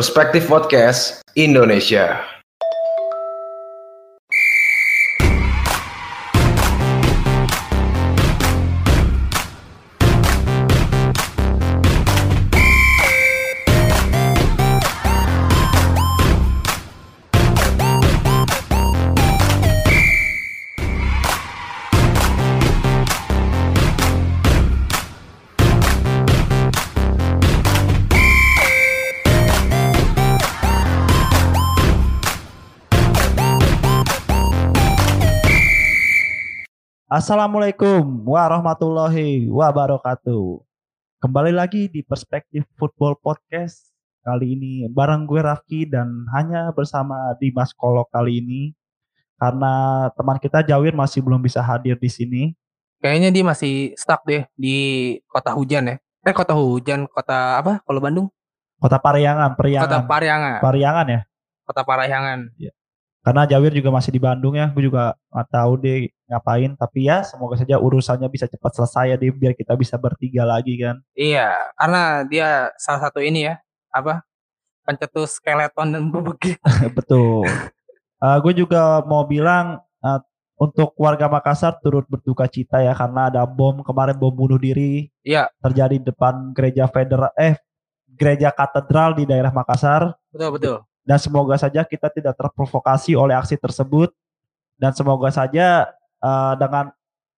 Perspektif 0.00 0.48
Podcast 0.48 1.20
Indonesia. 1.36 2.39
Assalamualaikum 37.10 38.22
warahmatullahi 38.22 39.50
wabarakatuh. 39.50 40.62
Kembali 41.18 41.50
lagi 41.50 41.90
di 41.90 42.06
Perspektif 42.06 42.62
Football 42.78 43.18
Podcast. 43.18 43.90
Kali 44.22 44.54
ini 44.54 44.86
bareng 44.86 45.26
gue 45.26 45.42
Rafki 45.42 45.90
dan 45.90 46.06
hanya 46.30 46.70
bersama 46.70 47.34
Dimas 47.42 47.74
Kolo 47.74 48.06
kali 48.14 48.38
ini. 48.38 48.78
Karena 49.34 50.06
teman 50.14 50.38
kita 50.38 50.62
Jawir 50.62 50.94
masih 50.94 51.18
belum 51.18 51.42
bisa 51.42 51.58
hadir 51.58 51.98
di 51.98 52.06
sini. 52.06 52.42
Kayaknya 53.02 53.34
dia 53.34 53.42
masih 53.42 53.74
stuck 53.98 54.22
deh 54.22 54.46
di 54.54 55.18
kota 55.26 55.50
hujan 55.50 55.90
ya. 55.90 55.96
Eh 56.22 56.30
kota 56.30 56.54
hujan, 56.54 57.10
kota 57.10 57.58
apa? 57.58 57.82
Kalau 57.90 57.98
Bandung? 57.98 58.30
Kota 58.78 59.02
Pariangan, 59.02 59.58
Pariangan. 59.58 59.82
Kota 59.90 60.00
Pariangan. 60.06 60.58
Pariangan 60.62 61.06
ya. 61.10 61.20
Kota 61.66 61.82
Parahyangan. 61.82 62.54
Karena 63.20 63.44
Jawir 63.44 63.76
juga 63.76 63.92
masih 63.92 64.16
di 64.16 64.20
Bandung 64.20 64.56
ya. 64.56 64.72
Gue 64.72 64.88
juga 64.88 65.12
nggak 65.28 65.48
tahu 65.52 65.72
deh 65.80 66.08
ngapain. 66.24 66.72
Tapi 66.72 67.08
ya 67.08 67.20
semoga 67.20 67.60
saja 67.60 67.76
urusannya 67.76 68.28
bisa 68.32 68.48
cepat 68.48 68.72
selesai 68.80 69.12
ya 69.12 69.16
deh 69.20 69.28
biar 69.28 69.52
kita 69.52 69.76
bisa 69.76 70.00
bertiga 70.00 70.48
lagi 70.48 70.80
kan. 70.80 71.04
Iya, 71.12 71.52
karena 71.76 72.24
dia 72.24 72.48
salah 72.80 73.00
satu 73.08 73.20
ini 73.20 73.44
ya, 73.48 73.60
apa? 73.92 74.24
Pencetus 74.88 75.36
skeleton 75.36 75.92
dan 75.92 76.08
bebegik. 76.08 76.56
Betul. 76.98 77.44
Eh, 78.20 78.36
gue 78.40 78.52
juga 78.64 79.04
mau 79.04 79.28
bilang 79.28 79.84
eh, 80.00 80.20
untuk 80.60 80.92
warga 81.00 81.24
Makassar 81.24 81.80
turut 81.80 82.04
berduka 82.04 82.44
cita 82.44 82.84
ya 82.84 82.92
karena 82.92 83.32
ada 83.32 83.48
bom 83.48 83.80
kemarin 83.80 84.12
bom 84.20 84.28
bunuh 84.28 84.60
diri 84.60 85.08
Iya, 85.24 85.48
terjadi 85.64 85.96
di 85.96 86.04
depan 86.04 86.52
gereja 86.52 86.84
federal 86.92 87.32
eh 87.32 87.56
gereja 88.12 88.52
katedral 88.52 89.16
di 89.16 89.24
daerah 89.24 89.48
Makassar 89.48 90.12
betul 90.28 90.50
betul. 90.60 90.76
Dan 91.04 91.18
semoga 91.18 91.56
saja 91.56 91.82
kita 91.82 92.12
tidak 92.12 92.36
terprovokasi 92.36 93.16
oleh 93.16 93.34
aksi 93.36 93.56
tersebut 93.56 94.12
dan 94.76 94.92
semoga 94.96 95.28
saja 95.32 95.90
eh, 96.20 96.54
dengan 96.56 96.92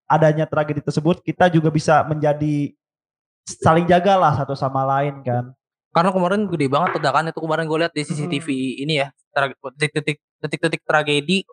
adanya 0.06 0.44
tragedi 0.44 0.84
tersebut 0.84 1.24
kita 1.24 1.48
juga 1.48 1.72
bisa 1.72 2.04
menjadi 2.04 2.74
saling 3.46 3.88
jagalah 3.88 4.36
satu 4.38 4.54
sama 4.54 4.86
lain 4.86 5.24
kan. 5.24 5.50
Karena 5.92 6.08
kemarin 6.08 6.48
gede 6.48 6.66
banget 6.72 6.96
ledakan 6.96 7.28
itu 7.28 7.40
kemarin 7.40 7.64
gue 7.68 7.78
lihat 7.84 7.92
di 7.92 8.02
CCTV 8.04 8.48
ini 8.80 9.04
ya, 9.04 9.12
detik-detik 9.76 10.18
detik-detik 10.40 10.82
tragedi 10.88 11.44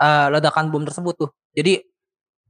eh, 0.00 0.26
ledakan 0.32 0.68
bom 0.68 0.84
tersebut 0.84 1.14
tuh. 1.16 1.30
Jadi 1.56 1.80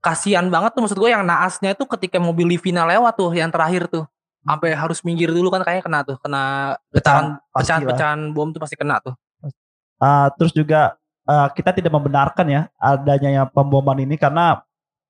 kasihan 0.02 0.46
banget 0.46 0.74
tuh 0.74 0.82
maksud 0.86 0.98
gue 0.98 1.10
yang 1.10 1.26
naasnya 1.26 1.74
itu 1.74 1.84
ketika 1.86 2.18
mobil 2.22 2.46
Livina 2.46 2.86
lewat 2.86 3.14
tuh 3.18 3.30
yang 3.34 3.50
terakhir 3.50 3.86
tuh. 3.90 4.04
Sampai 4.46 4.70
harus 4.72 5.02
minggir 5.02 5.34
dulu 5.34 5.50
kan 5.50 5.66
kayaknya 5.66 5.84
kena 5.84 6.00
tuh, 6.06 6.16
kena 6.22 6.44
pecahan 6.94 7.42
pastilah. 7.50 7.58
pecahan-pecahan 7.58 8.20
bom 8.30 8.48
tuh 8.54 8.62
pasti 8.62 8.78
kena 8.78 9.02
tuh. 9.02 9.14
Uh, 9.98 10.28
terus 10.38 10.54
juga 10.54 10.94
uh, 11.26 11.48
kita 11.50 11.74
tidak 11.74 11.90
membenarkan 11.90 12.46
ya 12.46 12.62
adanya 12.78 13.42
yang 13.42 13.46
pemboman 13.50 13.98
ini 13.98 14.14
karena 14.14 14.62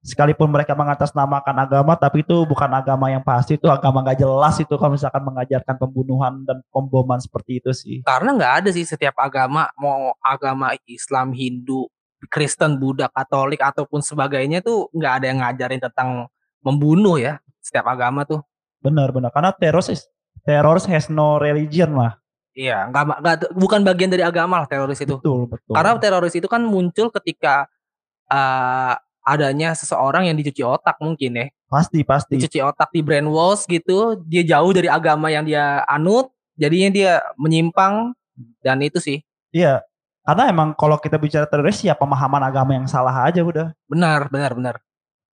sekalipun 0.07 0.47
mereka 0.47 0.79
mengatasnamakan 0.79 1.67
agama 1.67 1.99
tapi 1.99 2.23
itu 2.23 2.47
bukan 2.47 2.71
agama 2.71 3.11
yang 3.11 3.27
pasti 3.27 3.59
itu 3.59 3.67
agama 3.67 4.07
nggak 4.07 4.23
jelas 4.23 4.55
itu 4.63 4.71
kalau 4.79 4.95
misalkan 4.95 5.19
mengajarkan 5.27 5.75
pembunuhan 5.75 6.47
dan 6.47 6.63
pemboman 6.71 7.19
seperti 7.19 7.59
itu 7.59 7.71
sih. 7.75 7.97
Karena 8.07 8.31
nggak 8.39 8.53
ada 8.63 8.69
sih 8.71 8.87
setiap 8.87 9.19
agama 9.19 9.67
mau 9.75 10.15
agama 10.23 10.79
Islam, 10.87 11.35
Hindu, 11.35 11.91
Kristen, 12.31 12.79
Buddha, 12.79 13.11
Katolik 13.11 13.59
ataupun 13.59 13.99
sebagainya 13.99 14.63
tuh 14.63 14.87
nggak 14.95 15.13
ada 15.21 15.27
yang 15.27 15.39
ngajarin 15.43 15.83
tentang 15.83 16.31
membunuh 16.63 17.19
ya 17.19 17.43
setiap 17.59 17.91
agama 17.91 18.23
tuh. 18.23 18.41
Benar 18.87 19.11
benar 19.11 19.31
karena 19.35 19.51
teroris 19.51 19.91
is- 19.91 20.07
teroris 20.47 20.87
has 20.87 21.11
no 21.11 21.43
religion 21.43 21.99
lah. 21.99 22.15
Iya, 22.57 22.89
nggak 22.89 23.03
nggak 23.21 23.37
bukan 23.53 23.85
bagian 23.85 24.09
dari 24.09 24.23
agama 24.25 24.65
lah 24.65 24.69
teroris 24.71 24.97
itu. 25.03 25.19
Betul 25.21 25.45
betul. 25.51 25.75
Karena 25.77 25.99
teroris 26.01 26.33
itu 26.33 26.49
kan 26.49 26.63
muncul 26.65 27.11
ketika 27.13 27.67
eh, 28.27 28.95
adanya 29.27 29.75
seseorang 29.75 30.31
yang 30.31 30.39
dicuci 30.39 30.63
otak 30.63 30.97
mungkin 31.03 31.35
ya, 31.35 31.47
pasti 31.67 32.07
pasti. 32.07 32.39
dicuci 32.39 32.63
otak 32.63 32.95
di 32.95 33.03
brainwash 33.03 33.67
gitu, 33.67 34.23
dia 34.23 34.47
jauh 34.47 34.71
dari 34.71 34.87
agama 34.87 35.27
yang 35.35 35.43
dia 35.43 35.83
anut, 35.91 36.31
jadinya 36.55 36.89
dia 36.95 37.13
menyimpang 37.35 38.15
dan 38.63 38.79
itu 38.83 39.03
sih 39.03 39.19
Iya. 39.51 39.83
Karena 40.27 40.51
emang 40.51 40.75
kalau 40.75 40.99
kita 40.99 41.23
bicara 41.23 41.47
teroris 41.47 41.83
ya 41.87 41.95
pemahaman 41.95 42.43
agama 42.43 42.75
yang 42.75 42.87
salah 42.91 43.15
aja 43.27 43.43
udah. 43.43 43.71
benar 43.87 44.27
benar 44.27 44.53
benar. 44.59 44.75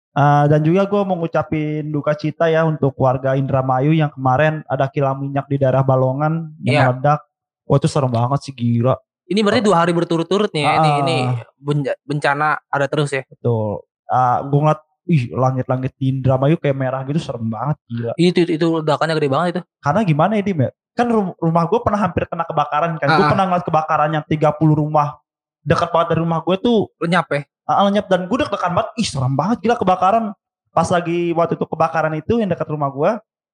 Uh, 0.09 0.45
dan 0.45 0.59
juga 0.61 0.83
gue 0.83 1.01
mau 1.03 1.15
ngucapin 1.15 1.85
duka 1.85 2.11
cita 2.11 2.45
ya 2.45 2.65
untuk 2.65 2.97
warga 2.97 3.33
Indramayu 3.33 3.93
yang 3.93 4.09
kemarin 4.09 4.65
ada 4.65 4.85
kilang 4.85 5.17
minyak 5.17 5.45
di 5.45 5.55
daerah 5.55 5.79
Balongan 5.79 6.49
yang 6.59 6.73
Iya. 6.73 6.83
meledak. 6.89 7.19
Wah 7.63 7.77
itu 7.77 7.85
serem 7.85 8.09
banget 8.09 8.39
sih 8.41 8.51
gila. 8.51 8.97
Ini 9.23 9.39
berarti 9.39 9.61
dua 9.61 9.77
hari 9.79 9.93
berturut-turut 9.93 10.49
nih 10.49 10.65
ya, 10.65 10.71
ini 10.75 10.89
Ah. 10.89 10.97
ini 10.99 11.17
ben- 11.55 11.97
bencana 12.01 12.57
ada 12.65 12.89
terus 12.89 13.13
ya. 13.13 13.21
Betul. 13.29 13.85
Uh, 14.05 14.37
gue 14.43 14.59
ngeliat, 14.59 14.81
ih 15.05 15.23
langit-langit 15.29 15.91
di 15.95 16.05
Indramayu 16.09 16.57
kayak 16.57 16.73
merah 16.73 17.05
gitu 17.05 17.21
serem 17.21 17.45
banget 17.45 17.77
gila. 17.85 18.11
Itu 18.15 18.39
itu 18.43 18.65
ledakannya 18.81 19.13
gede 19.13 19.29
banget 19.29 19.47
itu. 19.51 19.61
Karena 19.77 20.01
gimana 20.01 20.31
ya 20.33 20.41
Dim 20.41 20.59
ya? 20.59 20.69
Kan 20.91 21.07
rum- 21.07 21.37
rumah 21.37 21.63
gue 21.63 21.79
pernah 21.79 22.01
hampir 22.01 22.25
kena 22.25 22.43
kebakaran 22.43 22.97
kan. 22.97 23.07
Gue 23.07 23.23
Ah. 23.23 23.29
pernah 23.29 23.45
ngeliat 23.45 23.63
kebakaran 23.63 24.09
yang 24.11 24.25
30 24.25 24.73
rumah. 24.73 25.21
Dekat 25.61 25.93
banget 25.93 26.07
dari 26.09 26.21
rumah 26.23 26.41
gue 26.41 26.55
tuh 26.57 26.89
Lenyap 26.97 27.29
ya. 27.29 27.41
Uh, 27.69 27.85
lenyap. 27.85 28.09
Dan 28.09 28.25
gue 28.25 28.37
deg-degan 28.41 28.73
banget. 28.73 28.89
Ih 28.97 29.07
serem 29.07 29.33
banget 29.37 29.61
gila 29.61 29.77
kebakaran. 29.77 30.33
Pas 30.73 30.89
lagi 30.89 31.33
waktu 31.37 31.53
itu 31.53 31.65
kebakaran 31.69 32.13
itu 32.17 32.33
yang 32.41 32.49
dekat 32.49 32.65
rumah 32.65 32.89
gue. 32.89 33.11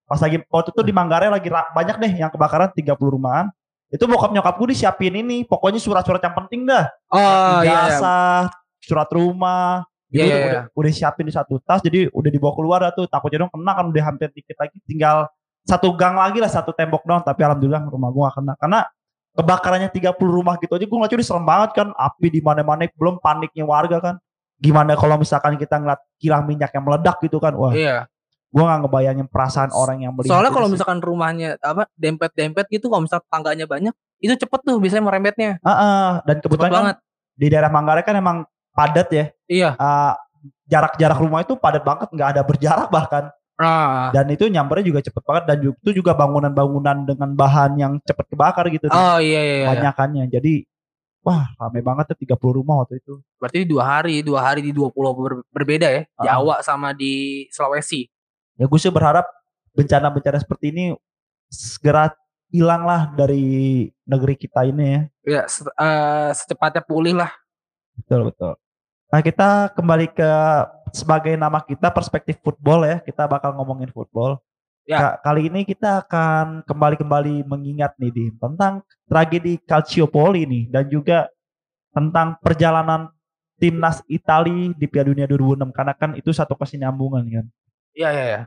Pas 0.07 0.19
lagi 0.21 0.39
waktu 0.47 0.69
itu 0.71 0.81
di 0.87 0.93
Manggarai 0.95 1.27
lagi 1.27 1.51
banyak 1.51 1.95
deh 1.99 2.13
yang 2.15 2.31
kebakaran 2.31 2.71
30 2.71 2.95
rumahan. 2.95 3.51
Itu 3.91 4.07
bokap 4.07 4.31
nyokap 4.31 4.55
gue 4.55 4.71
disiapin 4.71 5.13
ini. 5.19 5.43
Pokoknya 5.43 5.83
surat-surat 5.83 6.23
yang 6.23 6.35
penting 6.35 6.63
dah. 6.63 6.87
Oh 7.11 7.19
iya 7.19 7.61
iya. 7.61 7.71
Ijazah, 7.91 8.41
surat 8.79 9.09
rumah. 9.11 9.83
Iya, 10.13 10.23
Itu 10.23 10.29
iya, 10.31 10.37
udah, 10.47 10.63
udah 10.71 10.91
siapin 10.93 11.25
di 11.27 11.33
satu 11.33 11.59
tas 11.59 11.81
jadi 11.83 12.07
udah 12.13 12.29
dibawa 12.31 12.53
keluar 12.55 12.79
dah 12.87 12.93
tuh 12.93 13.09
takutnya 13.09 13.43
dong 13.43 13.51
kena 13.51 13.71
kan 13.73 13.85
udah 13.89 14.03
hampir 14.05 14.29
dikit 14.31 14.55
lagi 14.55 14.77
tinggal 14.87 15.27
satu 15.65 15.91
gang 15.97 16.15
lagi 16.15 16.37
lah 16.37 16.47
satu 16.47 16.71
tembok 16.71 17.03
doang 17.03 17.25
tapi 17.25 17.41
alhamdulillah 17.41 17.83
rumah 17.89 18.09
gua 18.13 18.29
gak 18.29 18.35
kena 18.39 18.53
karena 18.55 18.79
kebakarannya 19.35 19.89
30 19.89 20.15
rumah 20.17 20.55
gitu 20.57 20.73
aja 20.73 20.85
gua 20.85 20.97
ngeliat 20.99 21.13
udah 21.13 21.27
serem 21.27 21.45
banget 21.45 21.69
kan 21.75 21.87
api 21.91 22.27
di 22.29 22.39
mana-mana 22.39 22.87
belum 22.89 23.19
paniknya 23.19 23.63
warga 23.63 23.99
kan 23.99 24.15
gimana 24.55 24.95
kalau 24.95 25.15
misalkan 25.15 25.55
kita 25.55 25.75
ngeliat 25.75 25.99
kilang 26.15 26.43
minyak 26.43 26.71
yang 26.71 26.81
meledak 26.81 27.19
gitu 27.19 27.37
kan 27.37 27.51
wah 27.53 27.75
Iya. 27.75 28.07
gua 28.47 28.63
nggak 28.65 28.79
ngebayangin 28.87 29.27
perasaan 29.27 29.69
orang 29.69 29.99
yang 29.99 30.15
melihat 30.15 30.31
Soalnya 30.31 30.51
kalau 30.51 30.67
misalkan 30.67 30.99
rumahnya 30.99 31.59
apa 31.59 31.91
dempet-dempet 31.93 32.65
gitu 32.69 32.87
kalau 32.87 33.03
misalkan 33.03 33.27
tangganya 33.27 33.67
banyak, 33.67 33.91
itu 34.17 34.31
cepet 34.33 34.59
tuh 34.63 34.79
biasanya 34.79 35.03
merembetnya. 35.03 35.51
Ah, 35.59 35.71
ah. 35.75 36.09
dan 36.23 36.39
Cepet 36.39 36.55
kebetulan 36.55 36.71
kan 36.71 36.79
banget. 36.81 36.97
di 37.35 37.47
daerah 37.51 37.67
Manggarai 37.67 38.03
kan 38.07 38.15
emang 38.15 38.37
padat 38.71 39.07
ya 39.11 39.25
Iya. 39.45 39.69
Ah, 39.75 40.15
jarak-jarak 40.65 41.19
rumah 41.19 41.43
itu 41.43 41.59
padat 41.59 41.83
banget 41.83 42.07
nggak 42.09 42.29
ada 42.31 42.41
berjarak 42.41 42.87
bahkan 42.87 43.27
Ah. 43.55 44.11
dan 44.11 44.27
itu 44.27 44.45
nyampernya 44.45 44.85
juga 44.85 44.99
cepet 44.99 45.23
banget 45.23 45.43
dan 45.47 45.57
itu 45.63 45.91
juga 45.93 46.11
bangunan-bangunan 46.11 47.05
dengan 47.05 47.29
bahan 47.31 47.71
yang 47.75 47.93
cepet 48.01 48.25
kebakar 48.27 48.67
gitu 48.67 48.87
Oh 48.87 49.15
iya 49.17 49.39
iya. 49.39 49.55
iya. 49.57 49.67
banyakannya 49.71 50.27
jadi 50.27 50.67
wah 51.21 51.47
rame 51.55 51.79
banget 51.79 52.11
tuh 52.11 52.35
30 52.35 52.35
rumah 52.53 52.83
waktu 52.83 52.99
itu 52.99 53.23
Berarti 53.39 53.63
dua 53.63 53.83
hari, 53.83 54.19
dua 54.21 54.39
hari 54.41 54.59
di 54.59 54.69
dua 54.69 54.89
pulau 54.89 55.13
ber- 55.13 55.45
berbeda 55.49 55.87
ya. 55.87 56.03
Ah. 56.15 56.23
Jawa 56.27 56.55
sama 56.59 56.91
di 56.91 57.45
Sulawesi. 57.47 58.11
ya 58.55 58.65
gue 58.65 58.75
sih 58.75 58.89
berharap 58.89 59.23
bencana-bencana 59.71 60.37
seperti 60.37 60.69
ini 60.69 60.83
segera 61.47 62.11
hilang 62.47 62.83
lah 62.83 63.07
dari 63.09 63.43
negeri 64.01 64.35
kita 64.35 64.63
ini 64.63 64.83
ya 64.85 65.01
Ya 65.25 65.41
se- 65.45 65.65
eh, 65.69 66.29
secepatnya 66.31 66.79
pulih 66.81 67.15
lah. 67.15 67.31
betul 67.95 68.27
betul 68.27 68.53
nah 69.07 69.19
kita 69.19 69.47
kembali 69.71 70.07
ke 70.09 70.31
sebagai 70.95 71.35
nama 71.35 71.59
kita 71.59 71.91
perspektif 71.91 72.39
football 72.39 72.87
ya 72.87 73.03
kita 73.03 73.27
bakal 73.27 73.51
ngomongin 73.53 73.91
football 73.91 74.39
Ya. 74.85 75.17
Ka- 75.17 75.33
kali 75.33 75.49
ini 75.49 75.65
kita 75.65 76.05
akan 76.05 76.61
kembali-kembali 76.61 77.41
mengingat 77.49 77.97
nih 77.97 78.13
Dim, 78.13 78.33
tentang 78.37 78.85
tragedi 79.09 79.57
Calciopoli 79.65 80.45
nih 80.45 80.63
dan 80.69 80.85
juga 80.85 81.25
tentang 81.89 82.37
perjalanan 82.37 83.09
timnas 83.57 84.05
Itali 84.05 84.77
di 84.77 84.85
Piala 84.85 85.09
Dunia 85.09 85.25
2006 85.25 85.73
karena 85.73 85.93
kan 85.97 86.13
itu 86.13 86.29
satu 86.29 86.53
kesinambungan 86.53 87.25
kan. 87.25 87.45
Iya 87.97 88.09
iya 88.13 88.25
iya. 88.29 88.41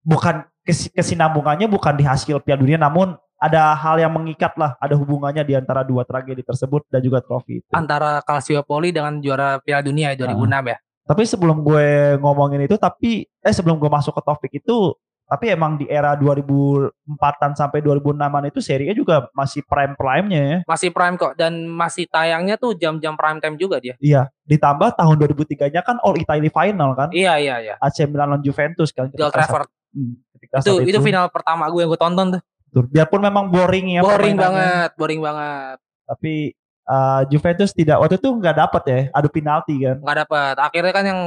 Bukan 0.00 0.48
kes- 0.64 0.88
kesinambungannya 0.96 1.68
bukan 1.68 1.92
di 1.92 2.08
hasil 2.08 2.40
Piala 2.40 2.64
Dunia 2.64 2.80
namun 2.80 3.12
ada 3.36 3.76
hal 3.76 4.00
yang 4.00 4.16
mengikat 4.16 4.56
lah, 4.56 4.80
ada 4.80 4.96
hubungannya 4.96 5.44
di 5.44 5.60
antara 5.60 5.84
dua 5.84 6.08
tragedi 6.08 6.40
tersebut 6.40 6.88
dan 6.88 7.04
juga 7.04 7.20
trofi 7.20 7.60
itu. 7.60 7.68
Antara 7.76 8.24
Calciopoli 8.24 8.96
dengan 8.96 9.20
juara 9.20 9.60
Piala 9.60 9.84
Dunia 9.84 10.16
ya 10.16 10.24
2006 10.24 10.72
ya. 10.72 10.78
Tapi 11.06 11.22
sebelum 11.22 11.62
gue 11.62 12.18
ngomongin 12.18 12.66
itu, 12.66 12.74
tapi 12.74 13.22
eh 13.22 13.54
sebelum 13.54 13.78
gue 13.78 13.86
masuk 13.86 14.10
ke 14.18 14.22
topik 14.26 14.52
itu, 14.58 14.90
tapi 15.26 15.50
emang 15.50 15.74
di 15.74 15.90
era 15.90 16.14
2004-an 16.14 17.58
sampai 17.58 17.82
2006-an 17.82 18.46
itu 18.46 18.62
serinya 18.62 18.94
juga 18.94 19.26
masih 19.34 19.66
prime 19.66 19.98
prime-nya 19.98 20.42
ya. 20.42 20.58
Masih 20.66 20.94
prime 20.94 21.18
kok 21.18 21.34
dan 21.34 21.66
masih 21.66 22.06
tayangnya 22.06 22.54
tuh 22.54 22.78
jam-jam 22.78 23.18
prime 23.18 23.42
time 23.42 23.58
juga 23.58 23.82
dia. 23.82 23.98
Iya, 23.98 24.30
ditambah 24.46 24.94
tahun 24.94 25.14
2003-nya 25.26 25.82
kan 25.82 25.98
All 26.02 26.14
Italy 26.18 26.46
Final 26.50 26.94
kan. 26.94 27.10
Iya 27.10 27.42
iya 27.42 27.56
iya. 27.58 27.74
AC 27.82 28.06
Milan 28.06 28.34
lawan 28.34 28.42
Juventus 28.42 28.94
kan. 28.94 29.10
Old 29.10 29.34
Trafford. 29.34 29.66
Hmm, 29.90 30.14
Itu, 30.38 30.62
saat 30.62 30.86
itu 30.86 30.98
final 31.02 31.26
pertama 31.30 31.66
gue 31.74 31.82
yang 31.82 31.90
gue 31.90 32.00
tonton 32.02 32.26
tuh. 32.38 32.42
Biarpun 32.86 33.22
memang 33.22 33.50
boring 33.50 33.98
ya. 33.98 34.02
boring 34.06 34.38
banget, 34.38 34.90
boring 34.94 35.20
banget. 35.22 35.78
Tapi 36.06 36.54
uh, 36.86 37.22
Juventus 37.28 37.70
tidak 37.70 38.00
waktu 38.00 38.16
itu 38.16 38.28
nggak 38.30 38.56
dapat 38.56 38.82
ya, 38.86 39.00
adu 39.12 39.28
penalti 39.28 39.74
kan. 39.82 39.98
Nggak 40.00 40.16
dapet. 40.26 40.54
Akhirnya 40.58 40.92
kan 40.94 41.04
yang 41.04 41.20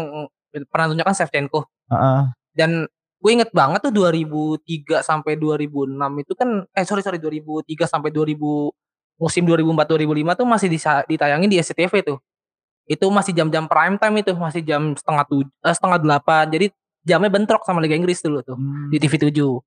pernah 0.68 0.86
tunjuk 0.90 1.06
kan 1.06 1.16
Shevchenko. 1.16 1.60
Heeh. 1.92 2.22
Dan 2.56 2.72
gue 3.20 3.32
inget 3.32 3.52
banget 3.52 3.84
tuh 3.84 3.92
2003 3.92 5.04
sampai 5.04 5.36
2006 5.36 6.24
itu 6.24 6.34
kan 6.40 6.64
eh 6.72 6.86
sorry 6.88 7.04
sorry 7.04 7.20
2003 7.20 7.84
sampai 7.84 8.10
2000 8.10 8.72
musim 9.20 9.44
2004 9.44 9.92
2005 9.92 10.40
tuh 10.40 10.48
masih 10.48 10.68
disa- 10.72 11.04
ditayangin 11.04 11.52
di 11.52 11.60
SCTV 11.60 11.94
tuh. 12.02 12.18
Itu 12.88 13.06
masih 13.12 13.36
jam-jam 13.36 13.68
prime 13.70 14.00
time 14.00 14.24
itu, 14.24 14.32
masih 14.34 14.64
jam 14.66 14.96
setengah 14.96 15.28
tujuh, 15.28 15.52
eh, 15.62 15.76
setengah 15.76 16.00
delapan. 16.02 16.48
Jadi 16.50 16.72
jamnya 17.04 17.30
bentrok 17.30 17.62
sama 17.68 17.84
Liga 17.84 17.94
Inggris 17.94 18.24
dulu 18.24 18.40
tuh 18.42 18.56
Hmm. 18.58 18.88
di 18.90 18.98
TV 18.98 19.14
7. 19.20 19.60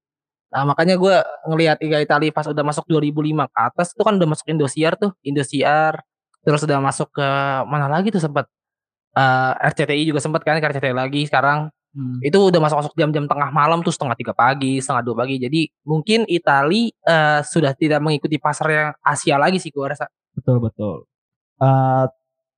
Nah 0.52 0.62
makanya 0.68 1.00
gue 1.00 1.14
ngelihat 1.48 1.76
Liga 1.80 1.98
Italia 2.04 2.30
pas 2.30 2.44
udah 2.44 2.60
masuk 2.60 2.84
2005 2.86 3.48
ke 3.48 3.58
atas 3.58 3.86
itu 3.96 4.02
kan 4.04 4.14
udah 4.20 4.28
masuk 4.28 4.46
Indosiar 4.52 4.92
tuh, 5.00 5.16
Indosiar. 5.24 6.04
Terus 6.42 6.60
udah 6.68 6.78
masuk 6.82 7.08
ke 7.14 7.28
mana 7.64 7.88
lagi 7.88 8.12
tuh 8.12 8.20
sempat 8.20 8.46
eh, 9.16 9.52
RCTI 9.72 10.04
juga 10.08 10.20
sempat 10.20 10.44
kan, 10.44 10.60
ke 10.60 10.66
RCTI 10.68 10.94
lagi 10.94 11.24
sekarang 11.26 11.72
Hmm. 11.92 12.24
itu 12.24 12.40
udah 12.40 12.56
masuk 12.56 12.80
masuk 12.80 12.94
jam-jam 12.96 13.28
tengah 13.28 13.52
malam 13.52 13.84
tuh 13.84 13.92
setengah 13.92 14.16
tiga 14.16 14.32
pagi 14.32 14.80
setengah 14.80 15.04
dua 15.04 15.12
pagi 15.12 15.36
jadi 15.36 15.68
mungkin 15.84 16.24
Itali 16.24 16.88
eh, 16.88 17.44
sudah 17.44 17.76
tidak 17.76 18.00
mengikuti 18.00 18.40
pasar 18.40 18.66
yang 18.72 18.88
Asia 19.04 19.36
lagi 19.36 19.60
sih 19.60 19.68
gue 19.68 19.84
rasa 19.84 20.08
Betul 20.32 20.56
betul. 20.64 21.04
Uh, 21.60 22.08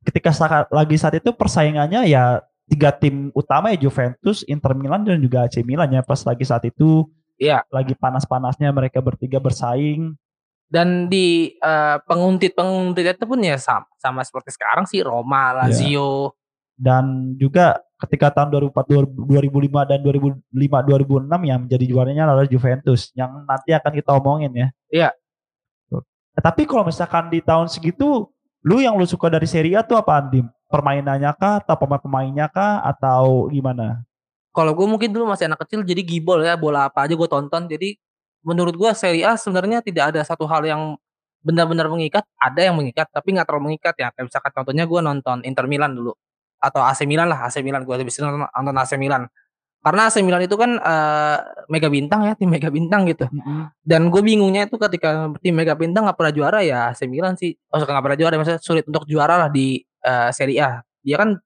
ketika 0.06 0.30
saat, 0.30 0.70
lagi 0.70 0.96
saat 0.96 1.18
itu 1.18 1.34
persaingannya 1.34 2.06
ya 2.08 2.40
tiga 2.64 2.94
tim 2.94 3.28
utama 3.36 3.74
ya 3.74 3.78
Juventus, 3.84 4.46
Inter 4.48 4.72
Milan 4.72 5.04
dan 5.04 5.20
juga 5.20 5.44
AC 5.44 5.60
Milan 5.66 5.92
ya 5.92 6.00
pas 6.00 6.22
lagi 6.24 6.44
saat 6.46 6.64
itu. 6.64 7.04
Iya. 7.44 7.60
Lagi 7.68 7.92
panas-panasnya 7.92 8.72
mereka 8.72 9.04
bertiga 9.04 9.36
bersaing. 9.36 10.16
dan 10.64 11.06
di 11.06 11.54
eh, 11.54 11.96
penguntit 12.08 12.56
penguntit 12.56 13.14
itu 13.14 13.24
pun 13.28 13.38
ya 13.38 13.54
sama, 13.60 13.86
sama 14.00 14.24
seperti 14.24 14.56
sekarang 14.56 14.88
sih 14.88 15.04
Roma 15.04 15.54
Lazio 15.54 16.34
Dan 16.74 17.38
juga 17.38 17.78
ketika 18.02 18.34
tahun 18.34 18.50
2004, 18.50 19.14
2005 19.14 19.86
dan 19.86 19.98
2005 20.02 20.50
2006 20.50 21.30
yang 21.46 21.58
menjadi 21.62 21.84
juaranya 21.86 22.22
adalah 22.26 22.46
Juventus 22.50 23.14
yang 23.14 23.46
nanti 23.46 23.70
akan 23.70 23.92
kita 23.94 24.10
omongin 24.18 24.50
ya. 24.50 24.68
Iya. 24.90 25.10
Eh, 26.34 26.42
tapi 26.42 26.66
kalau 26.66 26.82
misalkan 26.82 27.30
di 27.30 27.38
tahun 27.38 27.70
segitu 27.70 28.26
lu 28.66 28.76
yang 28.82 28.98
lu 28.98 29.06
suka 29.06 29.30
dari 29.30 29.46
Serie 29.46 29.78
A 29.78 29.86
tuh 29.86 29.94
apa 29.94 30.18
Dim? 30.26 30.50
Permainannya 30.66 31.30
kah 31.38 31.62
atau 31.62 31.78
pemain-pemainnya 31.78 32.50
kah 32.50 32.82
atau 32.82 33.46
gimana? 33.52 34.02
Kalau 34.54 34.70
gue 34.72 34.86
mungkin 34.86 35.10
dulu 35.10 35.26
masih 35.26 35.50
anak 35.50 35.66
kecil 35.66 35.82
jadi 35.82 35.98
gibol 36.06 36.38
ya 36.38 36.54
bola 36.54 36.86
apa 36.86 37.10
aja 37.10 37.18
gue 37.18 37.28
tonton. 37.28 37.66
Jadi 37.66 37.98
menurut 38.46 38.78
gue 38.78 38.90
Serie 38.94 39.26
A 39.26 39.34
sebenarnya 39.34 39.82
tidak 39.82 40.14
ada 40.14 40.22
satu 40.22 40.46
hal 40.46 40.62
yang 40.62 40.94
benar-benar 41.42 41.90
mengikat. 41.90 42.22
Ada 42.38 42.70
yang 42.70 42.78
mengikat 42.78 43.10
tapi 43.10 43.34
nggak 43.34 43.50
terlalu 43.50 43.74
mengikat 43.74 43.98
ya. 43.98 44.14
Kayak 44.14 44.30
misalkan 44.30 44.52
contohnya 44.54 44.84
gue 44.86 45.00
nonton 45.02 45.36
Inter 45.42 45.66
Milan 45.66 45.98
dulu. 45.98 46.14
Atau 46.62 46.86
AC 46.86 47.02
Milan 47.02 47.34
lah 47.34 47.50
AC 47.50 47.66
Milan. 47.66 47.82
Gue 47.82 47.98
lebih 47.98 48.14
nonton, 48.22 48.46
nonton 48.46 48.76
AC 48.78 48.94
Milan. 48.94 49.26
Karena 49.84 50.02
AC 50.06 50.16
Milan 50.22 50.40
itu 50.46 50.56
kan 50.56 50.70
eh, 50.78 51.38
mega 51.66 51.88
bintang 51.90 52.20
ya 52.24 52.32
tim 52.38 52.48
mega 52.48 52.70
bintang 52.70 53.10
gitu. 53.10 53.26
Dan 53.82 54.06
gue 54.06 54.22
bingungnya 54.22 54.70
itu 54.70 54.78
ketika 54.78 55.34
tim 55.42 55.52
mega 55.52 55.74
bintang 55.74 56.06
nggak 56.06 56.16
pernah 56.16 56.32
juara 56.32 56.58
ya 56.62 56.94
AC 56.94 57.10
Milan 57.10 57.34
sih. 57.34 57.58
Maksudnya 57.74 57.90
nggak 57.98 58.04
pernah 58.06 58.18
juara 58.22 58.34
maksudnya 58.38 58.62
sulit 58.62 58.86
untuk 58.86 59.02
juara 59.10 59.34
lah 59.34 59.50
di 59.50 59.82
eh, 59.82 60.30
Serie 60.30 60.62
A. 60.62 60.78
Dia 61.02 61.18
kan 61.18 61.42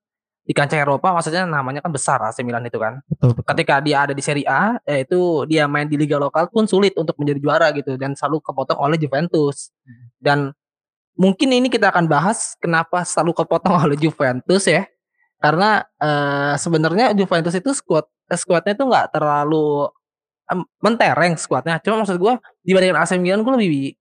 di 0.48 0.56
kancah 0.56 0.80
Eropa 0.80 1.12
maksudnya 1.12 1.44
namanya 1.44 1.84
kan 1.84 1.92
besar 1.92 2.24
AC 2.24 2.40
Milan 2.40 2.64
itu 2.64 2.80
kan. 2.80 3.04
Betul 3.04 3.36
betul. 3.36 3.44
ketika 3.52 3.84
dia 3.84 4.08
ada 4.08 4.16
di 4.16 4.24
Serie 4.24 4.48
A 4.48 4.80
yaitu 4.88 5.44
dia 5.44 5.68
main 5.68 5.84
di 5.84 6.00
liga 6.00 6.16
lokal 6.16 6.48
pun 6.48 6.64
sulit 6.64 6.96
untuk 6.96 7.20
menjadi 7.20 7.36
juara 7.44 7.68
gitu 7.76 8.00
dan 8.00 8.16
selalu 8.16 8.40
kepotong 8.40 8.80
oleh 8.80 8.96
Juventus. 8.96 9.68
Dan 10.16 10.56
mungkin 11.20 11.52
ini 11.52 11.68
kita 11.68 11.92
akan 11.92 12.08
bahas 12.08 12.56
kenapa 12.56 13.04
selalu 13.04 13.36
kepotong 13.44 13.76
oleh 13.76 14.00
Juventus 14.00 14.64
ya. 14.64 14.88
Karena 15.36 15.84
eh, 16.00 16.56
sebenarnya 16.56 17.12
Juventus 17.12 17.52
itu 17.52 17.76
squad 17.76 18.08
eh, 18.32 18.40
squadnya 18.40 18.72
itu 18.72 18.88
nggak 18.88 19.20
terlalu 19.20 19.92
em, 20.48 20.64
mentereng 20.80 21.36
squadnya. 21.36 21.76
Cuma 21.84 22.00
maksud 22.00 22.16
gue 22.16 22.34
dibandingkan 22.64 23.04
AC 23.04 23.20
Milan 23.20 23.44
gue 23.44 23.52
lebih 23.52 24.00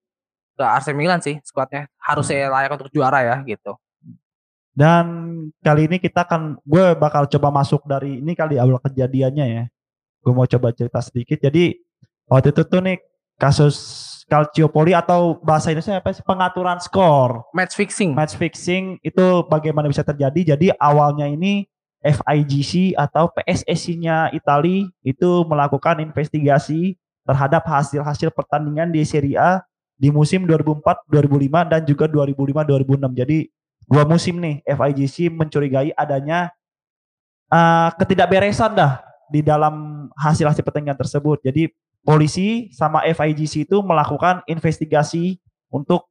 ke 0.56 0.64
AC 0.64 0.96
Milan 0.96 1.20
sih 1.20 1.44
squadnya. 1.44 1.92
Harusnya 2.00 2.48
layak 2.48 2.72
untuk 2.80 2.88
juara 2.96 3.20
ya 3.20 3.44
gitu 3.44 3.76
Dan 4.78 5.06
kali 5.66 5.90
ini 5.90 5.98
kita 5.98 6.22
akan 6.30 6.62
gue 6.62 6.94
bakal 7.02 7.26
coba 7.26 7.50
masuk 7.50 7.82
dari 7.90 8.22
ini 8.22 8.38
kali 8.38 8.62
awal 8.62 8.78
kejadiannya 8.78 9.46
ya. 9.50 9.64
Gue 10.22 10.34
mau 10.38 10.46
coba 10.46 10.70
cerita 10.70 11.02
sedikit. 11.02 11.42
Jadi 11.42 11.82
waktu 12.30 12.54
itu 12.54 12.62
tuh 12.62 12.86
nih 12.86 13.02
kasus 13.42 13.76
Calciopoli 14.28 14.92
atau 14.92 15.40
bahasa 15.40 15.72
Indonesia 15.72 16.04
apa 16.04 16.12
sih 16.12 16.20
pengaturan 16.20 16.84
skor, 16.84 17.48
match 17.56 17.80
fixing 17.80 18.12
match 18.12 18.36
fixing 18.36 19.00
itu 19.00 19.26
bagaimana 19.48 19.88
bisa 19.88 20.04
terjadi. 20.04 20.54
Jadi 20.54 20.68
awalnya 20.76 21.32
ini 21.32 21.64
FIGC 22.04 22.92
atau 23.00 23.32
PSSI-nya 23.32 24.36
Itali 24.36 24.92
itu 25.02 25.48
melakukan 25.48 26.04
investigasi 26.04 27.00
terhadap 27.24 27.64
hasil-hasil 27.66 28.36
pertandingan 28.36 28.92
di 28.92 29.02
Serie 29.08 29.40
A 29.40 29.64
di 29.96 30.12
musim 30.12 30.44
2004, 30.44 31.08
2005 31.08 31.72
dan 31.72 31.82
juga 31.88 32.06
2005, 32.12 32.68
2006. 32.68 33.22
Jadi 33.24 33.38
dua 33.88 34.04
musim 34.04 34.38
nih 34.38 34.62
FIGC 34.68 35.32
mencurigai 35.32 35.96
adanya 35.96 36.52
eh, 37.50 37.90
ketidakberesan 37.96 38.76
dah 38.76 39.02
di 39.32 39.44
dalam 39.44 40.08
hasil-hasil 40.16 40.64
pertandingan 40.64 41.00
tersebut. 41.00 41.40
Jadi 41.44 41.72
polisi 42.04 42.72
sama 42.72 43.04
FIGC 43.04 43.68
itu 43.68 43.78
melakukan 43.84 44.44
investigasi 44.48 45.40
untuk 45.72 46.08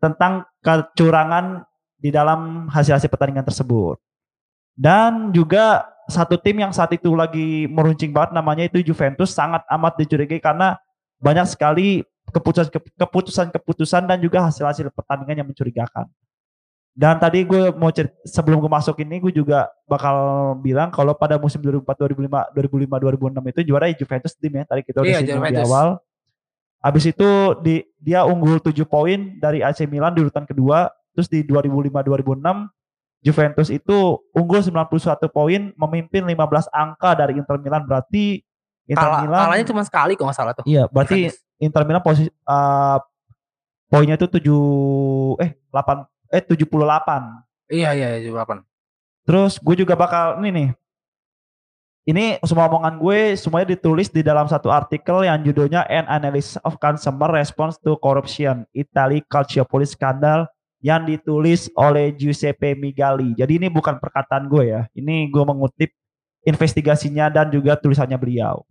tentang 0.00 0.44
kecurangan 0.64 1.64
di 1.98 2.12
dalam 2.14 2.70
hasil-hasil 2.70 3.10
pertandingan 3.10 3.44
tersebut. 3.44 3.98
Dan 4.78 5.34
juga 5.34 5.90
satu 6.06 6.38
tim 6.38 6.62
yang 6.62 6.70
saat 6.70 6.94
itu 6.94 7.12
lagi 7.12 7.66
meruncing 7.66 8.14
banget 8.14 8.32
namanya 8.32 8.64
itu 8.70 8.80
Juventus 8.80 9.34
sangat 9.34 9.66
amat 9.68 9.98
dicurigai 9.98 10.38
karena 10.38 10.78
banyak 11.18 11.50
sekali 11.50 12.06
keputusan 12.30 12.70
keputusan-keputusan 12.94 14.06
dan 14.06 14.18
juga 14.22 14.46
hasil-hasil 14.46 14.94
pertandingan 14.94 15.42
yang 15.42 15.48
mencurigakan. 15.50 16.06
Dan 16.98 17.14
tadi 17.22 17.46
gue 17.46 17.70
mau 17.78 17.94
cerita, 17.94 18.10
sebelum 18.26 18.58
gue 18.58 18.66
masuk 18.66 18.98
ini 19.06 19.22
gue 19.22 19.30
juga 19.30 19.70
bakal 19.86 20.18
bilang 20.58 20.90
kalau 20.90 21.14
pada 21.14 21.38
musim 21.38 21.62
2004 21.62 21.86
2005 21.86 22.26
2005 22.58 23.38
2006 23.38 23.52
itu 23.54 23.60
juara 23.70 23.86
Juventus 23.94 24.34
tim 24.34 24.50
ya 24.58 24.66
tadi 24.66 24.82
kita 24.82 25.06
udah 25.06 25.06
Iya, 25.06 25.18
singgung 25.22 25.38
di 25.38 25.54
Juventus. 25.54 25.70
awal. 25.70 25.88
Habis 26.82 27.04
itu 27.14 27.30
di, 27.62 27.74
dia 28.02 28.26
unggul 28.26 28.58
7 28.58 28.74
poin 28.82 29.38
dari 29.38 29.62
AC 29.62 29.86
Milan 29.86 30.10
di 30.10 30.26
urutan 30.26 30.42
kedua. 30.42 30.90
Terus 31.14 31.30
di 31.30 31.46
2005 31.46 32.02
2006 32.02 32.66
Juventus 33.18 33.68
itu 33.70 33.98
unggul 34.30 34.58
91 34.58 34.90
poin 35.30 35.60
memimpin 35.74 36.22
15 36.26 36.34
angka 36.70 37.14
dari 37.14 37.38
Inter 37.38 37.58
Milan 37.58 37.82
berarti 37.86 38.42
Inter 38.86 39.06
Kalah, 39.06 39.20
Milan 39.22 39.40
kalahnya 39.46 39.66
cuma 39.66 39.82
sekali 39.86 40.14
kok 40.14 40.22
nggak 40.26 40.38
salah 40.38 40.54
tuh 40.54 40.66
Iya, 40.66 40.90
berarti. 40.90 41.30
Inter 41.58 41.82
Milan 41.82 42.02
posisi 42.02 42.30
eh, 42.30 42.98
poinnya 43.86 44.14
itu 44.14 44.26
7 44.30 45.42
eh 45.42 45.50
8 45.70 46.17
eh 46.32 46.42
78. 46.44 46.64
iya 47.72 47.92
iya 47.92 48.16
iya 48.16 48.30
delapan 48.32 48.64
Terus 49.28 49.60
gue 49.60 49.84
juga 49.84 49.92
bakal 49.92 50.40
ini 50.40 50.50
nih. 50.56 50.68
Ini 52.08 52.40
semua 52.40 52.64
omongan 52.72 52.96
gue 52.96 53.36
semuanya 53.36 53.76
ditulis 53.76 54.08
di 54.08 54.24
dalam 54.24 54.48
satu 54.48 54.72
artikel 54.72 55.28
yang 55.28 55.44
judulnya 55.44 55.84
An 55.84 56.08
Analysis 56.08 56.56
of 56.64 56.80
Consumer 56.80 57.28
Response 57.36 57.76
to 57.84 58.00
Corruption 58.00 58.64
Italy 58.72 59.20
Calciopoli 59.28 59.84
Scandal 59.84 60.48
yang 60.80 61.04
ditulis 61.04 61.68
oleh 61.76 62.16
Giuseppe 62.16 62.72
Migali. 62.72 63.36
Jadi 63.36 63.60
ini 63.60 63.68
bukan 63.68 64.00
perkataan 64.00 64.48
gue 64.48 64.72
ya. 64.72 64.88
Ini 64.96 65.28
gue 65.28 65.44
mengutip 65.44 65.92
investigasinya 66.48 67.28
dan 67.28 67.52
juga 67.52 67.76
tulisannya 67.76 68.16
beliau. 68.16 68.64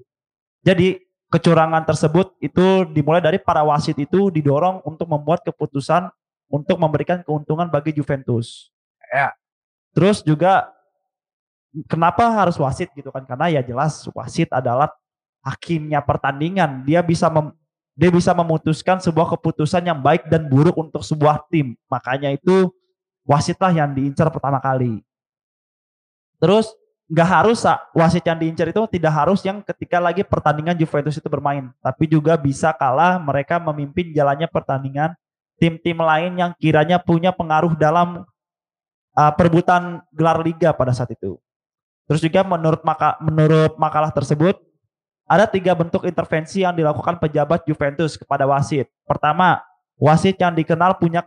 Jadi 0.65 0.97
kecurangan 1.29 1.85
tersebut 1.85 2.33
itu 2.41 2.89
dimulai 2.89 3.21
dari 3.21 3.37
para 3.37 3.61
wasit 3.61 4.01
itu 4.01 4.33
didorong 4.33 4.81
untuk 4.81 5.05
membuat 5.05 5.45
keputusan 5.45 6.09
untuk 6.47 6.79
memberikan 6.79 7.21
keuntungan 7.23 7.67
bagi 7.67 7.91
Juventus. 7.95 8.71
Ya. 9.11 9.35
Terus 9.91 10.23
juga 10.23 10.71
kenapa 11.87 12.27
harus 12.31 12.55
wasit 12.57 12.91
gitu 12.95 13.11
kan? 13.11 13.23
Karena 13.27 13.51
ya 13.51 13.61
jelas 13.63 14.03
wasit 14.15 14.49
adalah 14.51 14.91
hakimnya 15.43 15.99
pertandingan. 16.03 16.83
Dia 16.87 17.03
bisa 17.03 17.27
mem- 17.27 17.55
dia 17.97 18.13
bisa 18.13 18.29
memutuskan 18.31 19.01
sebuah 19.01 19.25
keputusan 19.37 19.81
yang 19.81 19.97
baik 19.97 20.29
dan 20.29 20.45
buruk 20.45 20.77
untuk 20.77 21.01
sebuah 21.01 21.49
tim. 21.49 21.73
Makanya 21.89 22.29
itu 22.29 22.69
wasitlah 23.25 23.73
yang 23.73 23.89
diincar 23.91 24.29
pertama 24.29 24.61
kali. 24.61 25.01
Terus 26.37 26.69
nggak 27.07 27.29
harus 27.41 27.63
wasit 27.95 28.21
yang 28.21 28.37
diincar 28.37 28.69
itu 28.69 28.83
tidak 28.99 29.13
harus 29.15 29.39
yang 29.41 29.63
ketika 29.63 29.97
lagi 29.97 30.21
pertandingan 30.27 30.77
Juventus 30.77 31.17
itu 31.17 31.25
bermain, 31.25 31.71
tapi 31.79 32.05
juga 32.05 32.35
bisa 32.37 32.69
kalah 32.75 33.17
mereka 33.17 33.57
memimpin 33.57 34.11
jalannya 34.13 34.45
pertandingan 34.45 35.15
tim-tim 35.57 35.97
lain 35.97 36.37
yang 36.37 36.51
kiranya 36.57 37.01
punya 37.01 37.33
pengaruh 37.33 37.73
dalam 37.77 38.25
uh, 39.17 39.33
perebutan 39.33 40.01
gelar 40.13 40.41
liga 40.41 40.73
pada 40.73 40.93
saat 40.93 41.13
itu. 41.13 41.37
Terus 42.07 42.23
juga 42.23 42.45
menurut 42.45 42.81
maka, 42.87 43.19
menurut 43.19 43.75
makalah 43.75 44.13
tersebut 44.13 44.55
ada 45.27 45.43
tiga 45.43 45.75
bentuk 45.75 46.07
intervensi 46.07 46.63
yang 46.63 46.71
dilakukan 46.71 47.19
pejabat 47.19 47.67
Juventus 47.67 48.15
kepada 48.15 48.47
wasit. 48.47 48.87
Pertama, 49.03 49.59
wasit 49.99 50.39
yang 50.39 50.55
dikenal 50.55 50.95
punya 50.95 51.19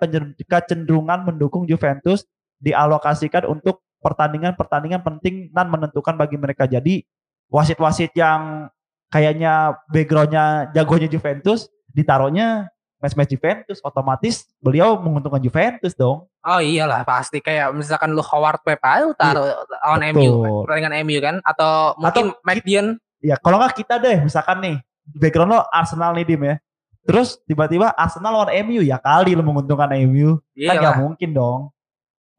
kecenderungan 0.49 1.28
mendukung 1.28 1.68
Juventus 1.68 2.25
dialokasikan 2.64 3.44
untuk 3.44 3.84
pertandingan-pertandingan 4.00 5.04
penting 5.04 5.52
dan 5.52 5.68
menentukan 5.68 6.16
bagi 6.16 6.40
mereka. 6.40 6.64
Jadi 6.64 7.04
wasit-wasit 7.52 8.16
yang 8.16 8.72
kayaknya 9.12 9.76
backgroundnya 9.92 10.72
jagonya 10.72 11.08
Juventus 11.12 11.68
ditaruhnya 11.92 12.72
match-match 13.00 13.33
Juventus 13.33 13.80
otomatis 13.80 14.45
beliau 14.61 15.00
menguntungkan 15.00 15.40
Juventus 15.40 15.97
dong. 15.97 16.28
Oh 16.45 16.61
iyalah 16.61 17.02
pasti 17.02 17.40
kayak 17.40 17.73
misalkan 17.73 18.12
lu 18.12 18.21
Howard 18.21 18.61
Pep 18.61 18.80
aja 18.85 19.09
taruh 19.16 19.49
iya, 19.49 19.88
on 19.88 20.04
MU 20.12 20.30
pertandingan 20.69 20.95
MU 21.09 21.19
kan 21.19 21.37
atau 21.42 21.97
mungkin 21.97 22.37
atau, 22.37 22.45
McDean. 22.45 22.87
Ya 23.25 23.40
kalau 23.40 23.57
nggak 23.57 23.76
kita 23.80 23.97
deh 23.97 24.21
misalkan 24.21 24.61
nih 24.61 24.76
background 25.16 25.50
lo 25.57 25.61
Arsenal 25.73 26.12
nih 26.14 26.28
Dim 26.28 26.45
ya. 26.45 26.57
Terus 27.00 27.40
tiba-tiba 27.49 27.90
Arsenal 27.97 28.37
lawan 28.37 28.52
MU 28.69 28.85
ya 28.85 29.00
kali 29.00 29.33
lu 29.33 29.42
menguntungkan 29.42 29.88
MU. 30.07 30.38
Kan 30.52 30.76
nggak 30.78 31.00
mungkin 31.00 31.33
dong. 31.33 31.61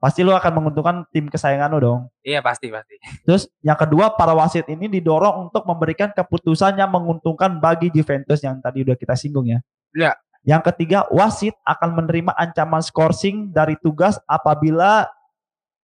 Pasti 0.02 0.26
lu 0.26 0.34
akan 0.34 0.54
menguntungkan 0.58 1.06
tim 1.14 1.30
kesayangan 1.30 1.70
lu 1.74 1.80
dong. 1.82 2.00
Iya 2.26 2.42
pasti 2.42 2.74
pasti. 2.74 2.98
Terus 3.26 3.50
yang 3.62 3.78
kedua 3.78 4.14
para 4.14 4.34
wasit 4.34 4.66
ini 4.70 4.90
didorong 4.90 5.50
untuk 5.50 5.66
memberikan 5.66 6.10
keputusan 6.10 6.78
yang 6.78 6.90
menguntungkan 6.90 7.62
bagi 7.62 7.94
Juventus 7.94 8.42
yang 8.42 8.58
tadi 8.62 8.82
udah 8.82 8.98
kita 8.98 9.14
singgung 9.14 9.50
ya. 9.50 9.62
Iya. 9.94 10.14
Yang 10.42 10.74
ketiga, 10.74 11.06
wasit 11.14 11.54
akan 11.62 12.02
menerima 12.02 12.34
ancaman 12.34 12.82
skorsing 12.82 13.54
dari 13.54 13.78
tugas 13.78 14.18
apabila 14.26 15.06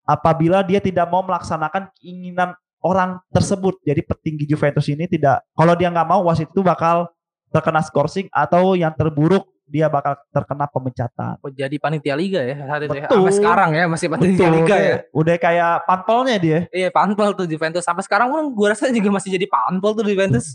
apabila 0.07 0.63
dia 0.63 0.79
tidak 0.79 1.09
mau 1.12 1.25
melaksanakan 1.25 1.91
keinginan 2.00 2.55
orang 2.79 3.19
tersebut. 3.33 3.81
Jadi 3.83 4.05
petinggi 4.05 4.45
Juventus 4.47 4.85
ini 4.88 5.09
tidak 5.12 5.43
kalau 5.57 5.75
dia 5.75 5.91
nggak 5.91 6.07
mau 6.07 6.24
wasit 6.24 6.47
itu 6.47 6.63
bakal 6.63 7.12
terkena 7.51 7.81
skorsing 7.83 8.31
atau 8.31 8.79
yang 8.79 8.95
terburuk 8.95 9.43
dia 9.65 9.89
bakal 9.89 10.13
terkena 10.29 10.69
pemecatan. 10.69 11.41
Oh, 11.41 11.50
jadi 11.50 11.74
panitia 11.81 12.13
liga 12.13 12.38
ya 12.38 12.53
itu 12.85 12.95
ya. 13.01 13.09
Sampai 13.09 13.33
sekarang 13.33 13.69
ya 13.74 13.83
masih 13.89 14.07
panitia 14.13 14.45
Betul. 14.45 14.55
liga 14.62 14.75
ya. 14.77 14.95
Udah 15.09 15.35
kayak 15.41 15.74
panpelnya 15.89 16.38
dia. 16.38 16.59
Iya, 16.69 16.93
panpel 16.93 17.33
tuh 17.33 17.50
Juventus. 17.50 17.81
Sampai 17.81 18.05
sekarang 18.05 18.29
pun 18.29 18.53
gue 18.53 18.67
rasa 18.69 18.93
juga 18.93 19.09
masih 19.09 19.33
jadi 19.33 19.50
panpel 19.50 19.91
tuh 19.97 20.05
Juventus. 20.05 20.53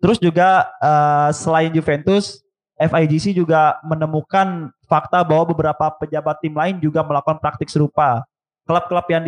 Terus 0.00 0.20
juga 0.20 0.68
uh, 0.84 1.32
selain 1.32 1.72
Juventus 1.72 2.44
FIGC 2.80 3.36
juga 3.36 3.76
menemukan 3.84 4.72
fakta 4.88 5.20
bahwa 5.20 5.52
beberapa 5.52 5.92
pejabat 6.00 6.40
tim 6.40 6.56
lain 6.56 6.80
juga 6.80 7.04
melakukan 7.04 7.36
praktik 7.36 7.68
serupa. 7.68 8.24
Klub-klub 8.64 9.04
yang 9.12 9.26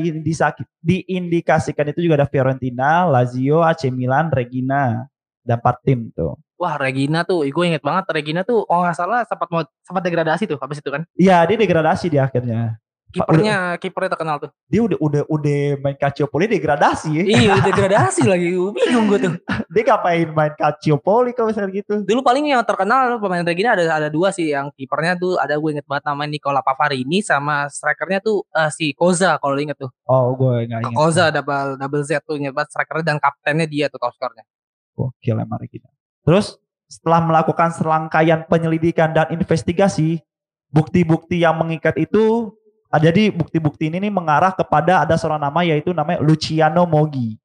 diindikasikan 0.81 1.87
itu 1.93 2.01
juga 2.01 2.25
ada 2.25 2.29
Fiorentina, 2.31 3.05
Lazio, 3.05 3.61
AC 3.61 3.93
Milan, 3.93 4.33
Regina, 4.33 5.05
dan 5.45 5.61
empat 5.61 5.83
tim 5.85 6.09
tuh. 6.15 6.39
Wah 6.57 6.79
Regina 6.79 7.27
tuh, 7.27 7.43
gue 7.43 7.65
inget 7.67 7.83
banget 7.83 8.07
Regina 8.15 8.47
tuh, 8.47 8.63
oh 8.63 8.79
nggak 8.87 8.95
salah 8.95 9.27
sempat 9.27 9.51
mau 9.51 9.67
sempat 9.83 10.03
degradasi 10.07 10.47
tuh 10.47 10.57
habis 10.63 10.79
itu 10.79 10.89
kan? 10.95 11.03
Iya 11.19 11.43
dia 11.43 11.59
degradasi 11.59 12.07
di 12.07 12.23
akhirnya. 12.23 12.79
Kipernya 13.13 13.77
kipernya 13.77 14.11
terkenal 14.17 14.37
tuh. 14.41 14.51
Dia 14.73 14.81
udah 14.89 14.99
udah 14.99 15.23
udah 15.29 15.61
main 15.85 15.97
Calciopoli 16.01 16.49
degradasi 16.49 17.11
ya. 17.13 17.23
Iya, 17.29 17.55
degradasi 17.61 18.25
lagi. 18.33 18.57
Bingung 18.57 19.07
gue 19.13 19.19
tuh. 19.21 19.33
dia 19.69 19.83
ngapain 19.85 20.29
main 20.33 20.53
Calciopoli 20.57 21.37
kalau 21.37 21.53
misalnya 21.53 21.71
gitu. 21.77 22.01
Dulu 22.03 22.25
paling 22.25 22.49
yang 22.49 22.65
terkenal 22.65 23.21
pemain 23.21 23.45
Regina 23.45 23.77
ada 23.77 23.85
ada 23.85 24.09
dua 24.09 24.33
sih 24.33 24.51
yang 24.51 24.73
kipernya 24.73 25.21
tuh 25.21 25.37
ada 25.37 25.61
gue 25.61 25.71
inget 25.77 25.85
banget 25.85 26.09
namanya 26.09 26.31
Nicola 26.33 26.65
Pavarini 26.65 27.21
sama 27.21 27.69
strikernya 27.69 28.25
tuh 28.25 28.49
uh, 28.57 28.73
si 28.73 28.97
Koza 28.97 29.37
kalau 29.37 29.61
inget 29.61 29.77
tuh. 29.77 29.93
Oh, 30.09 30.33
gue 30.33 30.65
enggak 30.65 30.89
inget. 30.89 30.97
Koza 30.97 31.29
double 31.29 31.77
double 31.77 32.05
Z 32.09 32.25
tuh 32.25 32.41
inget 32.41 32.57
banget 32.57 32.73
strikernya 32.73 33.05
dan 33.15 33.17
kaptennya 33.21 33.69
dia 33.69 33.87
tuh 33.93 34.01
top 34.01 34.17
skornya. 34.17 34.49
Gokil 34.97 35.37
emang 35.37 35.61
Regina. 35.61 35.93
Terus 36.25 36.57
setelah 36.89 37.25
melakukan 37.25 37.73
serangkaian 37.73 38.45
penyelidikan 38.45 39.17
dan 39.17 39.33
investigasi, 39.33 40.21
bukti-bukti 40.69 41.41
yang 41.41 41.57
mengikat 41.57 41.97
itu 41.97 42.53
jadi 43.01 43.33
bukti-bukti 43.33 43.89
ini 43.89 44.09
nih 44.09 44.13
mengarah 44.13 44.53
kepada 44.53 45.01
ada 45.01 45.17
seorang 45.17 45.41
nama 45.41 45.65
yaitu 45.65 45.97
namanya 45.97 46.21
Luciano 46.21 46.85
Moggi 46.85 47.41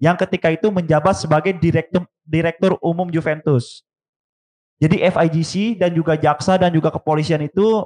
yang 0.00 0.16
ketika 0.16 0.50
itu 0.50 0.72
menjabat 0.72 1.14
sebagai 1.14 1.54
direktur 1.54 2.08
direktur 2.24 2.74
umum 2.80 3.06
Juventus. 3.12 3.84
Jadi 4.80 5.04
FIGC 5.04 5.76
dan 5.76 5.92
juga 5.92 6.16
jaksa 6.16 6.56
dan 6.56 6.72
juga 6.72 6.88
kepolisian 6.88 7.44
itu 7.44 7.84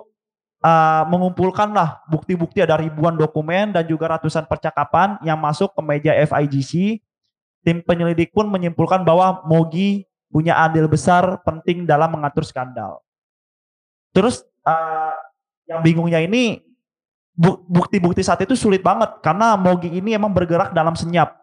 uh, 0.62 1.02
mengumpulkanlah 1.10 2.06
bukti-bukti 2.06 2.62
ada 2.62 2.78
ribuan 2.78 3.18
dokumen 3.18 3.74
dan 3.74 3.82
juga 3.82 4.14
ratusan 4.14 4.46
percakapan 4.46 5.18
yang 5.26 5.36
masuk 5.36 5.74
ke 5.74 5.80
meja 5.82 6.12
FIGC. 6.24 7.02
Tim 7.66 7.82
penyelidik 7.82 8.30
pun 8.30 8.46
menyimpulkan 8.46 9.02
bahwa 9.02 9.42
Mogi 9.44 10.06
punya 10.30 10.54
andil 10.60 10.86
besar 10.86 11.42
penting 11.42 11.82
dalam 11.82 12.14
mengatur 12.14 12.46
skandal. 12.46 13.02
Terus 14.14 14.46
uh, 14.62 15.16
yang 15.66 15.82
bingungnya 15.82 16.22
ini 16.22 16.62
bukti-bukti 17.68 18.22
saat 18.22 18.38
itu 18.46 18.54
sulit 18.54 18.80
banget 18.80 19.10
karena 19.18 19.58
Mogi 19.58 19.90
ini 19.90 20.14
emang 20.14 20.30
bergerak 20.30 20.70
dalam 20.70 20.94
senyap. 20.94 21.34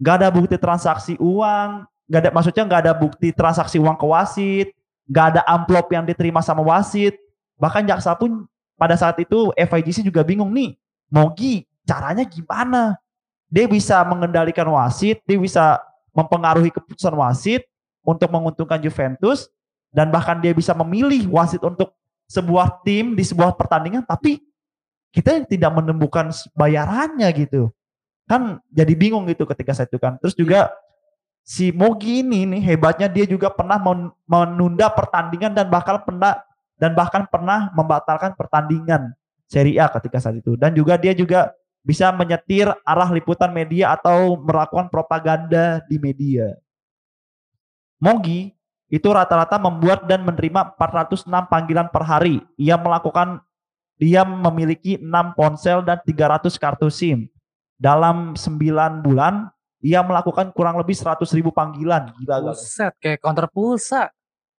Gak 0.00 0.24
ada 0.24 0.28
bukti 0.32 0.56
transaksi 0.56 1.16
uang, 1.20 1.84
gak 2.08 2.20
ada 2.24 2.30
maksudnya 2.32 2.64
gak 2.64 2.80
ada 2.88 2.92
bukti 2.96 3.32
transaksi 3.32 3.76
uang 3.76 3.96
ke 3.96 4.06
wasit, 4.08 4.68
gak 5.08 5.36
ada 5.36 5.40
amplop 5.44 5.88
yang 5.92 6.04
diterima 6.04 6.40
sama 6.40 6.64
wasit. 6.64 7.16
Bahkan 7.56 7.88
jaksa 7.88 8.16
pun 8.16 8.44
pada 8.76 8.96
saat 8.96 9.16
itu 9.20 9.52
FIGC 9.56 10.04
juga 10.04 10.20
bingung 10.24 10.52
nih, 10.52 10.76
Mogi 11.08 11.64
caranya 11.88 12.24
gimana? 12.24 12.96
Dia 13.48 13.64
bisa 13.70 14.02
mengendalikan 14.04 14.68
wasit, 14.68 15.22
dia 15.24 15.38
bisa 15.38 15.80
mempengaruhi 16.12 16.72
keputusan 16.72 17.12
wasit 17.12 17.64
untuk 18.00 18.32
menguntungkan 18.32 18.80
Juventus 18.80 19.52
dan 19.92 20.08
bahkan 20.08 20.40
dia 20.40 20.52
bisa 20.56 20.72
memilih 20.72 21.28
wasit 21.28 21.60
untuk 21.60 21.92
sebuah 22.26 22.82
tim 22.82 23.14
di 23.14 23.22
sebuah 23.22 23.54
pertandingan 23.54 24.02
tapi 24.02 24.42
kita 25.16 25.48
tidak 25.48 25.72
menemukan 25.72 26.28
bayarannya 26.52 27.24
gitu. 27.32 27.72
Kan 28.28 28.60
jadi 28.68 28.92
bingung 28.92 29.24
gitu 29.32 29.48
ketika 29.48 29.72
saya 29.72 29.88
itu 29.88 29.96
kan. 29.96 30.20
Terus 30.20 30.36
juga 30.36 30.68
si 31.40 31.72
Mogi 31.72 32.20
ini 32.20 32.44
nih 32.44 32.60
hebatnya 32.60 33.08
dia 33.08 33.24
juga 33.24 33.48
pernah 33.48 33.80
menunda 34.28 34.92
pertandingan 34.92 35.56
dan 35.56 35.72
bahkan 35.72 36.04
pernah 36.04 36.44
dan 36.76 36.92
bahkan 36.92 37.24
pernah 37.24 37.72
membatalkan 37.72 38.36
pertandingan 38.36 39.16
Serie 39.48 39.80
A 39.80 39.88
ketika 39.88 40.20
saat 40.20 40.36
itu. 40.36 40.52
Dan 40.60 40.76
juga 40.76 41.00
dia 41.00 41.16
juga 41.16 41.56
bisa 41.80 42.12
menyetir 42.12 42.68
arah 42.84 43.08
liputan 43.08 43.54
media 43.56 43.96
atau 43.96 44.36
melakukan 44.36 44.92
propaganda 44.92 45.80
di 45.88 45.96
media. 45.96 46.60
Mogi 47.96 48.52
itu 48.92 49.08
rata-rata 49.08 49.56
membuat 49.56 50.04
dan 50.04 50.26
menerima 50.26 50.76
406 50.76 51.24
panggilan 51.48 51.88
per 51.88 52.04
hari. 52.04 52.42
Ia 52.60 52.76
melakukan 52.76 53.45
dia 53.96 54.22
memiliki 54.24 55.00
6 55.00 55.36
ponsel 55.36 55.80
dan 55.80 56.00
300 56.04 56.52
kartu 56.60 56.88
SIM. 56.92 57.28
Dalam 57.76 58.36
9 58.36 59.04
bulan, 59.04 59.52
ia 59.84 60.00
melakukan 60.00 60.52
kurang 60.52 60.80
lebih 60.80 60.96
100 60.96 61.28
ribu 61.36 61.52
panggilan. 61.52 62.12
Gila 62.16 62.52
Buset, 62.52 62.92
kayak 63.00 63.20
counter 63.20 63.48
pulsa. 63.48 64.08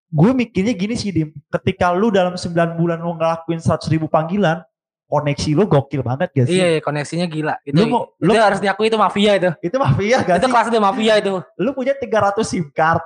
Gue 0.08 0.32
mikirnya 0.32 0.72
gini 0.72 0.96
sih, 0.96 1.12
Dim. 1.12 1.34
Ketika 1.50 1.92
lu 1.92 2.14
dalam 2.14 2.38
9 2.38 2.78
bulan 2.78 2.98
lu 3.02 3.18
ngelakuin 3.18 3.60
100 3.60 3.90
ribu 3.92 4.08
panggilan, 4.08 4.64
koneksi 5.08 5.50
lu 5.56 5.64
gokil 5.66 6.04
banget 6.04 6.30
gak 6.36 6.46
sih? 6.48 6.60
Iya, 6.60 6.68
iya 6.78 6.82
koneksinya 6.84 7.26
gila. 7.28 7.56
Itu, 7.64 7.80
lu, 7.80 7.86
mau, 7.88 8.02
itu 8.20 8.28
lu, 8.28 8.32
harus 8.36 8.60
diakui 8.60 8.92
itu 8.92 9.00
mafia 9.00 9.40
itu. 9.40 9.50
Itu 9.64 9.76
mafia 9.80 10.18
gak 10.24 10.38
itu 10.40 10.48
sih? 10.48 10.54
kelas 10.54 10.68
itu 10.68 10.80
mafia 10.80 11.14
itu. 11.20 11.34
Lu 11.60 11.72
punya 11.72 11.94
300 11.96 12.44
SIM 12.44 12.66
card. 12.76 13.04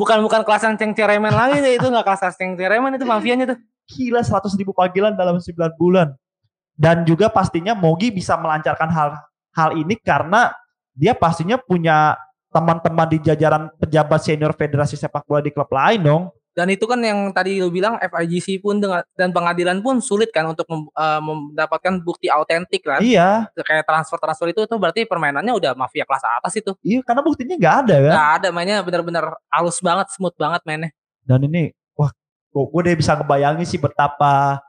bukan 0.00 0.18
bukan 0.24 0.40
kelas 0.42 0.62
yang 0.64 0.74
ceng 0.80 0.92
ceremen 0.96 1.32
lagi 1.32 1.60
itu 1.60 1.86
gak 1.86 2.04
kelas 2.04 2.36
ceng 2.36 2.56
ceremen 2.56 2.96
itu 2.96 3.04
mafianya 3.04 3.56
tuh. 3.56 3.58
Gila 3.88 4.22
100 4.22 4.54
ribu 4.58 4.72
panggilan 4.72 5.14
dalam 5.14 5.38
9 5.38 5.74
bulan. 5.76 6.14
Dan 6.72 7.04
juga 7.04 7.28
pastinya 7.28 7.76
Mogi 7.76 8.08
bisa 8.08 8.34
melancarkan 8.40 8.88
hal 8.88 9.08
hal 9.52 9.70
ini 9.76 9.94
karena 10.00 10.50
dia 10.96 11.12
pastinya 11.12 11.60
punya 11.60 12.16
teman-teman 12.52 13.08
di 13.08 13.18
jajaran 13.20 13.72
pejabat 13.80 14.20
senior 14.20 14.52
federasi 14.52 14.96
sepak 14.96 15.24
bola 15.24 15.40
di 15.40 15.52
klub 15.52 15.68
lain 15.72 16.00
dong. 16.04 16.22
Dan 16.52 16.68
itu 16.68 16.84
kan 16.84 17.00
yang 17.00 17.32
tadi 17.32 17.64
lu 17.64 17.72
bilang 17.72 17.96
FIGC 17.96 18.60
pun 18.60 18.76
dengan, 18.76 19.00
dan 19.16 19.32
pengadilan 19.32 19.80
pun 19.80 20.04
sulit 20.04 20.28
kan 20.28 20.44
untuk 20.44 20.68
mem, 20.68 20.84
uh, 20.92 21.20
mendapatkan 21.24 21.96
bukti 22.04 22.28
autentik 22.28 22.84
kan. 22.84 23.00
Iya. 23.00 23.48
Kayak 23.56 23.88
transfer-transfer 23.88 24.52
itu 24.52 24.68
tuh 24.68 24.76
berarti 24.76 25.08
permainannya 25.08 25.48
udah 25.56 25.72
mafia 25.72 26.04
kelas 26.04 26.20
atas 26.20 26.52
itu. 26.60 26.76
Iya, 26.84 27.00
karena 27.08 27.24
buktinya 27.24 27.56
nggak 27.56 27.76
ada 27.88 27.96
kan. 27.96 28.12
Nggak 28.12 28.30
ada 28.36 28.48
mainnya 28.52 28.76
benar-benar 28.84 29.24
halus 29.48 29.80
banget, 29.80 30.12
smooth 30.12 30.36
banget 30.36 30.60
mainnya. 30.68 30.90
Dan 31.24 31.40
ini 31.48 31.72
wah 32.52 32.64
gue 32.64 32.80
udah 32.82 32.94
bisa 32.94 33.12
ngebayangin 33.14 33.64
sih 33.64 33.76
betapa 33.76 34.60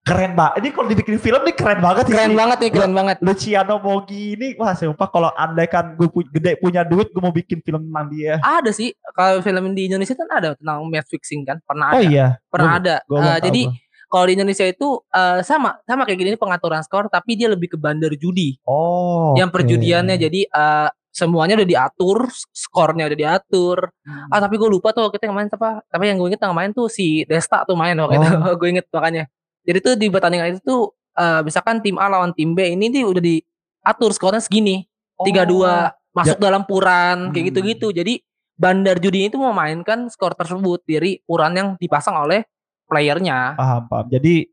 keren 0.00 0.34
banget. 0.34 0.54
Ini 0.60 0.68
kalau 0.70 0.86
dibikin 0.86 1.16
film 1.16 1.40
nih 1.40 1.54
keren 1.54 1.80
banget 1.80 2.04
Keren 2.04 2.28
sih. 2.28 2.36
banget 2.36 2.58
nih, 2.60 2.70
keren 2.70 2.92
banget. 2.92 3.16
Luciano 3.18 3.76
Mogi 3.78 4.36
ini 4.36 4.52
wah 4.54 4.76
sumpah 4.76 5.08
kalau 5.08 5.32
andai 5.32 5.64
kan 5.64 5.96
gue 5.96 6.04
pu- 6.06 6.28
gede 6.28 6.58
punya 6.58 6.84
duit 6.84 7.08
gue 7.08 7.18
mau 7.18 7.32
bikin 7.32 7.58
film 7.58 7.88
tentang 7.88 8.06
dia. 8.08 8.36
Ada 8.38 8.68
sih 8.68 8.92
kalau 9.10 9.40
film 9.40 9.72
di 9.72 9.88
Indonesia 9.88 10.12
kan 10.12 10.28
ada 10.28 10.52
tentang 10.52 10.84
match 10.84 11.08
fixing 11.08 11.42
kan, 11.42 11.56
pernah 11.62 11.88
Oh 11.90 11.96
ada. 11.96 12.04
iya. 12.04 12.26
Pernah 12.46 12.68
Gua- 12.70 12.80
ada. 12.82 12.96
gua 13.02 13.18
tahu 13.32 13.44
jadi 13.48 13.62
kalau 14.04 14.24
di 14.28 14.34
Indonesia 14.34 14.66
itu 14.68 14.88
eh, 15.08 15.38
sama 15.40 15.80
sama 15.82 16.04
kayak 16.04 16.18
gini 16.20 16.28
nih 16.30 16.42
pengaturan 16.42 16.82
skor 16.82 17.08
tapi 17.08 17.34
dia 17.34 17.48
lebih 17.48 17.72
ke 17.72 17.78
bandar 17.80 18.12
judi. 18.12 18.60
Oh. 18.62 19.32
Yang 19.34 19.50
perjudiannya 19.50 20.16
jadi 20.20 20.40
eh, 20.44 20.88
semuanya 21.14 21.54
udah 21.54 21.68
diatur, 21.68 22.26
skornya 22.50 23.06
udah 23.06 23.18
diatur. 23.18 23.94
Hmm. 24.02 24.34
Ah 24.34 24.42
tapi 24.42 24.58
gue 24.58 24.66
lupa 24.66 24.90
tuh 24.90 25.14
itu 25.14 25.22
yang 25.22 25.38
main 25.38 25.46
apa. 25.46 25.86
Tapi 25.86 26.04
yang 26.10 26.18
gue 26.18 26.28
inget 26.34 26.42
yang 26.42 26.52
main 26.52 26.74
tuh 26.74 26.90
si 26.90 27.22
Desta 27.24 27.62
tuh 27.62 27.78
main 27.78 27.94
waktu 27.94 28.18
itu. 28.18 28.26
Oh. 28.34 28.54
gue 28.60 28.68
inget 28.74 28.86
makanya. 28.90 29.30
Jadi 29.62 29.78
tuh 29.78 29.94
di 29.94 30.10
pertandingan 30.10 30.58
itu 30.58 30.60
tuh 30.60 30.82
eh, 31.14 31.40
misalkan 31.46 31.78
tim 31.78 31.96
A 32.02 32.10
lawan 32.10 32.34
tim 32.34 32.52
B 32.52 32.74
ini 32.74 32.90
tuh 32.90 33.14
udah 33.14 33.22
diatur 33.22 34.10
skornya 34.10 34.42
segini. 34.42 34.82
tiga 35.22 35.46
dua 35.46 35.94
masuk 36.10 36.42
dalam 36.42 36.66
puran 36.66 37.30
kayak 37.30 37.38
Hmm. 37.38 37.48
gitu-gitu. 37.54 37.88
Jadi 37.94 38.18
bandar 38.58 38.98
judi 38.98 39.30
itu 39.30 39.38
memainkan 39.38 40.10
skor 40.10 40.34
tersebut 40.34 40.82
dari 40.82 41.22
puran 41.22 41.54
yang 41.54 41.68
dipasang 41.78 42.18
oleh 42.18 42.42
playernya. 42.86 43.54
Paham, 43.54 43.82
paham. 43.86 44.06
Jadi 44.10 44.46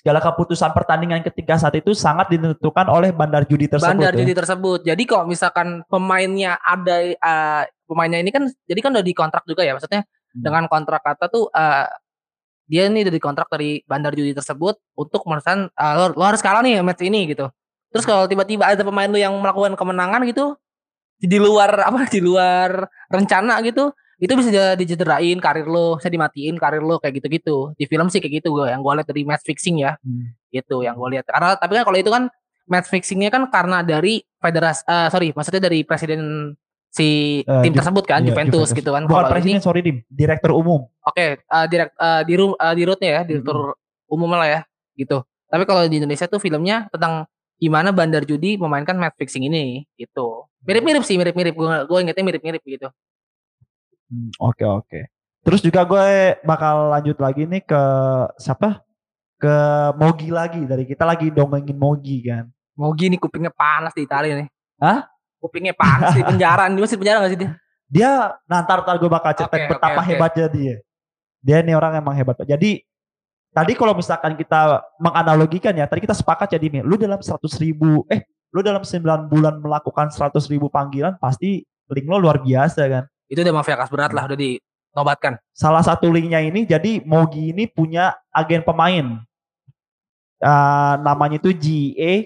segala 0.00 0.18
keputusan 0.24 0.72
pertandingan 0.72 1.20
ketika 1.20 1.60
saat 1.60 1.76
itu 1.76 1.92
sangat 1.92 2.32
ditentukan 2.32 2.88
oleh 2.88 3.12
bandar 3.12 3.44
judi 3.44 3.68
tersebut. 3.68 4.00
bandar 4.00 4.16
ya? 4.16 4.24
judi 4.24 4.32
tersebut. 4.32 4.80
Jadi 4.88 5.02
kalau 5.04 5.28
misalkan 5.28 5.84
pemainnya 5.92 6.56
ada 6.64 6.96
eh, 7.04 7.62
pemainnya 7.84 8.24
ini 8.24 8.32
kan 8.32 8.48
jadi 8.64 8.80
kan 8.80 8.90
udah 8.96 9.04
dikontrak 9.04 9.44
juga 9.44 9.60
ya 9.60 9.76
maksudnya 9.76 10.08
Hmm. 10.30 10.42
dengan 10.46 10.64
kontrak 10.70 11.02
kata 11.02 11.26
tuh 11.26 11.50
eh, 11.50 11.86
dia 12.70 12.86
ini 12.86 13.02
udah 13.02 13.14
dikontrak 13.14 13.50
dari 13.50 13.82
bandar 13.82 14.14
judi 14.14 14.30
tersebut 14.30 14.78
untuk 14.94 15.26
merusakan 15.26 15.66
eh, 15.74 15.94
lo, 15.98 16.14
lo 16.14 16.24
harus 16.24 16.38
kalah 16.42 16.62
nih 16.62 16.82
match 16.86 17.02
ini 17.02 17.34
gitu. 17.34 17.50
Terus 17.90 18.06
kalau 18.06 18.30
tiba-tiba 18.30 18.70
ada 18.70 18.86
pemain 18.86 19.10
lu 19.10 19.18
yang 19.18 19.34
melakukan 19.34 19.74
kemenangan 19.74 20.22
gitu 20.30 20.54
di 21.18 21.36
luar 21.42 21.82
apa 21.82 22.06
di 22.06 22.22
luar 22.22 22.86
rencana 23.10 23.58
gitu 23.66 23.90
itu 24.20 24.32
bisa 24.36 24.52
jadi 24.52 24.76
dicederain 24.76 25.38
karir 25.40 25.64
lo, 25.64 25.96
bisa 25.96 26.12
dimatiin 26.12 26.60
karir 26.60 26.84
lo 26.84 27.00
kayak 27.00 27.24
gitu-gitu. 27.24 27.72
Di 27.74 27.88
film 27.88 28.12
sih 28.12 28.20
kayak 28.20 28.44
gitu 28.44 28.52
gue 28.52 28.68
yang 28.68 28.84
gue 28.84 28.92
lihat 29.00 29.08
dari 29.08 29.22
match 29.24 29.44
fixing 29.48 29.80
ya. 29.80 29.96
Hmm. 30.04 30.36
Gitu 30.52 30.84
yang 30.84 30.94
gue 30.94 31.08
lihat. 31.16 31.24
Karena 31.24 31.56
tapi 31.56 31.72
kan 31.72 31.84
kalau 31.88 31.98
itu 31.98 32.12
kan 32.12 32.28
match 32.68 32.92
fixingnya 32.92 33.32
kan 33.32 33.48
karena 33.48 33.80
dari 33.80 34.20
federasi 34.36 34.84
eh, 34.84 35.08
sorry 35.08 35.28
maksudnya 35.32 35.64
dari 35.64 35.82
presiden 35.82 36.52
si 36.90 37.40
Eh, 37.46 37.62
tim 37.64 37.72
tersebut 37.72 38.04
kan 38.04 38.20
iya, 38.20 38.28
Juventus, 38.34 38.68
Juventus. 38.68 38.78
gitu 38.78 38.90
kan. 38.92 39.02
Bukan 39.08 39.24
presiden, 39.30 39.56
ini 39.56 39.62
sorry 39.64 39.80
Dim, 39.80 40.04
direktur 40.06 40.52
umum. 40.52 40.84
oke 41.00 41.26
eh, 41.40 41.66
direct 41.72 41.96
eh, 41.96 42.22
di 42.28 42.34
ru- 42.36 42.58
eh, 42.60 42.74
di 42.76 42.82
rootnya 42.84 43.10
ya 43.10 43.22
direktur 43.24 43.74
umum 44.06 44.30
lah 44.36 44.46
ya 44.46 44.60
gitu. 44.94 45.24
Tapi 45.48 45.64
kalau 45.64 45.82
di 45.88 45.96
Indonesia 45.98 46.28
tuh 46.28 46.38
filmnya 46.38 46.86
tentang 46.92 47.24
gimana 47.56 47.90
bandar 47.90 48.22
judi 48.22 48.58
memainkan 48.60 48.94
match 49.00 49.16
fixing 49.16 49.48
ini 49.48 49.86
gitu. 49.96 50.44
Mirip-mirip 50.62 51.02
sih, 51.02 51.16
mirip-mirip. 51.16 51.54
Gue 51.56 51.66
gue 51.88 51.98
ingetnya 52.04 52.24
mirip-mirip 52.26 52.62
gitu. 52.62 52.88
Hmm, 54.10 54.30
Oke 54.42 54.66
oke. 54.66 55.00
Terus 55.40 55.64
juga 55.64 55.86
gue 55.88 56.36
bakal 56.44 56.92
lanjut 56.92 57.16
lagi 57.16 57.48
nih 57.48 57.64
ke 57.64 57.82
siapa? 58.36 58.84
Ke 59.40 59.56
Mogi 59.96 60.28
lagi 60.28 60.60
dari 60.68 60.84
kita 60.84 61.08
lagi 61.08 61.32
dongengin 61.32 61.78
Mogi 61.78 62.20
kan. 62.28 62.44
Mau 62.76 62.92
gini 62.92 63.16
kupingnya 63.16 63.48
panas 63.48 63.96
di 63.96 64.04
Italia 64.04 64.36
nih. 64.36 64.48
Hah? 64.76 65.08
Kupingnya 65.40 65.72
panas 65.72 66.12
di 66.12 66.20
penjara. 66.20 66.68
Dia 66.74 66.82
masih 66.84 66.98
penjara 67.00 67.24
gak 67.24 67.32
sih 67.32 67.40
dia? 67.40 67.50
Dia 67.90 68.10
nah 68.44 68.60
ntar, 68.62 68.84
ntar 68.84 69.00
gue 69.00 69.10
bakal 69.10 69.32
ceritain 69.32 69.64
Oke, 69.66 69.70
betapa 69.74 69.98
oke, 69.98 70.04
oke. 70.04 70.10
hebatnya 70.12 70.46
dia. 70.52 70.74
Dia 71.40 71.58
nih 71.64 71.74
orang 71.74 71.98
emang 71.98 72.14
hebat. 72.14 72.36
Jadi 72.44 72.84
tadi 73.50 73.72
kalau 73.74 73.96
misalkan 73.96 74.36
kita 74.36 74.84
menganalogikan 75.00 75.72
ya, 75.74 75.88
tadi 75.90 76.04
kita 76.04 76.14
sepakat 76.14 76.54
ya 76.54 76.58
Dimi, 76.60 76.84
lu 76.84 76.94
dalam 76.94 77.18
100 77.18 77.40
ribu, 77.58 78.04
eh 78.12 78.22
lu 78.54 78.60
dalam 78.62 78.84
9 78.86 79.26
bulan 79.26 79.58
melakukan 79.58 80.12
100 80.14 80.36
ribu 80.52 80.70
panggilan 80.70 81.18
pasti 81.18 81.64
link 81.90 82.06
lo 82.06 82.20
luar 82.20 82.38
biasa 82.44 82.86
kan. 82.86 83.04
Itu 83.30 83.40
udah 83.40 83.54
mafia 83.54 83.78
kas 83.78 83.86
berat 83.88 84.10
lah 84.10 84.26
udah 84.26 84.34
dinobatkan. 84.34 85.38
salah 85.54 85.80
satu 85.80 86.10
linknya 86.10 86.42
ini 86.42 86.66
jadi 86.66 86.98
Mogi 87.06 87.54
ini 87.54 87.70
punya 87.70 88.18
agen 88.34 88.66
pemain. 88.66 89.22
Ah, 90.40 90.96
namanya 90.98 91.36
itu 91.36 91.52
GA 91.52 92.24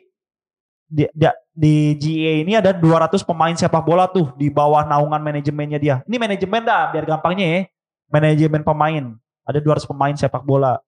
di, 0.86 1.04
di- 1.10 1.40
di 1.50 1.74
GA 1.98 2.32
ini 2.46 2.52
ada 2.54 2.70
200 2.70 3.22
pemain 3.22 3.54
sepak 3.54 3.82
bola 3.82 4.06
tuh 4.06 4.30
di 4.38 4.46
bawah 4.48 4.86
naungan 4.86 5.18
manajemennya 5.18 5.78
dia. 5.78 5.96
Ini 6.06 6.16
manajemen 6.16 6.62
dah 6.62 6.94
biar 6.94 7.04
gampangnya 7.04 7.46
ya. 7.46 7.60
Manajemen 8.08 8.62
pemain. 8.62 9.04
Ada 9.44 9.58
200 9.58 9.84
pemain 9.84 10.14
sepak 10.14 10.46
bola. 10.46 10.78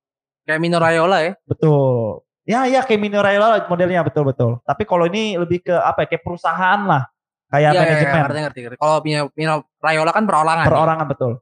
Kayak 0.46 0.60
Mino 0.62 0.78
Raiola 0.78 1.18
ya. 1.22 1.32
betul. 1.44 2.22
Ya 2.46 2.62
ya 2.70 2.86
kayak 2.86 3.02
Mino 3.02 3.18
Raiola 3.18 3.66
modelnya 3.66 4.06
betul 4.06 4.22
betul. 4.30 4.62
Tapi 4.62 4.86
kalau 4.86 5.10
ini 5.10 5.34
lebih 5.34 5.66
ke 5.66 5.74
apa 5.74 6.06
ya 6.06 6.14
kayak 6.14 6.22
perusahaan 6.22 6.80
lah 6.86 7.10
kayak 7.50 7.70
iya, 7.72 7.80
manajemen 7.80 8.06
iya, 8.06 8.22
ngerti, 8.22 8.40
ngerti, 8.42 8.60
ngerti. 8.66 8.76
Kalau 8.80 8.96
Mino, 9.02 9.22
Mino 9.34 9.54
Raiola 9.78 10.10
kan 10.12 10.24
perorangan. 10.26 10.64
ya? 10.64 10.70
perorangan 10.70 11.06
betul. 11.06 11.32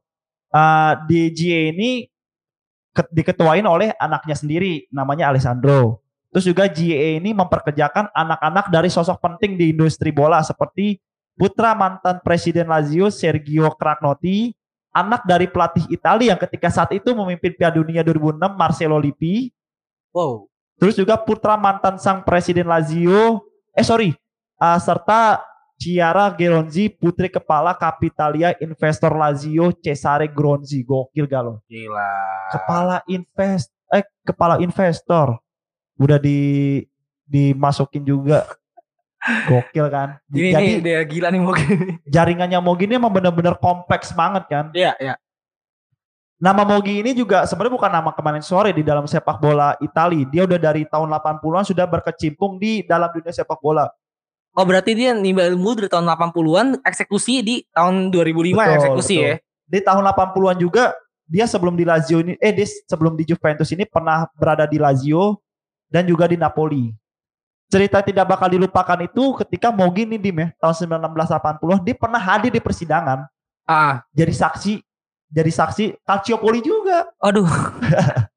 Uh, 0.55 0.91
di 1.09 1.21
GA 1.35 1.61
ini 1.75 1.89
ke- 2.95 3.11
diketuain 3.11 3.65
oleh 3.65 3.91
anaknya 3.97 4.35
sendiri 4.37 4.87
namanya 4.93 5.33
Alessandro. 5.33 6.05
Terus 6.31 6.45
juga 6.47 6.67
GA 6.67 7.19
ini 7.19 7.31
memperkerjakan 7.31 8.11
anak-anak 8.11 8.67
dari 8.67 8.89
sosok 8.91 9.19
penting 9.23 9.55
di 9.55 9.71
industri 9.71 10.11
bola 10.11 10.43
seperti 10.43 10.99
putra 11.35 11.75
mantan 11.75 12.19
presiden 12.23 12.67
Lazio 12.67 13.11
Sergio 13.11 13.71
Cragnotti, 13.75 14.51
anak 14.95 15.23
dari 15.27 15.47
pelatih 15.47 15.87
Italia 15.91 16.35
yang 16.35 16.39
ketika 16.39 16.71
saat 16.71 16.91
itu 16.95 17.11
memimpin 17.11 17.55
Piala 17.55 17.75
Dunia 17.75 18.03
2006 18.03 18.39
Marcelo 18.55 18.99
Lippi, 18.99 19.51
Wow. 20.15 20.47
Terus 20.79 20.95
juga 20.95 21.19
putra 21.19 21.59
mantan 21.59 21.99
sang 21.99 22.23
presiden 22.23 22.71
Lazio, 22.71 23.43
eh 23.75 23.83
sorry, 23.83 24.15
uh, 24.59 24.79
serta 24.79 25.43
Chiara 25.75 26.31
Geronzi, 26.31 26.87
putri 26.87 27.27
kepala 27.27 27.75
Capitalia 27.75 28.55
investor 28.63 29.11
Lazio 29.11 29.75
Cesare 29.75 30.31
Gronzi, 30.31 30.81
gokil 30.87 31.27
gak 31.27 31.41
lo? 31.43 31.53
Gila. 31.67 32.11
Kepala 32.55 32.97
invest, 33.11 33.75
eh 33.91 34.07
kepala 34.23 34.63
investor, 34.63 35.35
udah 35.99 36.15
di 36.15 36.79
dimasukin 37.27 38.07
juga, 38.07 38.47
gokil 39.51 39.91
kan? 39.91 40.21
Ini 40.31 40.49
Jadi 40.53 40.63
nih 40.63 40.75
dia 40.79 41.01
gila 41.03 41.27
nih 41.33 41.41
mungkin. 41.41 41.67
jaringannya 42.15 42.59
Mogi 42.63 42.85
ini 42.87 42.95
emang 42.95 43.11
bener-bener 43.11 43.59
kompleks 43.59 44.15
banget 44.15 44.47
kan? 44.47 44.65
Iya, 44.71 44.95
iya. 45.01 45.15
Nama 46.35 46.67
Mogi 46.67 46.99
ini 46.99 47.15
juga 47.15 47.47
sebenarnya 47.47 47.75
bukan 47.79 47.91
nama 47.91 48.11
kemarin 48.11 48.43
sore 48.43 48.75
di 48.75 48.83
dalam 48.83 49.07
sepak 49.07 49.39
bola 49.39 49.73
Itali. 49.79 50.27
Dia 50.27 50.43
udah 50.43 50.59
dari 50.59 50.83
tahun 50.83 51.07
80-an 51.07 51.63
sudah 51.63 51.87
berkecimpung 51.87 52.59
di 52.59 52.83
dalam 52.83 53.07
dunia 53.11 53.31
sepak 53.31 53.59
bola. 53.59 53.87
Oh 54.55 54.63
berarti 54.63 54.95
dia 54.95 55.11
nimba 55.11 55.43
ilmu 55.45 55.75
dari 55.75 55.91
tahun 55.91 56.07
80-an, 56.07 56.79
eksekusi 56.87 57.43
di 57.43 57.55
tahun 57.75 58.07
2005 58.07 58.55
Betul, 58.55 58.75
eksekusi 58.79 59.15
betul. 59.19 59.27
ya. 59.27 59.35
Di 59.67 59.79
tahun 59.83 60.03
80-an 60.15 60.57
juga 60.63 60.83
dia 61.27 61.45
sebelum 61.49 61.75
di 61.75 61.83
Lazio 61.83 62.21
ini 62.23 62.39
eh 62.39 62.53
dia 62.55 62.63
sebelum 62.87 63.19
di 63.19 63.25
Juventus 63.27 63.67
ini 63.75 63.83
pernah 63.83 64.29
berada 64.37 64.63
di 64.63 64.79
Lazio 64.79 65.43
dan 65.91 66.07
juga 66.07 66.29
di 66.31 66.39
Napoli. 66.39 66.93
Cerita 67.67 67.99
tidak 68.05 68.29
bakal 68.29 68.47
dilupakan 68.47 68.99
itu 69.03 69.33
ketika 69.41 69.73
Mogi 69.73 70.05
nih 70.05 70.21
Dim 70.21 70.37
ya, 70.37 70.47
tahun 70.61 71.01
1980 71.01 71.81
dia 71.83 71.95
pernah 71.97 72.21
hadir 72.21 72.53
di 72.53 72.61
persidangan 72.61 73.25
Ah, 73.65 74.05
jadi 74.13 74.29
saksi 74.29 74.77
jadi 75.25 75.49
saksi 75.49 75.97
Calciopoli 76.05 76.61
juga. 76.61 77.09
aduh. 77.17 77.49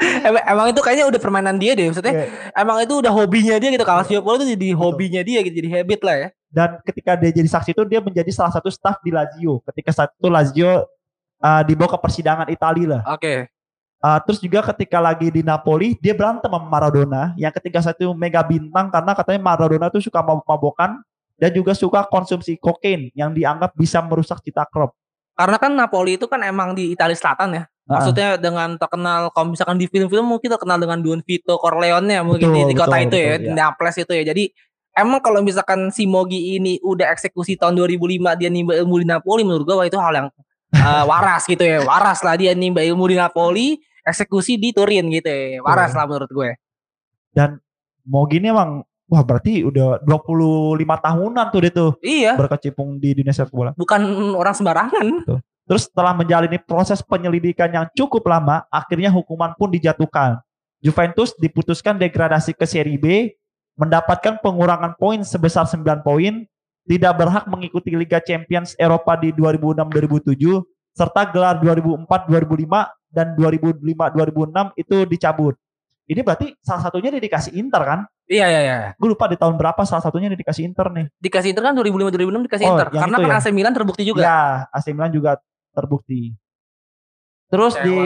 emang, 0.00 0.42
emang 0.44 0.66
itu 0.74 0.80
kayaknya 0.82 1.06
udah 1.06 1.20
permainan 1.22 1.56
dia 1.56 1.72
deh 1.78 1.86
maksudnya. 1.86 2.14
Kayak- 2.26 2.32
Emang 2.58 2.76
itu 2.82 2.94
udah 2.98 3.12
hobinya 3.14 3.54
dia 3.58 3.70
gitu. 3.70 3.84
Calciopoli 3.84 4.36
itu 4.42 4.46
jadi 4.58 4.68
hobinya 4.74 5.22
dia 5.22 5.38
gitu, 5.42 5.54
jadi 5.54 5.70
habit 5.80 6.00
lah 6.02 6.16
ya. 6.18 6.28
dan 6.54 6.78
ketika 6.86 7.18
dia 7.18 7.34
jadi 7.34 7.48
saksi 7.50 7.74
itu 7.74 7.82
dia 7.82 7.98
menjadi 7.98 8.30
salah 8.30 8.54
satu 8.54 8.70
staf 8.70 9.02
di 9.02 9.10
Lazio. 9.10 9.58
Ketika 9.66 9.90
saat 9.90 10.10
itu 10.14 10.30
Lazio 10.30 10.86
uh, 11.42 11.62
dibawa 11.66 11.90
ke 11.90 11.98
persidangan 11.98 12.46
Italia 12.46 12.86
lah. 12.98 13.02
Oke. 13.10 13.50
Uh, 13.98 14.18
terus 14.22 14.38
juga 14.38 14.60
ketika 14.70 15.00
lagi 15.00 15.32
di 15.32 15.40
Napoli 15.40 15.96
dia 15.98 16.14
berantem 16.14 16.46
sama 16.46 16.60
Maradona 16.62 17.32
yang 17.34 17.50
ketika 17.50 17.80
saat 17.82 17.96
itu 17.98 18.12
mega 18.14 18.44
bintang 18.44 18.86
karena 18.92 19.16
katanya 19.16 19.40
Maradona 19.42 19.88
tuh 19.90 19.98
suka 19.98 20.20
mabok-mabokan 20.20 21.00
dan 21.34 21.50
juga 21.50 21.74
suka 21.74 22.06
konsumsi 22.06 22.54
kokain 22.54 23.10
yang 23.18 23.34
dianggap 23.34 23.74
bisa 23.74 23.98
merusak 23.98 24.38
cita 24.44 24.62
klub. 24.70 24.94
Karena 25.34 25.58
kan 25.58 25.74
Napoli 25.74 26.14
itu 26.14 26.30
kan 26.30 26.38
emang 26.46 26.78
di 26.78 26.94
Italia 26.94 27.18
Selatan 27.18 27.50
ya. 27.50 27.62
Maksudnya 27.84 28.40
dengan 28.40 28.80
terkenal 28.80 29.28
kalau 29.28 29.52
misalkan 29.52 29.76
di 29.76 29.84
film-film 29.84 30.24
mungkin 30.24 30.48
terkenal 30.48 30.80
dengan 30.80 31.04
Don 31.04 31.20
Vito 31.20 31.60
Corleone 31.60 32.16
mungkin 32.24 32.48
Betul, 32.48 32.56
di, 32.64 32.72
di 32.72 32.76
kota 32.80 32.96
betul, 32.96 33.06
itu 33.06 33.16
ya, 33.20 33.28
betul, 33.36 33.44
di 33.44 33.48
ya. 33.48 33.54
Naples 33.60 33.96
itu 34.00 34.12
ya. 34.16 34.22
Jadi 34.32 34.44
emang 34.96 35.20
kalau 35.20 35.40
misalkan 35.44 35.80
si 35.92 36.08
Mogi 36.08 36.56
ini 36.56 36.80
udah 36.80 37.12
eksekusi 37.12 37.60
tahun 37.60 37.76
2005 37.76 38.40
dia 38.40 38.48
nimba 38.48 38.72
ilmu 38.80 39.04
di 39.04 39.06
Napoli 39.06 39.44
menurut 39.44 39.68
gua 39.68 39.84
itu 39.84 40.00
hal 40.00 40.16
yang 40.16 40.28
eh, 40.80 41.04
waras 41.04 41.44
gitu 41.44 41.60
ya. 41.60 41.84
Waras 41.84 42.24
lah 42.24 42.40
dia 42.40 42.56
nimba 42.56 42.80
ilmu 42.80 43.04
di 43.04 43.20
Napoli, 43.20 43.76
eksekusi 44.00 44.56
di 44.56 44.72
Turin 44.72 45.12
gitu 45.12 45.28
ya. 45.28 45.60
Waras 45.60 45.92
Betul. 45.92 45.98
lah 46.00 46.04
menurut 46.08 46.30
gue. 46.32 46.50
Dan 47.34 47.60
Mogi 48.08 48.40
ini 48.40 48.48
emang 48.48 48.80
wah 49.08 49.22
berarti 49.24 49.60
udah 49.60 50.00
25 50.02 50.80
tahunan 50.80 51.46
tuh 51.52 51.60
dia 51.60 51.72
tuh 51.72 51.90
Iya, 52.00 52.32
berkecimpung 52.40 52.96
di 52.96 53.12
dunia 53.12 53.36
sepak 53.36 53.52
bola. 53.52 53.70
bukan 53.76 54.00
orang 54.32 54.54
sembarangan. 54.56 55.06
Terus 55.64 55.88
setelah 55.88 56.12
menjalani 56.12 56.60
proses 56.60 57.00
penyelidikan 57.00 57.72
yang 57.72 57.86
cukup 57.96 58.28
lama, 58.28 58.68
akhirnya 58.68 59.08
hukuman 59.08 59.56
pun 59.56 59.72
dijatuhkan. 59.72 60.40
Juventus 60.84 61.32
diputuskan 61.40 61.96
degradasi 61.96 62.52
ke 62.52 62.68
Serie 62.68 63.00
B, 63.00 63.32
mendapatkan 63.80 64.36
pengurangan 64.44 64.92
poin 65.00 65.24
sebesar 65.24 65.64
9 65.64 66.04
poin, 66.04 66.44
tidak 66.84 67.12
berhak 67.16 67.48
mengikuti 67.48 67.96
Liga 67.96 68.20
Champions 68.20 68.76
Eropa 68.76 69.16
di 69.16 69.32
2006-2007, 69.32 70.60
serta 70.92 71.32
gelar 71.32 71.56
2004-2005 71.64 72.68
dan 73.08 73.32
2005-2006 73.32 74.76
itu 74.76 74.96
dicabut. 75.08 75.54
Ini 76.04 76.20
berarti 76.20 76.52
salah 76.60 76.84
satunya 76.84 77.08
dikasih 77.16 77.56
Inter 77.56 77.80
kan? 77.80 78.00
Iya 78.28 78.46
iya 78.52 78.60
iya. 78.60 78.76
Gue 79.00 79.16
lupa 79.16 79.24
di 79.24 79.40
tahun 79.40 79.56
berapa 79.56 79.88
salah 79.88 80.04
satunya 80.04 80.28
dikasih 80.28 80.68
Inter 80.68 80.92
nih. 80.92 81.08
Dikasih 81.16 81.56
Inter 81.56 81.64
kan 81.64 81.74
2005 81.80 82.12
2006 82.12 82.44
dikasih 82.44 82.64
Oh, 82.68 82.72
Inter 82.76 82.88
karena 82.92 83.16
kan 83.16 83.30
ya? 83.32 83.36
AC 83.40 83.46
Milan 83.56 83.72
terbukti 83.72 84.02
juga. 84.04 84.20
Ya, 84.20 84.40
AC 84.68 84.92
Milan 84.92 85.08
juga 85.16 85.40
terbukti. 85.74 86.38
Terus 87.50 87.74
Kecewa 87.74 87.86
di 87.86 87.98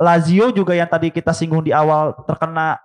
Lazio 0.00 0.46
juga 0.54 0.72
yang 0.72 0.88
tadi 0.88 1.12
kita 1.12 1.34
singgung 1.36 1.62
di 1.62 1.74
awal 1.74 2.16
terkena 2.24 2.80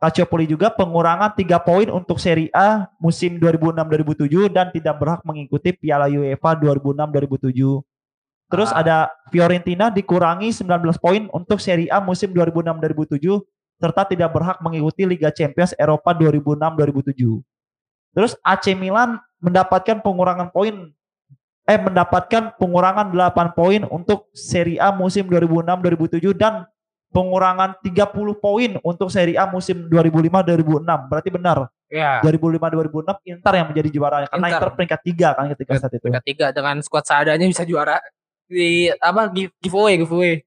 Calciopoli 0.00 0.48
juga 0.48 0.72
pengurangan 0.72 1.36
3 1.36 1.60
poin 1.60 1.84
untuk 1.92 2.16
Serie 2.16 2.48
A 2.56 2.88
musim 2.96 3.36
2006-2007 3.36 4.48
dan 4.48 4.72
tidak 4.72 4.96
berhak 4.96 5.20
mengikuti 5.28 5.76
Piala 5.76 6.08
UEFA 6.08 6.56
2006-2007. 6.56 7.84
Terus 8.48 8.72
Ah. 8.72 8.80
ada 8.80 8.96
Fiorentina 9.28 9.92
dikurangi 9.92 10.56
19 10.56 10.96
poin 10.96 11.28
untuk 11.36 11.60
Serie 11.60 11.92
A 11.92 12.00
musim 12.00 12.32
2006-2007 12.32 13.44
serta 13.76 14.08
tidak 14.08 14.32
berhak 14.32 14.56
mengikuti 14.64 15.04
Liga 15.04 15.28
Champions 15.28 15.76
Eropa 15.76 16.16
2006-2007. 16.16 17.44
Terus 18.16 18.32
AC 18.40 18.72
Milan 18.72 19.20
mendapatkan 19.36 20.00
pengurangan 20.00 20.48
poin 20.48 20.96
eh 21.64 21.78
mendapatkan 21.78 22.56
pengurangan 22.56 23.10
8 23.10 23.56
poin 23.56 23.82
untuk 23.86 24.28
Serie 24.32 24.80
A 24.80 24.90
musim 24.90 25.26
2006-2007 25.26 26.34
dan 26.34 26.66
pengurangan 27.10 27.74
30 27.82 28.06
poin 28.38 28.70
untuk 28.80 29.10
Serie 29.10 29.34
A 29.34 29.46
musim 29.46 29.86
2005-2006. 29.86 31.10
Berarti 31.10 31.30
benar. 31.30 31.58
Iya. 31.90 32.22
2005-2006 32.22 33.26
Inter 33.26 33.52
yang 33.54 33.66
menjadi 33.70 33.88
juara 33.90 34.16
karena 34.24 34.46
Inter. 34.46 34.58
Inter 34.62 34.70
peringkat 34.74 35.00
3 35.02 35.36
kan 35.36 35.44
ketika 35.54 35.70
saat 35.76 35.92
itu. 35.92 36.02
Peringkat 36.06 36.24
tiga 36.24 36.46
dengan 36.50 36.76
squad 36.80 37.04
seadanya 37.04 37.46
bisa 37.46 37.66
juara 37.66 37.98
di 38.46 38.90
apa 38.90 39.30
give- 39.30 39.54
giveaway 39.58 39.94
giveaway. 39.98 40.42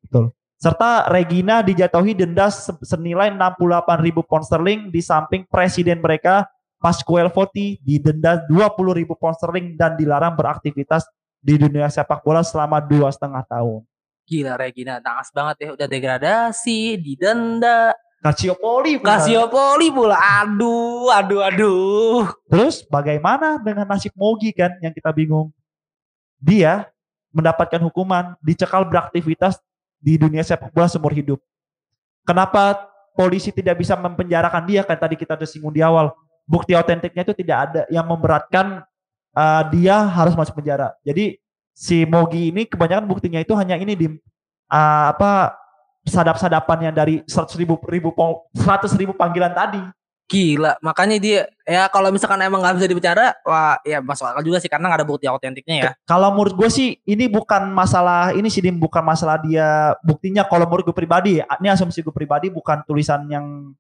Serta 0.56 1.12
Regina 1.12 1.60
dijatuhi 1.60 2.16
denda 2.16 2.48
se- 2.48 2.72
senilai 2.82 3.28
68 3.28 3.60
ribu 4.00 4.24
pound 4.24 4.48
sterling 4.48 4.88
di 4.88 5.04
samping 5.04 5.44
presiden 5.44 6.00
mereka 6.00 6.48
Pasquale 6.84 7.32
Foti 7.32 7.80
didenda 7.80 8.44
20 8.44 9.00
ribu 9.00 9.16
pound 9.16 9.40
sterling 9.40 9.80
dan 9.80 9.96
dilarang 9.96 10.36
beraktivitas 10.36 11.08
di 11.40 11.56
dunia 11.56 11.88
sepak 11.88 12.20
bola 12.20 12.44
selama 12.44 12.84
dua 12.84 13.08
setengah 13.08 13.40
tahun. 13.48 13.88
Gila 14.28 14.60
Regina 14.60 15.00
tangas 15.00 15.32
banget 15.32 15.64
ya 15.64 15.70
udah 15.80 15.88
degradasi, 15.88 17.00
didenda, 17.00 17.96
Calciopoli 18.24 19.04
pula. 19.04 19.20
Calciopoli 19.20 19.88
pula. 19.92 20.16
Aduh, 20.16 21.12
aduh, 21.12 21.44
aduh. 21.44 22.24
Terus 22.48 22.88
bagaimana 22.88 23.60
dengan 23.60 23.84
nasib 23.84 24.16
Mogi 24.16 24.56
kan 24.56 24.80
yang 24.80 24.96
kita 24.96 25.12
bingung. 25.12 25.52
Dia 26.40 26.88
mendapatkan 27.36 27.84
hukuman 27.84 28.40
dicekal 28.40 28.88
beraktivitas 28.88 29.60
di 30.00 30.16
dunia 30.16 30.40
sepak 30.40 30.72
bola 30.72 30.88
seumur 30.88 31.12
hidup. 31.12 31.40
Kenapa 32.24 32.88
polisi 33.12 33.52
tidak 33.52 33.84
bisa 33.84 34.00
mempenjarakan 34.00 34.64
dia 34.72 34.88
kan 34.88 34.96
tadi 34.96 35.20
kita 35.20 35.36
udah 35.36 35.50
singgung 35.50 35.76
di 35.76 35.84
awal. 35.84 36.16
Bukti 36.44 36.76
otentiknya 36.76 37.24
itu 37.24 37.34
tidak 37.36 37.58
ada 37.70 37.82
yang 37.88 38.04
memberatkan 38.04 38.84
uh, 39.36 39.64
dia 39.72 39.96
harus 40.08 40.36
masuk 40.36 40.60
penjara. 40.60 40.94
Jadi 41.02 41.40
si 41.74 42.06
Mogi 42.06 42.54
ini 42.54 42.70
kebanyakan 42.70 43.10
buktinya 43.10 43.42
itu 43.42 43.56
hanya 43.58 43.76
ini 43.80 43.98
di 43.98 44.08
uh, 44.12 45.06
apa 45.10 45.58
sadap-sadapannya 46.04 46.92
dari 46.92 47.24
100 47.24 47.56
ribu, 47.56 47.80
ribu, 47.88 48.12
100 48.14 48.92
ribu 49.00 49.16
panggilan 49.16 49.56
tadi. 49.56 49.82
Gila, 50.24 50.80
makanya 50.80 51.20
dia 51.20 51.40
ya 51.68 51.86
kalau 51.92 52.08
misalkan 52.08 52.40
emang 52.40 52.64
nggak 52.64 52.80
bisa 52.80 52.88
dibicara, 52.88 53.36
wah 53.44 53.76
ya 53.84 54.00
masuk 54.00 54.24
akal 54.24 54.42
juga 54.42 54.58
sih 54.64 54.72
karena 54.72 54.88
nggak 54.88 55.04
ada 55.04 55.08
bukti 55.08 55.28
autentiknya 55.28 55.76
ya. 55.76 55.92
Kalau 56.08 56.32
menurut 56.32 56.56
gue 56.56 56.70
sih 56.72 56.96
ini 57.04 57.28
bukan 57.28 57.68
masalah 57.70 58.32
ini 58.32 58.48
sih 58.48 58.64
Dim, 58.64 58.80
bukan 58.80 59.04
masalah 59.04 59.38
dia 59.44 59.94
buktinya. 60.02 60.48
Kalau 60.48 60.64
menurut 60.66 60.90
gue 60.90 60.96
pribadi, 60.96 61.44
ini 61.44 61.68
asumsi 61.68 62.02
gue 62.02 62.16
pribadi 62.16 62.48
bukan 62.50 62.82
tulisan 62.88 63.28
yang 63.28 63.76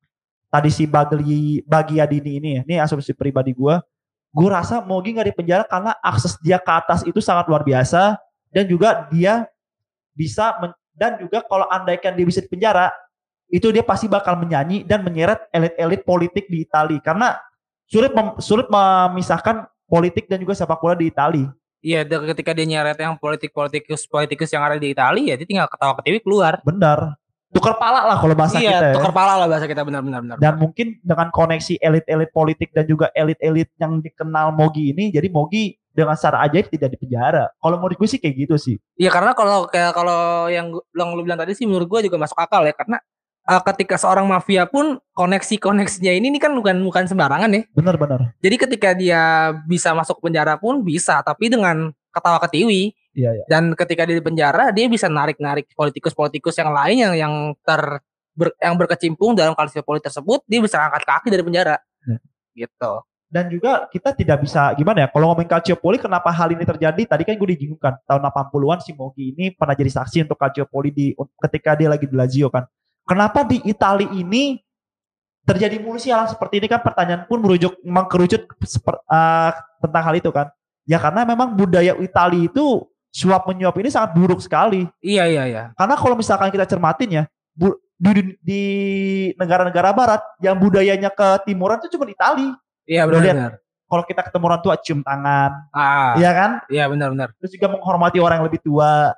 tadi 0.54 0.70
si 0.70 0.86
Bagli 0.86 1.66
Bagiadini 1.66 2.38
ini 2.38 2.50
ya. 2.54 2.62
Ini 2.62 2.76
asumsi 2.86 3.18
pribadi 3.18 3.58
gue. 3.58 3.74
Gue 4.30 4.50
rasa 4.50 4.86
Mogi 4.86 5.18
nggak 5.18 5.34
dipenjara 5.34 5.66
karena 5.66 5.98
akses 5.98 6.38
dia 6.42 6.62
ke 6.62 6.70
atas 6.70 7.02
itu 7.02 7.18
sangat 7.18 7.50
luar 7.50 7.66
biasa 7.66 8.22
dan 8.54 8.70
juga 8.70 9.10
dia 9.10 9.50
bisa 10.14 10.54
men- 10.62 10.78
dan 10.94 11.18
juga 11.18 11.42
kalau 11.42 11.66
andaikan 11.70 12.14
dia 12.14 12.26
bisa 12.26 12.38
dipenjara 12.42 12.94
itu 13.50 13.70
dia 13.70 13.82
pasti 13.82 14.06
bakal 14.06 14.38
menyanyi 14.38 14.86
dan 14.86 15.02
menyeret 15.02 15.50
elit-elit 15.50 16.02
politik 16.06 16.46
di 16.50 16.66
Italia 16.66 17.02
karena 17.02 17.38
sulit 17.86 18.14
mem- 18.14 18.38
sulit 18.42 18.66
memisahkan 18.70 19.70
politik 19.86 20.26
dan 20.26 20.42
juga 20.42 20.58
sepak 20.58 20.82
bola 20.82 20.98
di 20.98 21.10
Italia. 21.10 21.50
Iya, 21.84 22.08
ketika 22.08 22.56
dia 22.56 22.66
nyeret 22.66 22.96
yang 22.96 23.20
politik-politikus 23.20 24.08
politikus 24.08 24.50
yang 24.50 24.64
ada 24.64 24.80
di 24.80 24.96
Italia, 24.96 25.34
ya 25.34 25.36
dia 25.36 25.46
tinggal 25.46 25.68
ketawa 25.68 26.00
ketiwi 26.00 26.24
keluar. 26.24 26.64
Benar. 26.64 27.20
Tukar 27.54 27.78
pala 27.78 28.02
lah 28.10 28.18
kalau 28.18 28.34
bahasa 28.34 28.58
kita 28.58 28.66
iya, 28.66 28.90
ya. 28.90 28.94
tukar 28.98 29.14
pala 29.14 29.38
lah 29.38 29.48
bahasa 29.48 29.70
kita 29.70 29.86
benar-benar 29.86 30.26
benar. 30.26 30.38
Dan 30.42 30.58
mungkin 30.58 30.98
dengan 31.06 31.30
koneksi 31.30 31.78
elit-elit 31.78 32.34
politik 32.34 32.74
dan 32.74 32.90
juga 32.90 33.14
elit-elit 33.14 33.70
yang 33.78 34.02
dikenal 34.02 34.58
Mogi 34.58 34.90
ini, 34.90 35.14
jadi 35.14 35.30
Mogi 35.30 35.78
dengan 35.94 36.18
secara 36.18 36.42
ajaib 36.50 36.74
tidak 36.74 36.98
dipenjara. 36.98 37.54
Kalau 37.62 37.78
menurut 37.78 37.96
gue 38.02 38.10
sih 38.10 38.18
kayak 38.18 38.36
gitu 38.36 38.56
sih. 38.58 38.76
Iya, 38.98 39.14
karena 39.14 39.38
kalau 39.38 39.70
kayak 39.70 39.94
kalau 39.94 40.50
yang 40.50 40.74
yang 40.98 41.10
lu 41.14 41.22
bilang 41.22 41.38
tadi 41.38 41.54
sih 41.54 41.70
menurut 41.70 41.86
gua 41.86 42.02
juga 42.02 42.18
masuk 42.18 42.36
akal 42.42 42.66
ya 42.66 42.74
karena 42.74 42.98
eh, 43.46 43.62
ketika 43.72 43.96
seorang 44.02 44.26
mafia 44.26 44.66
pun 44.66 44.98
koneksi-koneksinya 45.14 46.10
ini, 46.10 46.34
ini 46.34 46.40
kan 46.42 46.58
bukan 46.58 46.82
bukan 46.82 47.06
sembarangan 47.06 47.54
ya. 47.54 47.62
Benar-benar. 47.78 48.34
Jadi 48.42 48.56
ketika 48.58 48.90
dia 48.98 49.54
bisa 49.70 49.94
masuk 49.94 50.18
penjara 50.18 50.58
pun 50.58 50.82
bisa, 50.82 51.22
tapi 51.22 51.54
dengan 51.54 51.94
ketawa 52.14 52.38
ketiwi. 52.46 52.94
Iya, 53.18 53.30
iya. 53.42 53.46
Dan 53.50 53.74
ketika 53.74 54.06
dia 54.06 54.18
di 54.18 54.24
penjara, 54.24 54.70
dia 54.70 54.86
bisa 54.86 55.10
narik-narik 55.10 55.74
politikus-politikus 55.74 56.56
yang 56.62 56.70
lain 56.70 56.98
yang 57.02 57.14
yang 57.18 57.34
ter 57.66 57.82
ber- 58.38 58.58
yang 58.62 58.78
berkecimpung 58.78 59.34
dalam 59.34 59.58
kalsiopoli 59.58 60.02
tersebut, 60.02 60.46
dia 60.46 60.62
bisa 60.62 60.78
angkat 60.78 61.04
kaki 61.06 61.28
dari 61.34 61.44
penjara. 61.46 61.76
Ya. 62.06 62.18
Gitu. 62.54 62.94
Dan 63.34 63.50
juga 63.50 63.90
kita 63.90 64.14
tidak 64.14 64.46
bisa 64.46 64.70
gimana 64.78 65.06
ya, 65.06 65.08
kalau 65.10 65.34
ngomongin 65.34 65.50
Calciopoli 65.50 65.98
kenapa 65.98 66.30
hal 66.30 66.54
ini 66.54 66.62
terjadi? 66.70 67.02
Tadi 67.02 67.26
kan 67.26 67.34
gue 67.34 67.50
dijingungkan 67.58 68.06
tahun 68.06 68.30
80-an 68.30 68.80
si 68.86 68.94
Mogi 68.94 69.34
ini 69.34 69.50
pernah 69.50 69.74
jadi 69.74 69.90
saksi 69.90 70.30
untuk 70.30 70.38
Calciopoli 70.38 70.94
di 70.94 71.18
ketika 71.42 71.74
dia 71.74 71.90
lagi 71.90 72.06
di 72.06 72.14
Lazio 72.14 72.54
kan. 72.54 72.62
Kenapa 73.02 73.42
di 73.42 73.58
Italia 73.66 74.06
ini 74.14 74.62
terjadi 75.50 75.82
mulu 75.82 75.98
sih 75.98 76.14
hal 76.14 76.30
seperti 76.30 76.62
ini 76.62 76.70
kan 76.70 76.86
pertanyaan 76.86 77.26
pun 77.26 77.42
merujuk 77.42 77.74
memang 77.82 78.06
kerucut 78.06 78.46
seper- 78.70 79.02
eh, 79.02 79.52
tentang 79.82 80.04
hal 80.06 80.14
itu 80.14 80.30
kan. 80.30 80.54
Ya 80.84 81.00
karena 81.00 81.24
memang 81.24 81.56
budaya 81.56 81.96
Italia 81.98 82.48
itu 82.48 82.84
suap 83.08 83.48
menyuap 83.48 83.78
ini 83.80 83.88
sangat 83.88 84.12
buruk 84.18 84.42
sekali. 84.42 84.84
Iya 85.00 85.24
iya 85.30 85.44
iya. 85.48 85.64
Karena 85.78 85.96
kalau 85.96 86.16
misalkan 86.18 86.50
kita 86.50 86.66
cermatin 86.66 87.10
ya, 87.10 87.24
bu- 87.54 87.80
di, 87.96 88.36
di 88.44 88.62
negara-negara 89.40 89.96
barat 89.96 90.22
yang 90.44 90.60
budayanya 90.60 91.08
ke 91.08 91.48
timuran 91.48 91.80
itu 91.80 91.96
cuma 91.96 92.10
Italia. 92.10 92.58
Iya 92.84 93.08
Udah 93.08 93.20
lihat. 93.22 93.36
benar-benar. 93.36 93.54
Kalau 93.88 94.04
kita 94.04 94.22
ketemu 94.26 94.44
orang 94.50 94.62
tua 94.66 94.76
cium 94.82 95.00
tangan, 95.06 95.52
Ah, 95.70 96.18
Iya 96.18 96.32
kan? 96.34 96.52
iya 96.68 96.90
benar-benar. 96.90 97.30
Terus 97.38 97.54
juga 97.54 97.68
menghormati 97.78 98.18
orang 98.18 98.42
yang 98.42 98.48
lebih 98.50 98.60
tua. 98.66 99.14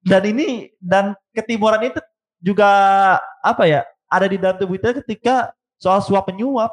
Dan 0.00 0.22
ini 0.30 0.70
dan 0.78 1.12
ketimuran 1.34 1.90
itu 1.90 1.98
juga 2.38 2.70
apa 3.42 3.66
ya? 3.66 3.82
Ada 4.06 4.30
di 4.30 4.38
dalam 4.38 4.54
tubuh 4.54 4.78
kita 4.78 5.02
ketika 5.02 5.50
soal 5.82 5.98
suap 5.98 6.30
menyuap 6.30 6.70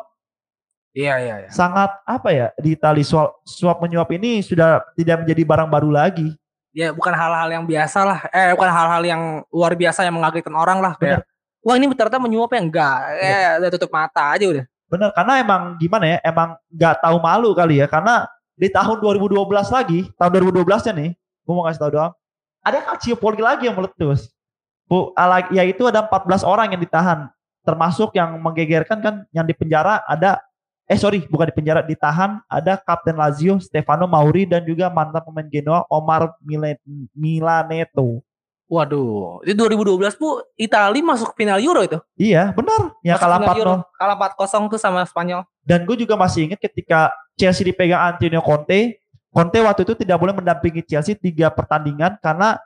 Iya 0.94 1.18
iya 1.18 1.36
iya. 1.42 1.50
sangat 1.50 1.90
apa 2.06 2.30
ya 2.30 2.48
di 2.62 2.78
Itali 2.78 3.02
soal 3.02 3.34
suap 3.42 3.82
menyuap 3.82 4.14
ini 4.14 4.46
sudah 4.46 4.78
tidak 4.94 5.26
menjadi 5.26 5.42
barang 5.42 5.70
baru 5.70 5.90
lagi. 5.90 6.30
Ya 6.70 6.94
bukan 6.94 7.14
hal-hal 7.14 7.50
yang 7.50 7.66
biasa 7.66 8.00
lah. 8.06 8.20
Eh 8.30 8.54
bukan 8.54 8.70
hal-hal 8.70 9.02
yang 9.02 9.22
luar 9.50 9.74
biasa 9.74 10.06
yang 10.06 10.14
mengagetkan 10.18 10.54
orang 10.54 10.78
lah 10.82 10.94
kayak. 11.02 11.26
Wah 11.66 11.76
ini 11.82 11.90
ternyata 11.98 12.22
menyuap 12.22 12.54
ya 12.54 12.62
enggak. 12.62 12.98
Eh 13.18 13.46
udah 13.58 13.70
tutup 13.74 13.90
mata 13.90 14.38
aja 14.38 14.46
udah. 14.46 14.66
Bener 14.86 15.10
karena 15.18 15.34
emang 15.42 15.62
gimana 15.82 16.06
ya? 16.06 16.18
Emang 16.22 16.54
nggak 16.70 17.02
tahu 17.02 17.18
malu 17.18 17.50
kali 17.58 17.82
ya 17.82 17.90
karena 17.90 18.30
di 18.54 18.70
tahun 18.70 19.02
2012 19.02 19.50
lagi, 19.74 20.06
tahun 20.14 20.30
2012 20.54 20.86
nya 20.86 20.94
nih, 20.94 21.10
gue 21.18 21.54
mau 21.58 21.66
kasih 21.66 21.82
tahu 21.82 21.92
doang. 21.98 22.14
Ada 22.62 22.86
Calciopoli 22.86 23.42
lagi 23.42 23.66
yang 23.66 23.74
meletus. 23.74 24.30
Bu, 24.86 25.10
ala- 25.18 25.50
yaitu 25.50 25.90
ada 25.90 26.06
14 26.06 26.46
orang 26.46 26.70
yang 26.70 26.78
ditahan, 26.78 27.34
termasuk 27.66 28.14
yang 28.14 28.38
menggegerkan 28.38 29.02
kan 29.02 29.16
yang 29.34 29.42
di 29.50 29.58
penjara 29.58 30.06
ada 30.06 30.38
eh 30.84 31.00
sorry 31.00 31.24
bukan 31.32 31.48
di 31.50 31.56
penjara 31.56 31.82
ditahan 31.82 32.44
ada 32.52 32.76
Kapten 32.76 33.16
Lazio 33.16 33.56
Stefano 33.64 34.04
Mauri 34.04 34.44
dan 34.44 34.68
juga 34.68 34.92
mantan 34.92 35.24
pemain 35.24 35.48
Genoa 35.48 35.88
Omar 35.88 36.36
Milaneto. 37.16 38.20
Waduh, 38.68 39.44
itu 39.46 39.54
2012 39.54 40.18
bu 40.18 40.42
Itali 40.58 41.06
masuk 41.06 41.38
final 41.38 41.62
Euro 41.62 41.84
itu. 41.86 42.00
Iya 42.18 42.56
benar, 42.58 42.96
Masuk 42.96 43.22
kalah 43.22 43.40
final 43.40 43.54
4-0. 43.54 43.60
Euro. 43.62 43.74
Kalah 44.00 44.18
4-0 44.18 44.72
tuh 44.74 44.80
sama 44.82 45.00
Spanyol. 45.06 45.42
Dan 45.62 45.86
gue 45.86 45.96
juga 46.00 46.18
masih 46.18 46.50
ingat 46.50 46.60
ketika 46.60 47.14
Chelsea 47.38 47.64
dipegang 47.70 48.16
Antonio 48.16 48.42
Conte, 48.42 49.04
Conte 49.34 49.58
waktu 49.66 49.82
itu 49.82 49.94
tidak 49.98 50.18
boleh 50.22 50.34
mendampingi 50.38 50.86
Chelsea 50.86 51.18
tiga 51.18 51.50
pertandingan 51.50 52.22
karena 52.22 52.58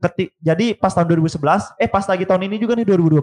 ketik 0.00 0.34
jadi 0.42 0.74
pas 0.74 0.90
tahun 0.90 1.06
2011 1.06 1.76
eh 1.76 1.86
pas 1.86 2.02
lagi 2.08 2.24
tahun 2.24 2.48
ini 2.48 2.56
juga 2.56 2.72
nih 2.74 2.88
2012 2.88 3.20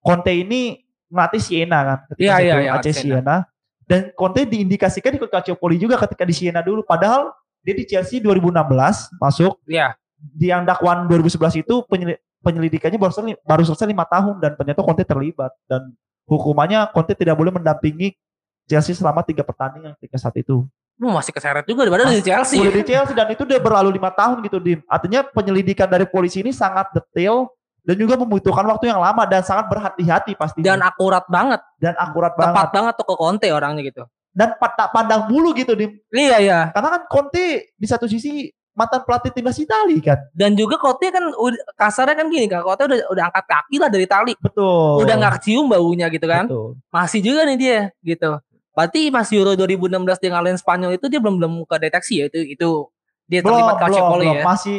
Conte 0.00 0.32
ini 0.32 0.80
melatih 1.10 1.42
Siena 1.42 1.78
kan 1.82 1.98
ketika 2.14 2.22
Iya, 2.22 2.36
iya, 2.40 2.54
iya, 2.62 2.70
AC 2.78 2.88
Siena. 2.94 3.44
Dan 3.84 4.14
Conte 4.14 4.46
diindikasikan 4.46 5.18
ikut 5.18 5.26
Calciopoli 5.26 5.74
juga 5.74 5.98
ketika 5.98 6.22
di 6.22 6.30
Siena 6.30 6.62
dulu 6.62 6.86
padahal 6.86 7.34
dia 7.60 7.74
di 7.74 7.84
Chelsea 7.84 8.22
2016 8.22 9.10
masuk 9.18 9.58
Iya. 9.66 9.98
di 10.16 10.48
yang 10.48 10.62
dakwaan 10.62 11.04
2011 11.04 11.58
itu 11.58 11.82
penyeli- 11.84 12.16
penyelidikannya 12.40 12.96
baru 12.96 13.12
selesai, 13.12 13.36
baru 13.42 13.62
selesai 13.66 13.84
lima 13.84 14.06
tahun 14.06 14.38
dan 14.38 14.54
ternyata 14.54 14.80
Conte 14.80 15.02
terlibat 15.02 15.50
dan 15.66 15.90
hukumannya 16.24 16.88
Conte 16.94 17.12
tidak 17.12 17.34
boleh 17.34 17.50
mendampingi 17.50 18.14
Chelsea 18.64 18.94
selama 18.94 19.26
tiga 19.26 19.42
pertandingan 19.42 19.98
ketika 19.98 20.16
saat 20.16 20.38
itu. 20.38 20.62
Lu 21.00 21.10
masih 21.10 21.32
keseret 21.32 21.64
juga 21.64 21.82
daripada 21.88 22.06
di 22.06 22.22
Chelsea. 22.22 22.60
Udah 22.60 22.70
di 22.70 22.84
Chelsea 22.86 23.14
dan 23.16 23.26
itu 23.26 23.42
udah 23.42 23.58
berlalu 23.58 23.98
lima 23.98 24.12
tahun 24.12 24.44
gitu 24.44 24.60
Dim. 24.60 24.80
Artinya 24.86 25.26
penyelidikan 25.26 25.90
dari 25.90 26.06
polisi 26.06 26.44
ini 26.44 26.54
sangat 26.54 26.92
detail 26.94 27.50
dan 27.80 27.96
juga 27.96 28.14
membutuhkan 28.20 28.64
waktu 28.68 28.92
yang 28.92 29.00
lama 29.00 29.24
dan 29.24 29.40
sangat 29.40 29.66
berhati-hati 29.72 30.36
pasti 30.36 30.60
Dan 30.60 30.84
akurat 30.84 31.24
banget, 31.26 31.60
dan 31.80 31.96
akurat 31.96 32.36
tepat 32.36 32.52
banget 32.52 32.70
banget 32.76 32.94
tuh 33.00 33.06
ke 33.08 33.14
Conte 33.16 33.48
orangnya 33.50 33.82
gitu. 33.84 34.04
dan 34.30 34.54
tak 34.54 34.94
pandang 34.94 35.26
bulu 35.26 35.50
gitu 35.58 35.74
Dim. 35.74 35.98
Iya 36.14 36.36
iya. 36.38 36.60
Karena 36.70 36.88
kan 36.98 37.02
Conte 37.10 37.74
di 37.74 37.86
satu 37.88 38.06
sisi 38.06 38.46
mantan 38.70 39.02
pelatih 39.02 39.34
timnas 39.34 39.58
Italia 39.58 39.98
kan. 40.00 40.18
Dan 40.30 40.54
juga 40.54 40.78
Conte 40.78 41.10
kan 41.10 41.34
kasarnya 41.74 42.14
kan 42.14 42.26
gini 42.30 42.46
kan, 42.46 42.62
Conte 42.62 42.86
udah 42.86 42.98
udah 43.10 43.24
angkat 43.26 43.44
kaki 43.50 43.76
lah 43.82 43.90
dari 43.90 44.06
tali. 44.06 44.32
Betul. 44.38 45.02
Udah 45.02 45.14
nggak 45.18 45.32
kecium 45.42 45.66
baunya 45.66 46.06
gitu 46.08 46.26
kan. 46.30 46.46
Betul. 46.46 46.78
Masih 46.94 47.20
juga 47.20 47.42
nih 47.42 47.58
dia 47.58 47.80
gitu. 48.06 48.38
Berarti 48.70 49.10
pas 49.10 49.26
Euro 49.34 49.58
2016 49.58 50.22
dia 50.22 50.30
ngalahin 50.30 50.58
Spanyol 50.62 50.94
itu 50.94 51.06
dia 51.10 51.18
belum 51.18 51.36
belum 51.42 51.52
ke 51.66 51.76
deteksi 51.82 52.22
ya 52.22 52.24
itu 52.30 52.38
itu 52.54 52.68
dia 53.26 53.42
belum, 53.42 53.62
terlibat 53.62 53.76
belum, 53.82 54.06
belum. 54.14 54.34
ya. 54.38 54.42
Masih 54.46 54.78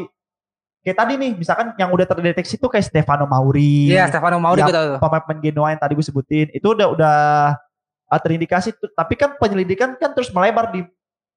kayak 0.81 0.97
tadi 0.97 1.13
nih, 1.15 1.31
misalkan 1.33 1.73
yang 1.77 1.89
udah 1.89 2.05
terdeteksi 2.05 2.57
tuh 2.57 2.67
kayak 2.67 2.85
Stefano 2.85 3.25
Mauri, 3.25 3.93
Iya, 3.93 4.09
Stefano 4.09 4.41
Mauri 4.41 4.61
tuh. 4.65 4.97
pemain 4.97 5.39
Genoa 5.39 5.67
yang 5.73 5.81
tadi 5.81 5.93
gue 5.93 6.05
sebutin, 6.05 6.47
itu 6.49 6.67
udah 6.67 6.87
udah 6.89 7.15
ah, 8.07 8.19
terindikasi 8.19 8.73
tuh. 8.73 8.89
Tapi 8.91 9.13
kan 9.13 9.37
penyelidikan 9.37 9.93
kan 9.95 10.11
terus 10.11 10.29
melebar 10.29 10.69
di 10.69 10.81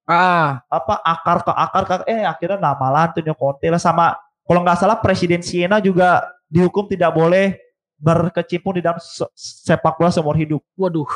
Ah, 0.04 0.60
apa 0.68 1.00
akar 1.00 1.40
ke 1.40 1.52
akar 1.56 1.82
ke 1.88 1.94
eh 2.12 2.28
akhirnya 2.28 2.60
nama 2.60 2.92
lah 2.92 3.02
Antonio 3.08 3.32
Conte 3.32 3.64
lah 3.72 3.80
sama 3.80 4.12
kalau 4.44 4.60
nggak 4.60 4.76
salah 4.76 5.00
Presiden 5.00 5.40
Siena 5.40 5.80
juga 5.80 6.28
dihukum 6.44 6.84
tidak 6.84 7.08
boleh 7.16 7.56
berkecimpung 7.96 8.76
di 8.76 8.84
dalam 8.84 9.00
se- 9.00 9.32
sepak 9.64 9.96
bola 9.96 10.12
seumur 10.12 10.36
hidup. 10.36 10.60
waduh. 10.76 11.08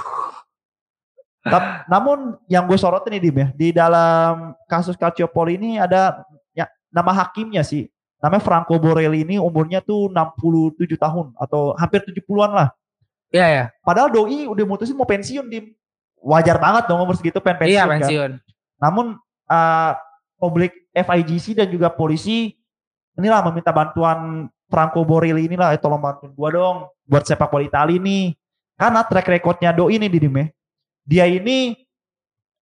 Namun 1.85 2.37
yang 2.45 2.64
gue 2.64 2.77
sorotin 2.77 3.17
nih 3.17 3.23
Dim 3.29 3.37
ya, 3.37 3.49
di 3.53 3.69
dalam 3.73 4.53
kasus 4.64 4.97
Calciopoli 4.97 5.57
ini 5.57 5.77
ada 5.77 6.25
ya, 6.53 6.64
nama 6.88 7.12
hakimnya 7.12 7.61
sih. 7.61 7.88
Namanya 8.19 8.43
Franco 8.43 8.75
Borelli 8.83 9.23
ini 9.23 9.37
umurnya 9.39 9.79
tuh 9.79 10.11
67 10.11 10.99
tahun 10.99 11.27
atau 11.39 11.75
hampir 11.79 12.03
70-an 12.03 12.51
lah. 12.51 12.69
Iya 13.31 13.47
ya. 13.47 13.65
Padahal 13.85 14.11
doi 14.11 14.49
udah 14.51 14.65
mutusin 14.67 14.99
mau 14.99 15.07
pensiun 15.07 15.47
Dim. 15.47 15.71
Wajar 16.19 16.59
banget 16.59 16.91
dong 16.91 16.99
umur 16.99 17.15
segitu 17.15 17.39
pengen 17.39 17.63
pensiun. 17.63 17.75
Iya 17.79 17.85
kan. 17.87 17.93
pensiun. 17.95 18.31
Namun 18.83 19.07
uh, 19.47 19.93
publik 20.35 20.75
FIGC 20.91 21.55
dan 21.55 21.71
juga 21.71 21.95
polisi 21.95 22.59
inilah 23.15 23.43
meminta 23.51 23.71
bantuan 23.71 24.51
Franco 24.69 25.01
Borelli 25.07 25.49
inilah, 25.49 25.73
eh 25.73 25.81
tolong 25.81 25.99
bantuin 25.99 26.35
gua 26.35 26.51
dong 26.53 26.77
buat 27.07 27.25
sepak 27.25 27.49
bola 27.49 27.65
Italia 27.65 28.03
nih. 28.03 28.35
Karena 28.79 29.03
track 29.03 29.27
recordnya 29.27 29.71
Doi 29.75 29.99
ini 29.99 30.07
di 30.07 30.19
ya. 30.23 30.45
Dia 31.09 31.25
ini 31.27 31.75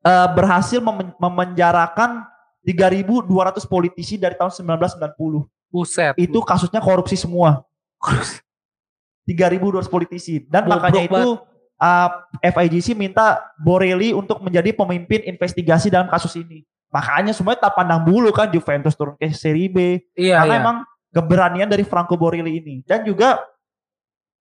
uh, 0.07 0.29
berhasil 0.33 0.81
memen- 0.81 1.17
memenjarakan 1.19 2.25
3.200 2.67 3.63
politisi 3.71 4.19
dari 4.19 4.35
tahun 4.35 4.51
1990. 4.51 5.47
Buset. 5.71 6.15
Itu 6.19 6.43
kasusnya 6.43 6.83
korupsi 6.83 7.15
semua. 7.15 7.63
3.200 9.27 9.87
politisi 9.87 10.43
dan 10.47 10.67
Bobrok 10.67 10.75
makanya 10.83 11.03
itu 11.07 11.23
uh, 11.79 12.09
FIGC 12.43 12.95
minta 12.95 13.43
Borelli 13.59 14.15
untuk 14.15 14.39
menjadi 14.43 14.71
pemimpin 14.75 15.23
investigasi 15.27 15.91
dalam 15.91 16.07
kasus 16.07 16.39
ini. 16.39 16.63
Makanya 16.95 17.35
semuanya 17.35 17.67
tak 17.67 17.75
pandang 17.75 18.07
bulu 18.07 18.31
kan 18.31 18.47
Juventus 18.49 18.95
turun 18.95 19.19
ke 19.19 19.29
Serie 19.35 19.67
B 19.67 20.01
Iya 20.15 20.41
karena 20.43 20.55
iya. 20.55 20.63
emang 20.63 20.77
keberanian 21.11 21.69
dari 21.69 21.83
Franco 21.83 22.15
Borelli 22.15 22.63
ini 22.63 22.75
dan 22.87 23.03
juga 23.03 23.43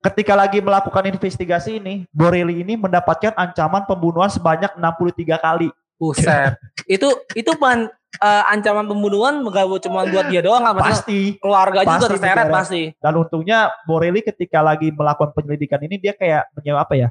ketika 0.06 0.38
lagi 0.38 0.62
melakukan 0.62 1.10
investigasi 1.10 1.82
ini 1.82 2.06
Borelli 2.14 2.62
ini 2.62 2.78
mendapatkan 2.78 3.34
ancaman 3.34 3.90
pembunuhan 3.90 4.30
sebanyak 4.30 4.78
63 4.78 5.42
kali. 5.42 5.70
Buset. 5.96 6.60
itu 6.96 7.08
itu 7.34 7.52
pan 7.56 7.88
eh, 8.20 8.44
ancaman 8.52 8.86
pembunuhan 8.86 9.42
gak 9.48 9.68
cuma 9.88 10.04
buat 10.08 10.28
dia 10.28 10.44
doang 10.44 10.64
kan 10.64 10.74
maksudnya 10.76 11.00
Pasti. 11.02 11.20
keluarga 11.40 11.80
juga 11.84 11.92
Pasti 11.96 12.06
terseret 12.12 12.36
terseret. 12.36 12.52
pasti. 12.52 12.82
Dan 13.00 13.14
untungnya 13.16 13.60
Borelli 13.88 14.22
ketika 14.24 14.60
lagi 14.60 14.92
melakukan 14.92 15.32
penyelidikan 15.32 15.80
ini 15.84 15.96
dia 16.00 16.14
kayak 16.16 16.52
menyewa 16.56 16.84
apa 16.84 16.94
ya? 17.00 17.08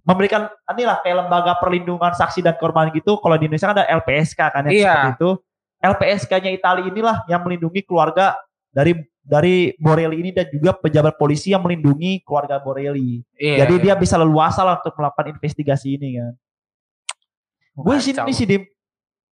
Memberikan 0.00 0.48
inilah 0.72 1.04
kayak 1.04 1.16
lembaga 1.26 1.52
perlindungan 1.60 2.16
saksi 2.16 2.40
dan 2.40 2.56
korban 2.56 2.88
gitu. 2.96 3.20
Kalau 3.20 3.36
di 3.36 3.46
Indonesia 3.46 3.68
kan 3.68 3.76
ada 3.82 3.86
LPSK 4.00 4.40
kan 4.40 4.62
yang 4.66 4.72
Iya. 4.72 4.86
seperti 4.88 5.10
itu. 5.20 5.30
LPSK-nya 5.80 6.50
Italia 6.52 6.84
inilah 6.88 7.16
yang 7.28 7.40
melindungi 7.44 7.84
keluarga 7.84 8.36
dari 8.72 8.96
dari 9.20 9.76
Borelli 9.76 10.16
ini 10.24 10.30
dan 10.32 10.48
juga 10.48 10.72
pejabat 10.76 11.20
polisi 11.20 11.52
yang 11.52 11.60
melindungi 11.60 12.24
keluarga 12.24 12.56
Borelli. 12.60 13.20
Iya. 13.36 13.64
Jadi 13.64 13.74
iya. 13.76 13.82
dia 13.92 13.94
bisa 14.00 14.16
leluasa 14.16 14.64
lah 14.64 14.80
untuk 14.80 14.96
melakukan 14.96 15.36
investigasi 15.36 16.00
ini 16.00 16.16
kan. 16.20 16.32
Gue 17.72 17.96
sih 17.98 18.12
ini 18.12 18.32
sih 18.32 18.44
Dim. 18.44 18.62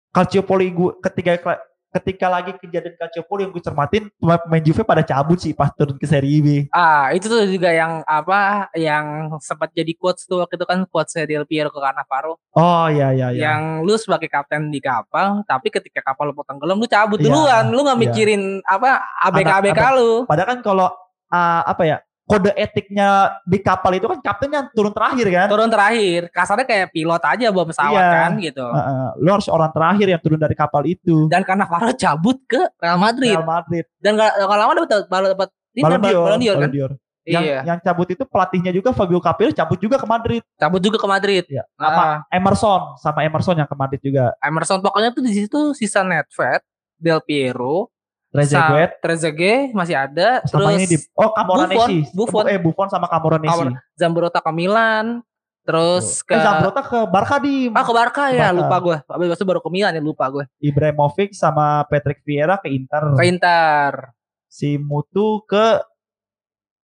Calciopoli 0.09 0.69
gue 0.69 0.91
ketika 1.01 1.59
ketika 1.91 2.27
lagi 2.27 2.51
kejadian 2.57 2.91
Calciopoli 2.93 3.43
yang 3.43 3.51
gue 3.51 3.59
cermatin 3.61 4.03
pemain 4.13 4.59
Juve 4.59 4.83
pada 4.83 4.99
cabut 4.99 5.35
sih 5.35 5.51
pas 5.51 5.71
turun 5.71 5.95
ke 5.95 6.03
Serie 6.03 6.39
B. 6.39 6.47
Ah, 6.69 7.11
itu 7.11 7.23
tuh 7.25 7.43
juga 7.45 7.71
yang 7.71 8.03
apa 8.05 8.67
yang 8.75 9.03
sempat 9.39 9.71
jadi 9.71 9.91
quotes 9.93 10.23
tuh 10.23 10.39
waktu 10.39 10.55
itu 10.55 10.63
kan 10.63 10.83
quotesnya 10.85 11.23
Del 11.23 11.43
Piero 11.43 11.67
ke 11.67 11.79
Cannavaro 11.79 12.35
Oh 12.51 12.87
iya 12.87 13.11
iya 13.11 13.27
iya. 13.31 13.41
yang 13.49 13.61
lu 13.81 13.95
sebagai 13.95 14.27
kapten 14.27 14.67
di 14.67 14.79
kapal 14.79 15.43
tapi 15.43 15.67
ketika 15.67 15.99
kapal 16.01 16.31
lu 16.31 16.35
tenggelam 16.41 16.75
lu 16.75 16.85
cabut 16.85 17.15
Iya, 17.15 17.25
duluan 17.25 17.65
lu 17.67 17.79
nggak 17.81 17.97
iya. 17.97 18.03
mikirin 18.07 18.41
apa 18.61 18.89
ABK 19.21 19.39
Anak- 19.41 19.55
ABK 19.61 19.81
lu 19.93 20.11
Padahal 20.23 20.47
kan 20.47 20.59
kalau 20.61 20.87
ah, 21.27 21.63
apa 21.63 21.83
ya 21.85 21.97
kode 22.25 22.49
etiknya 22.53 23.09
di 23.41 23.57
kapal 23.59 23.93
itu 23.93 24.05
kan 24.05 24.17
kaptennya 24.17 24.65
turun 24.73 24.89
terakhir 24.89 25.25
kan. 25.29 25.45
turun 25.45 25.69
terakhir 25.69 26.21
kasarnya 26.27 26.65
kayak 26.65 26.88
pilot 26.89 27.21
aja 27.21 27.47
bawa 27.49 27.65
pesawat 27.69 27.93
Iya. 27.95 28.09
kan 28.17 28.31
gitu 28.39 28.65
Heeh, 28.65 29.07
lo 29.21 29.29
harus 29.31 29.47
orang 29.47 29.69
terakhir 29.69 30.07
yang 30.09 30.17
turun 30.19 30.39
dari 30.39 30.53
kapal 30.53 30.81
itu. 30.83 31.29
dan 31.29 31.41
Cannavaro 31.41 31.93
cabut 31.93 32.41
ke 32.43 32.57
Real 32.75 32.97
Madrid 32.97 33.29
Real 33.31 33.45
Madrid. 33.45 33.85
dan 33.97 34.17
gak, 34.17 34.31
gak 34.35 34.57
lama 34.57 34.71
dapat 34.75 35.05
baru 35.05 35.25
dapat 35.31 35.49
Ballon 35.75 35.99
Ballon 35.99 36.01
d'Or, 36.01 36.23
Ballon 36.25 36.39
d'Or 36.39 36.55
kan 36.55 36.61
Ballon 36.65 36.73
d'Or. 36.73 36.91
Yang, 37.25 37.41
iya 37.43 37.59
yang 37.63 37.79
cabut 37.79 38.05
itu 38.07 38.21
pelatihnya 38.23 38.69
juga 38.69 38.89
Fabio 38.89 39.17
Capello 39.17 39.49
cabut 39.51 39.77
juga 39.77 39.97
ke 39.97 40.05
Madrid. 40.05 40.41
cabut 40.55 40.77
juga 40.77 40.97
ke 40.97 41.07
Madrid 41.07 41.43
Iya. 41.45 41.65
Ah, 41.75 41.85
Sama 41.85 42.03
Emerson, 42.31 42.81
sama 42.97 43.19
Emerson 43.21 43.55
yang 43.55 43.65
ke 43.65 43.73
Madrid 43.73 43.97
juga. 43.99 44.33
Emerson 44.39 44.77
pokoknya 44.79 45.09
tuh 45.09 45.21
di 45.21 45.33
situ 45.33 45.73
sisa 45.73 46.01
Nedved 46.01 46.61
Del 46.95 47.21
Piero 47.21 47.89
Trezeguet 48.35 48.91
Trezeguet 48.99 49.69
masih 49.71 49.95
ada 49.95 50.43
sama 50.43 50.59
terus 50.67 50.75
ini 50.75 50.85
di 50.85 50.97
Oh, 51.13 51.31
Camoranesi. 51.31 52.11
Buffon, 52.11 52.43
Buffon. 52.43 52.43
Eh, 52.45 52.59
Buffon 52.59 52.87
sama 52.87 53.07
Camoranesi. 53.07 53.51
Camor- 53.55 53.79
Zambrota 53.95 54.39
ke 54.39 54.51
Milan 54.51 55.23
terus 55.61 56.21
ke 56.21 56.31
Eh, 56.31 56.39
Zambrota 56.39 56.81
ke 56.81 56.99
Barca 57.05 57.35
di 57.39 57.71
Ah 57.71 57.81
ke 57.81 57.89
Barca 57.89 58.23
ya 58.29 58.49
Barca. 58.49 58.59
lupa 58.59 58.77
gue 58.79 58.97
Abis 59.01 59.33
itu 59.33 59.43
baru 59.43 59.59
ke 59.59 59.69
Milan 59.69 59.91
ya 59.91 60.03
lupa 60.03 60.27
gue 60.27 60.45
Ibrahimovic 60.59 61.31
sama 61.31 61.81
Patrick 61.85 62.21
Vieira 62.21 62.55
ke 62.55 62.69
Inter. 62.69 63.15
Ke 63.15 63.23
Inter 63.25 64.13
Si 64.45 64.77
Mutu 64.77 65.41
ke 65.43 65.81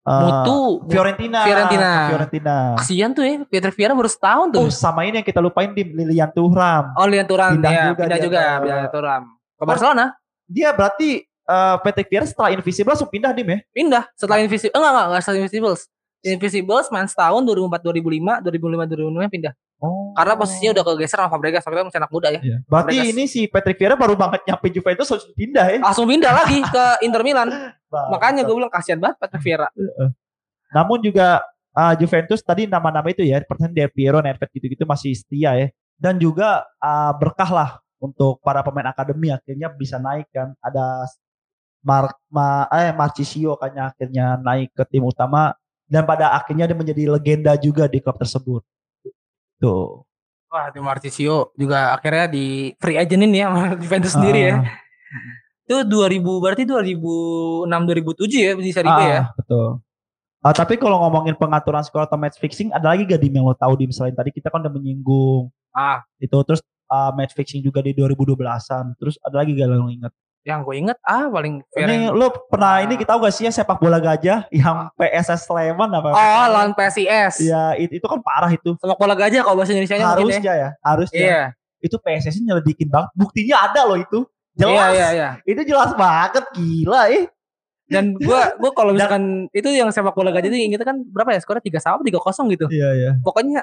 eh, 0.01 0.17
Mutu 0.19 0.81
Fiorentina. 0.87 1.45
Fiorentina. 1.45 1.91
Fiorentina. 2.09 2.55
Kasian 2.73 3.11
tuh 3.11 3.21
ya 3.21 3.45
Peter 3.45 3.69
Vieira 3.69 3.93
baru 3.93 4.09
setahun 4.09 4.49
tuh 4.49 4.65
Oh, 4.65 4.73
sama 4.73 5.05
ini 5.05 5.21
yang 5.21 5.27
kita 5.27 5.37
lupain 5.37 5.69
di 5.69 5.85
Lilian 5.85 6.31
Thuram. 6.31 6.97
Oh 6.97 7.05
Lian 7.05 7.23
Turam 7.23 7.53
Pindah 7.53 7.69
ya 7.69 7.83
juga 7.87 8.01
pindah 8.01 8.17
juga 8.19 8.39
pindah 8.59 8.89
Turam 8.89 9.21
ke 9.29 9.63
Barcelona 9.63 10.05
Dia 10.49 10.73
berarti 10.73 11.21
eh, 11.43 11.75
Patrick 11.79 12.07
Vieira 12.07 12.25
setelah 12.25 12.49
Invisible 12.49 12.91
langsung 12.91 13.07
pindah 13.07 13.31
dim 13.31 13.47
ya? 13.47 13.59
pindah 13.69 14.03
setelah 14.13 14.39
Invisible 14.39 14.73
enggak 14.73 14.91
enggak 14.91 15.05
enggak 15.07 15.21
setelah 15.21 15.39
Invisibles 15.39 15.81
Invisibles 16.21 16.87
main 16.89 17.05
setahun 17.05 17.41
2004 17.41 17.81
2005 17.81 18.45
2005 18.45 19.25
2006 19.25 19.35
pindah 19.37 19.55
Oh. 19.81 20.13
karena 20.13 20.37
posisinya 20.37 20.77
udah 20.77 20.83
kegeser 20.85 21.17
sama 21.17 21.33
Fabregas 21.33 21.65
Fabregas 21.65 21.89
masih 21.89 21.97
anak 21.97 22.13
muda 22.13 22.29
ya 22.29 22.37
Iya. 22.37 22.57
Berarti 22.63 22.93
Fabregas. 22.93 23.11
ini 23.11 23.23
si 23.25 23.49
Patrick 23.49 23.77
Vieira 23.77 23.97
baru 23.97 24.13
banget 24.13 24.45
nyampe 24.45 24.69
Juventus 24.69 25.09
langsung 25.09 25.33
pindah 25.33 25.65
ya? 25.65 25.77
langsung 25.81 26.05
pindah 26.05 26.29
lagi 26.31 26.61
ke 26.61 26.85
Inter 27.01 27.25
Milan 27.25 27.49
makanya 28.13 28.45
gue 28.45 28.53
bilang 28.53 28.69
kasihan 28.69 29.01
banget 29.01 29.17
Patrick 29.17 29.41
Vieira 29.41 29.73
Namun 30.71 31.01
juga 31.01 31.41
uh, 31.73 31.93
Juventus 31.95 32.39
tadi 32.39 32.63
nama-nama 32.63 33.07
itu 33.09 33.23
ya, 33.23 33.43
pertanyaan 33.43 33.75
Del 33.75 33.91
Piero, 33.91 34.19
Nedved 34.19 34.49
gitu-gitu 34.51 34.83
masih 34.85 35.11
setia 35.11 35.51
ya. 35.55 35.67
Dan 35.97 36.15
juga 36.15 36.63
uh, 36.77 37.11
berkah 37.11 37.51
lah 37.51 37.69
untuk 37.99 38.39
para 38.39 38.63
pemain 38.63 38.87
akademi 38.87 39.29
akhirnya 39.29 39.67
bisa 39.67 39.99
naik 39.99 40.31
kan. 40.31 40.55
Ada 40.57 41.05
Mar 41.81 42.13
Ma 42.29 42.69
eh 42.69 42.93
Marcisio 42.93 43.57
kan 43.57 43.73
yang 43.73 43.87
akhirnya 43.89 44.25
naik 44.37 44.69
ke 44.77 44.83
tim 44.85 45.03
utama 45.05 45.57
dan 45.89 46.07
pada 46.07 46.31
akhirnya 46.31 46.69
dia 46.69 46.77
menjadi 46.77 47.03
legenda 47.11 47.53
juga 47.59 47.89
di 47.89 47.99
klub 47.99 48.15
tersebut. 48.15 48.61
Tuh. 49.59 50.07
Wah, 50.51 50.67
Di 50.67 50.83
Marcisio 50.83 51.55
juga 51.55 51.95
akhirnya 51.95 52.27
di 52.27 52.75
free 52.75 52.99
agentin 52.99 53.31
ya 53.31 53.47
sama 53.47 53.63
Juventus 53.81 54.11
sendiri 54.15 54.39
ya. 54.51 54.55
Ah, 54.59 54.67
Itu 55.63 55.75
2000 55.87 56.43
berarti 56.43 56.63
2006 56.67 57.67
2007 57.67 58.35
ya 58.35 58.51
di 58.59 58.71
Serie 58.75 58.91
B 58.91 58.99
ah, 58.99 59.07
ya. 59.07 59.21
Betul. 59.35 59.79
Ah, 60.41 60.51
tapi 60.51 60.75
kalau 60.75 60.99
ngomongin 61.07 61.37
pengaturan 61.39 61.85
skor 61.85 62.03
atau 62.03 62.19
match 62.19 62.35
fixing, 62.41 62.73
ada 62.73 62.91
lagi 62.91 63.07
gak 63.07 63.21
dim 63.21 63.31
yang 63.31 63.45
lo 63.47 63.55
tahu 63.55 63.77
dim 63.79 63.93
selain 63.93 64.11
tadi 64.11 64.33
kita 64.33 64.49
kan 64.49 64.59
udah 64.65 64.73
menyinggung 64.73 65.53
Ah, 65.71 66.03
itu 66.19 66.35
terus 66.43 66.59
ah, 66.91 67.15
match 67.15 67.31
fixing 67.31 67.63
juga 67.63 67.79
di 67.79 67.95
2012-an. 67.95 68.99
Terus 68.99 69.15
ada 69.23 69.39
lagi 69.39 69.55
gak 69.55 69.71
lo 69.71 69.87
inget? 69.87 70.11
Yang 70.41 70.65
gue 70.65 70.73
inget 70.73 70.97
ah 71.05 71.29
paling 71.29 71.61
Ini 71.77 72.09
yang- 72.09 72.17
lo 72.17 72.33
pernah 72.49 72.81
Ah. 72.81 72.85
ini 72.85 72.97
kita 72.97 73.13
tahu 73.13 73.29
gak 73.29 73.33
sih 73.37 73.45
ya 73.45 73.53
sepak 73.53 73.77
bola 73.77 74.01
gajah 74.01 74.49
yang 74.49 74.89
PSS 74.97 75.45
Sleman 75.45 75.89
apa? 75.93 76.09
Oh, 76.17 76.45
lawan 76.49 76.73
PSIS. 76.73 77.45
Iya, 77.45 77.77
itu, 77.77 78.01
itu 78.01 78.05
kan 78.09 78.17
parah 78.25 78.49
itu. 78.49 78.73
Sepak 78.81 78.97
bola 78.97 79.13
gajah 79.13 79.45
kalau 79.45 79.61
bahasa 79.61 79.77
Indonesia 79.77 80.01
ya. 80.01 80.07
Harusnya 80.17 80.53
ya, 80.57 80.69
harusnya. 80.81 81.21
Iya. 81.21 81.41
Itu 81.77 82.01
PSS 82.01 82.41
nyelidikin 82.41 82.89
banget. 82.89 83.13
Buktinya 83.13 83.69
ada 83.69 83.85
loh 83.85 84.01
itu. 84.01 84.25
Jelas. 84.57 84.73
Iya, 84.73 84.85
iya, 84.91 85.07
iya. 85.13 85.29
Itu 85.45 85.61
jelas 85.61 85.93
banget 85.93 86.43
gila 86.57 87.05
eh. 87.13 87.29
Dan 87.85 88.15
gua 88.17 88.55
gua 88.57 88.71
kalau 88.73 88.95
misalkan 88.95 89.45
itu 89.51 89.67
yang 89.69 89.93
sepak 89.93 90.15
bola 90.15 90.33
gajah 90.33 90.49
itu 90.49 90.57
ingetnya 90.57 90.89
kan 90.89 90.97
berapa 91.05 91.35
ya 91.35 91.39
skornya 91.43 91.61
3 91.61 91.77
sama 91.77 92.01
3 92.01 92.17
kosong 92.17 92.49
gitu. 92.49 92.65
Iya, 92.71 92.89
iya. 92.97 93.11
Pokoknya 93.21 93.61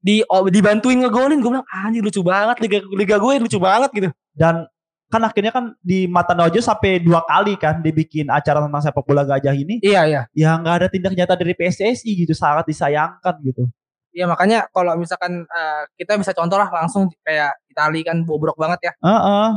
di 0.00 0.22
oh, 0.30 0.46
dibantuin 0.48 1.00
ngegolin 1.02 1.42
gue 1.42 1.50
bilang 1.52 1.66
anjir 1.68 2.00
lucu 2.00 2.24
banget 2.24 2.56
liga 2.64 2.78
liga 2.94 3.16
gue 3.18 3.32
lucu 3.40 3.58
banget 3.58 3.90
gitu. 3.92 4.08
Dan 4.32 4.64
kan 5.10 5.20
akhirnya 5.20 5.50
kan 5.50 5.74
di 5.82 6.06
mata 6.06 6.32
Nojo 6.32 6.62
sampai 6.62 7.02
dua 7.02 7.26
kali 7.26 7.58
kan 7.58 7.82
dibikin 7.82 8.30
acara 8.30 8.62
tentang 8.62 8.78
sepak 8.78 9.02
bola 9.02 9.26
gajah 9.26 9.50
ini 9.52 9.82
Iya 9.82 10.02
iya. 10.06 10.22
ya 10.30 10.54
nggak 10.54 10.74
ada 10.80 10.86
tindak 10.86 11.12
nyata 11.12 11.34
dari 11.34 11.52
PSSI 11.52 12.14
gitu 12.14 12.30
sangat 12.30 12.70
disayangkan 12.70 13.34
gitu 13.42 13.66
Iya 14.10 14.26
makanya 14.26 14.66
kalau 14.70 14.94
misalkan 14.94 15.42
eh, 15.44 15.82
kita 15.94 16.14
bisa 16.14 16.30
contoh 16.30 16.58
lah 16.58 16.70
langsung 16.70 17.10
kayak 17.22 17.58
Itali 17.66 18.02
kan 18.02 18.22
bobrok 18.22 18.54
banget 18.54 18.90
ya. 18.90 18.92
Heeh. 18.98 19.48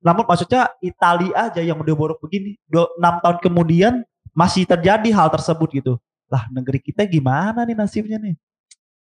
namun 0.00 0.24
maksudnya 0.24 0.68
Italia 0.80 1.48
aja 1.48 1.60
yang 1.60 1.80
udah 1.80 1.92
borok 1.92 2.20
begini 2.20 2.56
do- 2.64 2.92
enam 3.00 3.18
tahun 3.20 3.40
kemudian 3.40 3.94
masih 4.32 4.64
terjadi 4.64 5.08
hal 5.12 5.32
tersebut 5.32 5.68
gitu 5.72 5.92
lah 6.26 6.44
negeri 6.52 6.78
kita 6.78 7.04
gimana 7.04 7.64
nih 7.64 7.74
nasibnya 7.74 8.16
nih 8.16 8.36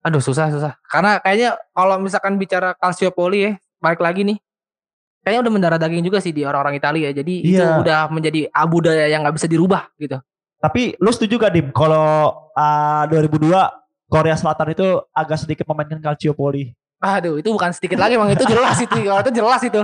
Aduh 0.02 0.18
susah 0.18 0.50
susah. 0.50 0.74
Karena 0.90 1.22
kayaknya 1.22 1.54
kalau 1.70 1.94
misalkan 2.02 2.34
bicara 2.34 2.74
Calciopoli 2.74 3.38
ya 3.38 3.52
balik 3.78 4.02
lagi 4.02 4.26
nih. 4.26 4.38
Kayaknya 5.22 5.40
udah 5.46 5.52
mendarah 5.54 5.78
daging 5.78 6.02
juga 6.02 6.18
sih 6.18 6.30
di 6.30 6.42
orang-orang 6.42 6.74
Italia. 6.74 7.08
Jadi 7.10 7.34
itu 7.46 7.62
Iya. 7.62 7.78
udah 7.78 8.00
menjadi 8.10 8.50
abu 8.50 8.82
daya 8.82 9.06
yang 9.06 9.22
nggak 9.22 9.36
bisa 9.38 9.46
dirubah 9.46 9.86
gitu. 9.96 10.18
tapi 10.58 10.94
lu 10.98 11.10
setuju 11.10 11.42
gak 11.42 11.52
dim 11.52 11.74
kalau 11.74 12.30
ah, 12.54 13.02
2002 13.10 13.50
Korea 14.06 14.38
Selatan 14.38 14.70
itu 14.70 14.86
agak 15.10 15.42
sedikit 15.42 15.66
memainkan 15.66 15.98
Calciopoli 15.98 16.70
Aduh, 17.02 17.42
itu 17.42 17.50
bukan 17.50 17.74
sedikit 17.74 17.98
lagi, 17.98 18.14
bang. 18.14 18.30
Itu 18.30 18.46
jelas 18.46 18.78
itu. 18.78 18.94
Kalau 18.94 19.18
itu 19.26 19.32
jelas 19.34 19.58
itu. 19.58 19.82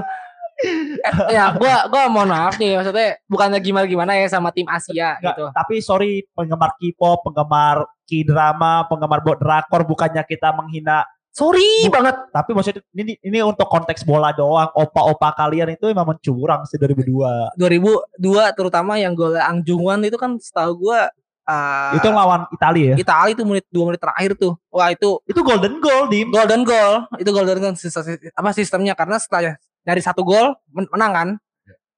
Eh, 0.58 1.34
ya, 1.34 1.54
gua 1.54 1.86
gua 1.86 2.06
mohon 2.06 2.30
maaf 2.30 2.58
nih, 2.58 2.78
maksudnya 2.78 3.18
bukannya 3.26 3.58
gimana 3.58 3.86
gimana 3.86 4.12
ya 4.14 4.26
sama 4.26 4.50
tim 4.50 4.66
Asia 4.66 5.18
Nggak, 5.18 5.34
gitu. 5.34 5.44
tapi 5.50 5.74
sorry 5.78 6.26
penggemar 6.30 6.74
K-pop, 6.74 7.26
penggemar 7.26 7.86
K-drama, 8.06 8.86
penggemar 8.86 9.22
bot 9.22 9.38
drakor 9.38 9.82
bukannya 9.82 10.22
kita 10.22 10.50
menghina, 10.50 11.06
Sorry 11.30 11.86
Bu- 11.86 11.94
banget. 11.94 12.16
tapi 12.30 12.50
maksudnya 12.50 12.82
ini 12.92 13.14
ini 13.20 13.38
untuk 13.40 13.64
konteks 13.64 14.02
bola 14.02 14.32
doang. 14.32 14.68
Opa-opa 14.72 15.30
kalian 15.32 15.70
itu 15.70 15.86
memang 15.86 16.18
curang 16.18 16.64
sih 16.64 16.74
2002. 16.76 17.54
2002 17.54 18.18
terutama 18.58 18.96
yang 18.96 19.14
gol 19.14 19.34
Ang 19.34 19.62
Jungwan 19.62 20.02
itu 20.02 20.14
kan 20.14 20.34
setahu 20.36 20.82
gua 20.82 21.06
uh, 21.46 21.94
itu 21.94 22.08
lawan 22.08 22.42
Italia 22.50 22.86
ya. 22.92 22.96
Italia 22.98 23.32
itu 23.32 23.44
menit 23.46 23.64
2 23.68 23.86
menit 23.86 24.00
terakhir 24.00 24.34
tuh. 24.34 24.58
Wah, 24.68 24.90
itu 24.90 25.22
Itu 25.24 25.40
golden 25.40 25.78
goal, 25.78 26.10
Dim. 26.10 26.28
golden 26.28 26.62
goal. 26.62 27.06
Itu 27.16 27.30
golden 27.30 27.58
goal 27.60 27.74
sistem, 27.74 28.02
apa 28.34 28.50
sistemnya 28.50 28.92
karena 28.92 29.16
setelah 29.16 29.54
dari 29.80 30.02
satu 30.02 30.26
gol 30.26 30.58
men- 30.68 30.90
menang 30.90 31.12
kan. 31.12 31.28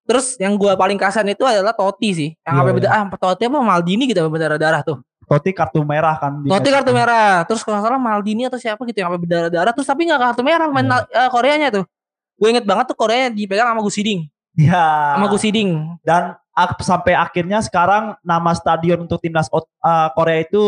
Terus 0.05 0.35
yang 0.37 0.59
gua 0.59 0.75
paling 0.75 0.99
kasihan 0.99 1.25
itu 1.25 1.47
adalah 1.47 1.73
Totti 1.73 2.11
sih. 2.13 2.29
Yang 2.43 2.53
Iya, 2.53 2.61
apa 2.61 2.69
iya. 2.69 2.77
beda 2.77 2.89
ah 2.91 3.03
Totti 3.09 3.43
apa 3.47 3.59
Maldini 3.59 4.05
gitu 4.05 4.21
apa 4.21 4.29
berdarah-darah 4.29 4.83
tuh. 4.83 4.99
Totti 5.31 5.55
kartu 5.55 5.87
merah 5.87 6.19
kan. 6.19 6.43
Totti 6.43 6.71
kartu 6.75 6.91
merah. 6.91 7.47
Terus 7.47 7.63
kalau 7.63 7.79
salah 7.79 8.03
Maldini 8.03 8.51
atau 8.51 8.59
siapa 8.59 8.83
gitu 8.83 8.99
yang 8.99 9.15
apa 9.15 9.19
berdarah-darah 9.23 9.71
terus 9.71 9.87
tapi 9.87 10.11
nggak 10.11 10.19
kartu 10.19 10.43
merah 10.43 10.67
main 10.67 10.91
Iya. 10.91 11.07
eh, 11.07 11.29
Koreanya 11.31 11.69
tuh. 11.71 11.85
Gue 12.35 12.51
inget 12.51 12.67
banget 12.67 12.91
tuh 12.91 12.99
Koreanya 12.99 13.31
dipegang 13.31 13.71
sama 13.71 13.79
Gus 13.79 13.95
Hiding. 13.95 14.27
Ya. 14.59 15.15
Sama 15.15 15.31
Gus 15.31 15.47
Hiding. 15.47 15.71
Dan 16.03 16.35
sampai 16.83 17.15
akhirnya 17.15 17.63
sekarang 17.63 18.19
nama 18.27 18.51
stadion 18.53 19.07
untuk 19.07 19.23
timnas 19.23 19.47
uh, 19.49 19.63
Korea 20.13 20.43
itu 20.43 20.65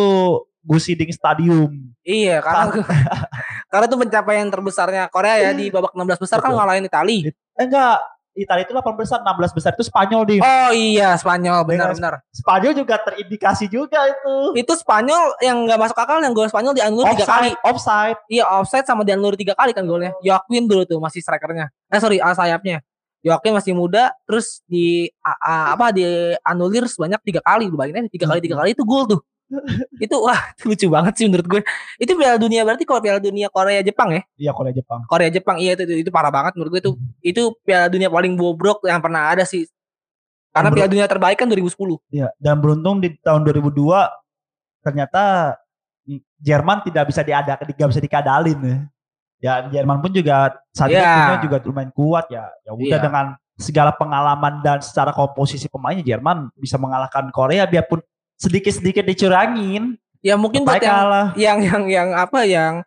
Gusiding 0.63 1.11
Stadium. 1.11 1.71
Iya, 2.07 2.39
karena 2.39 2.87
karena 3.71 3.85
itu 3.91 3.97
pencapaian 3.99 4.47
terbesarnya 4.47 5.11
Korea 5.11 5.43
ya 5.43 5.51
di 5.51 5.75
babak 5.75 5.91
16 5.91 6.23
besar 6.23 6.39
kan 6.39 6.55
Betul. 6.55 6.59
ngalahin 6.63 6.87
Itali. 6.87 7.19
Eh 7.59 7.67
enggak, 7.67 7.99
Italia 8.33 8.65
itu 8.65 8.73
8 8.73 8.97
besar, 8.97 9.21
16 9.21 9.53
besar 9.53 9.71
itu 9.77 9.85
Spanyol 9.85 10.23
di. 10.25 10.37
Oh 10.41 10.71
iya, 10.73 11.13
Spanyol 11.15 11.69
benar-benar. 11.69 12.25
Spanyol 12.33 12.73
juga 12.73 12.97
terindikasi 12.99 13.69
juga 13.69 14.09
itu. 14.09 14.57
Itu 14.57 14.73
Spanyol 14.73 15.37
yang 15.45 15.69
nggak 15.69 15.77
masuk 15.77 15.97
akal 15.97 16.17
yang 16.19 16.33
gol 16.33 16.49
Spanyol 16.49 16.73
dianulir 16.73 17.13
tiga 17.13 17.29
kali. 17.29 17.51
Offside. 17.61 18.19
Iya, 18.27 18.45
offside 18.49 18.89
sama 18.89 19.05
dianulir 19.05 19.37
tiga 19.37 19.53
kali 19.53 19.77
kan 19.77 19.85
golnya. 19.85 20.17
Joaquin 20.21 20.65
dulu 20.65 20.89
tuh 20.89 20.97
masih 20.97 21.21
strikernya. 21.21 21.69
Eh 21.87 22.01
sorry, 22.01 22.19
ah, 22.19 22.33
sayapnya. 22.33 22.81
Joaquin 23.23 23.55
masih 23.55 23.71
muda, 23.71 24.11
terus 24.27 24.65
di 24.67 25.07
a- 25.23 25.39
a- 25.39 25.69
apa 25.77 25.95
di 25.95 26.03
anulir 26.43 26.91
sebanyak 26.91 27.23
tiga 27.23 27.39
kali. 27.39 27.71
Lu 27.71 27.77
bayangin 27.77 28.11
tiga 28.11 28.27
kali 28.27 28.41
tiga 28.43 28.59
kali 28.59 28.73
itu 28.73 28.83
gol 28.83 29.07
tuh. 29.07 29.21
Itu 30.01 30.17
wah 30.19 30.41
lucu 30.65 30.87
banget 30.89 31.13
sih 31.19 31.27
menurut 31.29 31.47
gue. 31.47 31.61
Itu 32.01 32.17
Piala 32.17 32.37
Dunia 32.41 32.65
berarti 32.65 32.85
kalau 32.89 33.01
Piala 33.05 33.21
Dunia 33.21 33.53
Korea 33.53 33.81
Jepang 33.85 34.13
ya? 34.13 34.23
Iya 34.37 34.53
Korea 34.57 34.73
Jepang. 34.73 35.01
Korea 35.07 35.31
Jepang 35.31 35.57
iya 35.61 35.77
itu, 35.77 35.83
itu 35.85 35.95
itu 36.09 36.11
parah 36.11 36.33
banget 36.33 36.57
menurut 36.57 36.71
gue 36.77 36.81
itu 36.81 36.93
itu 37.23 37.43
Piala 37.63 37.87
Dunia 37.93 38.09
paling 38.09 38.33
bobrok 38.35 38.85
yang 38.89 39.01
pernah 39.05 39.29
ada 39.33 39.45
sih. 39.45 39.69
Karena. 40.53 40.69
Piala 40.73 40.89
Dunia 40.89 41.07
terbaik 41.09 41.41
kan 41.41 41.49
2010. 41.49 41.97
Iya, 42.13 42.29
dan 42.37 42.61
beruntung 42.61 43.01
di 43.01 43.17
tahun 43.25 43.41
2002 43.45 43.73
ternyata 44.85 45.57
Jerman 46.43 46.83
tidak 46.83 47.07
bisa 47.07 47.23
diadakan, 47.23 47.65
tidak 47.71 47.89
bisa 47.95 48.01
dikadalin 48.03 48.59
ya. 48.59 48.77
Ya 49.43 49.53
Jerman 49.71 50.03
pun 50.03 50.11
juga 50.11 50.55
saat 50.75 50.91
itu 50.91 50.99
Iya. 50.99 51.39
juga 51.43 51.57
lumayan 51.63 51.91
kuat 51.95 52.27
ya. 52.31 52.47
Ya 52.67 52.71
udah 52.75 52.99
Iya. 52.99 53.03
dengan 53.03 53.27
segala 53.59 53.95
pengalaman 53.95 54.59
dan 54.63 54.83
secara 54.83 55.15
komposisi 55.15 55.71
pemainnya 55.71 56.03
Jerman 56.03 56.51
bisa 56.59 56.79
mengalahkan 56.79 57.31
Korea 57.31 57.63
biarpun 57.67 58.03
sedikit-sedikit 58.43 59.07
dicurangin. 59.07 59.95
Ya 60.23 60.35
mungkin 60.35 60.67
buat 60.67 60.83
yang 60.83 60.99
kalah. 60.99 61.29
yang 61.35 61.59
yang 61.63 61.83
yang 61.87 62.09
apa 62.15 62.47
yang 62.47 62.83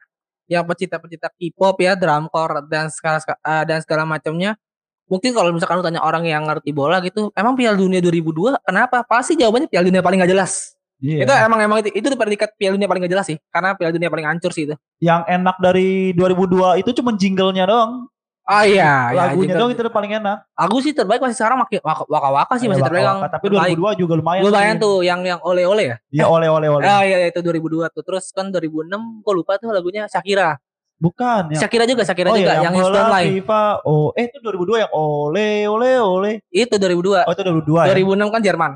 yang 0.45 0.63
pecinta-pecinta 0.67 1.31
K-pop 1.35 1.75
ya, 1.79 1.95
drumcore 1.95 2.63
dan 2.67 2.91
segala 2.91 3.19
eh, 3.23 3.63
dan 3.63 3.79
segala 3.79 4.03
macamnya. 4.03 4.59
Mungkin 5.05 5.37
kalau 5.37 5.53
misalkan 5.53 5.77
lu 5.77 5.85
tanya 5.85 6.01
orang 6.01 6.25
yang 6.25 6.49
ngerti 6.49 6.73
bola 6.73 6.97
gitu, 7.03 7.29
emang 7.37 7.53
Piala 7.53 7.77
Dunia 7.77 8.01
2002 8.01 8.57
kenapa? 8.65 9.05
Pasti 9.05 9.37
jawabannya 9.37 9.69
Piala 9.69 9.85
Dunia 9.85 10.01
paling 10.01 10.17
gak 10.25 10.31
jelas. 10.33 10.73
Iya. 10.97 11.27
Itu 11.27 11.33
emang 11.35 11.59
emang 11.61 11.77
itu 11.85 11.93
itu 11.93 12.07
predikat 12.17 12.57
Piala 12.57 12.73
Dunia 12.73 12.89
paling 12.89 13.05
gak 13.05 13.13
jelas 13.13 13.25
sih, 13.29 13.37
karena 13.53 13.77
Piala 13.77 13.93
Dunia 13.93 14.09
paling 14.09 14.25
hancur 14.25 14.49
sih 14.49 14.65
itu. 14.65 14.73
Yang 14.97 15.21
enak 15.29 15.55
dari 15.61 16.15
2002 16.17 16.81
itu 16.81 16.89
cuma 16.97 17.13
jinglenya 17.13 17.69
doang. 17.69 18.09
Oh 18.45 18.61
iya, 18.61 19.09
iya, 19.09 19.33
Lagunya 19.33 19.57
jingle. 19.57 19.57
doang 19.57 19.71
itu 19.73 19.81
udah 19.81 19.95
paling 19.97 20.11
enak. 20.21 20.37
Aku 20.53 20.77
sih 20.77 20.93
terbaik 20.93 21.17
masih 21.17 21.33
sekarang 21.33 21.57
makin 21.65 21.81
waka 21.81 22.05
waka, 22.05 22.29
waka 22.29 22.53
sih 22.61 22.69
masih 22.69 22.85
Waka 22.85 22.93
terpegang. 22.93 23.17
Waka, 23.17 23.29
Tapi 23.33 23.45
terbaik. 23.49 23.73
2002 23.73 24.01
juga 24.05 24.13
lumayan. 24.21 24.41
Lumayan 24.45 24.75
tuh 24.77 24.95
yang 25.01 25.19
yang 25.25 25.39
ole-ole 25.41 25.83
ya. 25.89 25.95
Iya 26.13 26.25
oleh 26.29 26.49
oleh 26.61 26.69
oleh. 26.69 26.85
Ah 26.85 27.01
iya 27.01 27.25
itu 27.25 27.41
2002 27.41 27.89
tuh. 27.89 28.05
Terus 28.05 28.29
kan 28.29 28.53
2006 28.53 29.25
kok 29.25 29.33
lupa 29.33 29.57
tuh 29.57 29.73
lagunya 29.73 30.05
Shakira. 30.05 30.61
Bukan 31.01 31.57
yang 31.57 31.61
Shakira 31.65 31.89
juga, 31.89 32.05
Shakira 32.05 32.29
oh 32.31 32.37
juga 32.37 32.53
iya, 32.53 32.69
yang, 32.69 32.77
yang 32.77 32.85
Houston. 32.85 33.09
FIFA. 33.09 33.63
Oh, 33.83 34.13
eh 34.13 34.29
itu 34.29 34.37
2002 34.39 34.83
yang 34.85 34.91
ole 34.93 35.49
ole 35.65 35.91
ole. 36.05 36.31
Itu 36.53 36.77
2002. 36.77 37.25
Oh 37.25 37.33
itu 37.33 37.41
2002 37.41 37.89
ya. 37.89 37.93
2006 37.97 38.29
kan 38.29 38.41
Jerman. 38.45 38.71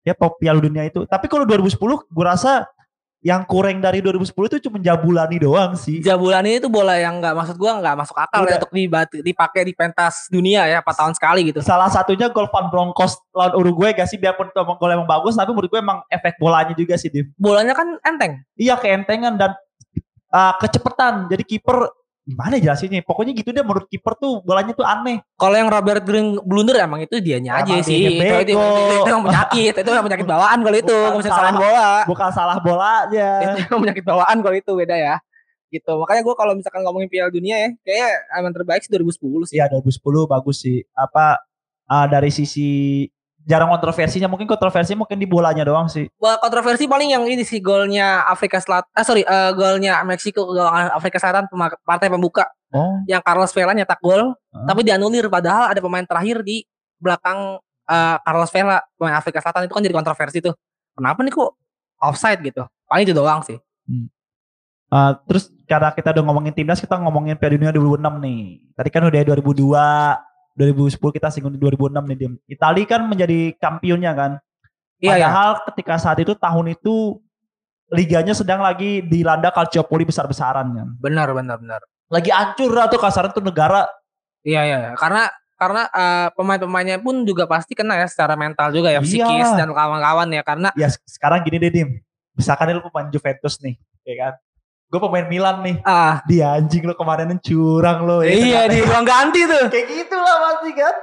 Ya 0.00 0.14
top 0.16 0.40
Piala 0.40 0.64
Dunia 0.64 0.88
itu. 0.88 1.04
Tapi 1.04 1.28
kalau 1.28 1.44
2010 1.44 1.76
gue 2.08 2.24
rasa 2.24 2.64
yang 3.18 3.42
kurang 3.42 3.82
dari 3.82 3.98
2010 3.98 4.30
itu 4.30 4.70
cuma 4.70 4.78
Jabulani 4.78 5.42
doang 5.42 5.74
sih. 5.74 5.98
Jabulani 5.98 6.62
itu 6.62 6.70
bola 6.70 6.94
yang 6.94 7.18
nggak 7.18 7.34
maksud 7.34 7.56
gua 7.58 7.82
nggak 7.82 7.96
masuk 7.98 8.14
akal 8.14 8.46
Udah. 8.46 8.54
ya 8.54 8.56
untuk 8.62 8.72
dipakai 9.26 9.62
di 9.66 9.74
pentas 9.74 10.30
dunia 10.30 10.70
ya 10.70 10.78
4 10.86 10.86
tahun 10.94 11.12
sekali 11.18 11.50
gitu. 11.50 11.58
Salah 11.58 11.90
satunya 11.90 12.30
gol 12.30 12.46
Van 12.46 12.70
Bronckhorst 12.70 13.18
lawan 13.34 13.58
Uruguay 13.58 13.90
gak 13.90 14.06
sih 14.06 14.22
biarpun 14.22 14.54
gol 14.54 14.90
emang 14.94 15.10
bagus 15.10 15.34
tapi 15.34 15.50
menurut 15.50 15.66
gue 15.66 15.80
emang 15.82 15.98
efek 16.06 16.38
bolanya 16.38 16.74
juga 16.78 16.94
sih 16.94 17.10
Dim. 17.10 17.26
Bolanya 17.34 17.74
kan 17.74 17.98
enteng. 18.06 18.46
Iya 18.54 18.78
keentengan 18.78 19.34
dan 19.34 19.58
uh, 20.30 20.54
kecepatan. 20.62 21.26
Jadi 21.26 21.42
kiper 21.42 21.90
gimana 22.28 22.60
ya 22.60 22.70
jelasinnya? 22.70 23.00
Pokoknya 23.00 23.32
gitu 23.32 23.56
deh 23.56 23.64
menurut 23.64 23.88
kiper 23.88 24.12
tuh 24.20 24.44
bolanya 24.44 24.76
tuh 24.76 24.84
aneh. 24.84 25.24
Kalau 25.40 25.56
yang 25.56 25.72
Robert 25.72 26.04
Green 26.04 26.36
blunder 26.44 26.76
emang 26.76 27.00
itu 27.00 27.16
dianya 27.24 27.64
aja 27.64 27.80
Emang 27.80 27.88
sih. 27.88 27.96
Itu, 27.96 28.20
itu, 28.20 28.52
itu, 28.52 28.60
itu, 29.00 29.08
yang 29.08 29.24
penyakit, 29.24 29.72
itu 29.80 29.88
yang 29.88 30.04
penyakit 30.04 30.26
bawaan 30.28 30.58
kalau 30.60 30.76
itu, 30.76 30.98
Bukan 31.16 31.24
salah. 31.24 31.56
bola. 31.56 31.90
Bukan 32.04 32.30
salah 32.36 32.58
bolanya. 32.60 33.30
itu 33.48 33.58
yang 33.72 33.80
penyakit 33.80 34.04
bawaan 34.04 34.36
kalau 34.44 34.56
itu 34.60 34.70
beda 34.76 34.96
ya. 35.00 35.16
Gitu. 35.72 35.92
Makanya 35.96 36.20
gua 36.20 36.36
kalau 36.36 36.52
misalkan 36.52 36.84
ngomongin 36.84 37.08
Piala 37.08 37.32
Dunia 37.32 37.56
ya, 37.56 37.70
kayaknya 37.80 38.10
emang 38.36 38.52
terbaik 38.52 38.84
sih 38.84 38.92
2010 38.92 39.48
sih. 39.48 39.56
Iya 39.56 39.72
2010 39.72 40.28
bagus 40.28 40.56
sih. 40.60 40.84
Apa 40.92 41.40
uh, 41.88 42.06
dari 42.12 42.28
sisi 42.28 43.04
jarang 43.48 43.72
kontroversinya. 43.72 44.28
Mungkin 44.28 44.44
kontroversi 44.44 44.92
mungkin 44.92 45.16
di 45.16 45.24
bolanya 45.24 45.64
doang 45.64 45.88
sih. 45.88 46.04
Wah, 46.20 46.36
kontroversi 46.36 46.84
paling 46.84 47.16
yang 47.16 47.24
ini 47.24 47.42
sih 47.48 47.64
golnya 47.64 48.28
Afrika 48.28 48.60
Selatan. 48.60 48.92
Ah 48.92 49.02
sorry, 49.02 49.24
eh, 49.24 49.50
golnya 49.56 50.04
Meksiko 50.04 50.44
ke 50.44 50.52
gawang 50.52 50.92
Afrika 50.92 51.16
Selatan 51.16 51.48
partai 51.82 52.12
pembuka 52.12 52.52
Oh, 52.68 53.00
yang 53.08 53.24
Carlos 53.24 53.48
Vela 53.56 53.72
nyetak 53.72 53.96
gol, 54.04 54.36
Hah? 54.52 54.68
tapi 54.68 54.84
dianulir 54.84 55.24
padahal 55.32 55.72
ada 55.72 55.80
pemain 55.80 56.04
terakhir 56.04 56.44
di 56.44 56.68
belakang 57.00 57.56
eh, 57.88 58.16
Carlos 58.20 58.52
Vela 58.52 58.84
pemain 59.00 59.16
Afrika 59.16 59.40
Selatan 59.40 59.64
itu 59.64 59.72
kan 59.72 59.80
jadi 59.80 59.96
kontroversi 59.96 60.38
tuh. 60.44 60.52
Kenapa 60.92 61.24
nih 61.24 61.32
kok 61.32 61.56
offside 62.04 62.44
gitu? 62.44 62.68
Paling 62.84 63.08
itu 63.08 63.16
doang 63.16 63.40
sih. 63.40 63.56
Uh, 64.88 65.12
terus 65.28 65.52
karena 65.68 65.92
kita 65.92 66.16
udah 66.16 66.24
ngomongin 66.24 66.52
timnas, 66.56 66.80
kita 66.80 66.96
ngomongin 66.96 67.36
Piala 67.36 67.60
Dunia 67.60 67.72
2006 67.76 68.24
nih. 68.24 68.40
Tadi 68.72 68.88
kan 68.88 69.02
udah 69.04 69.20
2002, 69.20 70.27
2010 70.58 70.98
kita 71.14 71.30
singgung 71.30 71.54
di 71.54 71.60
2006 71.62 72.02
nih 72.04 72.16
Dim. 72.18 72.32
Itali 72.44 72.82
kan 72.82 73.06
menjadi 73.06 73.54
kampionnya 73.56 74.12
kan. 74.12 74.32
Iya 74.98 75.14
ya. 75.14 75.30
Padahal 75.30 75.50
ketika 75.70 75.94
saat 75.96 76.18
itu 76.18 76.34
tahun 76.34 76.74
itu 76.74 77.22
liganya 77.88 78.34
sedang 78.34 78.60
lagi 78.60 79.00
dilanda 79.00 79.48
calciopoli 79.48 80.02
besar-besaran 80.02 80.66
kan. 80.74 80.88
Benar 80.98 81.30
benar 81.32 81.56
benar. 81.56 81.80
Lagi 82.10 82.28
hancur 82.28 82.74
lah 82.74 82.90
tuh 82.90 82.98
kasaran 82.98 83.30
tuh 83.30 83.40
negara. 83.40 83.86
Iya 84.42 84.66
iya. 84.66 84.76
iya. 84.82 84.90
Karena 84.98 85.30
karena 85.54 85.82
eh, 85.88 86.28
pemain-pemainnya 86.34 86.98
pun 86.98 87.22
juga 87.22 87.46
pasti 87.46 87.74
kena 87.74 87.94
ya 87.94 88.06
secara 88.06 88.34
mental 88.34 88.70
juga 88.70 88.90
ya, 88.90 88.98
Iya. 88.98 89.06
psikis 89.06 89.50
dan 89.58 89.70
kawan-kawan 89.70 90.28
ya 90.30 90.42
karena 90.42 90.68
Ya 90.74 90.86
se- 90.86 91.02
sekarang 91.04 91.42
gini 91.42 91.58
deh 91.58 91.70
Dim. 91.70 91.88
Misalkan 92.34 92.70
lu 92.70 92.82
pemain 92.84 93.10
Juventus 93.10 93.58
nih, 93.58 93.74
ya 94.06 94.14
kan. 94.14 94.32
Gue 94.88 94.96
pemain 94.98 95.28
Milan 95.28 95.60
nih. 95.60 95.76
ah 95.84 96.24
Dia 96.24 96.56
anjing 96.56 96.80
lu 96.80 96.96
kemarin 96.96 97.28
curang 97.38 98.08
lo. 98.08 98.24
iya 98.24 98.64
di 98.64 98.80
ruang 98.80 99.04
ganti 99.04 99.44
tuh. 99.44 99.68
Kayak 99.68 99.84
gitu 99.84 100.16
lah 100.16 100.36
pasti 100.40 100.70
kan. 100.72 100.94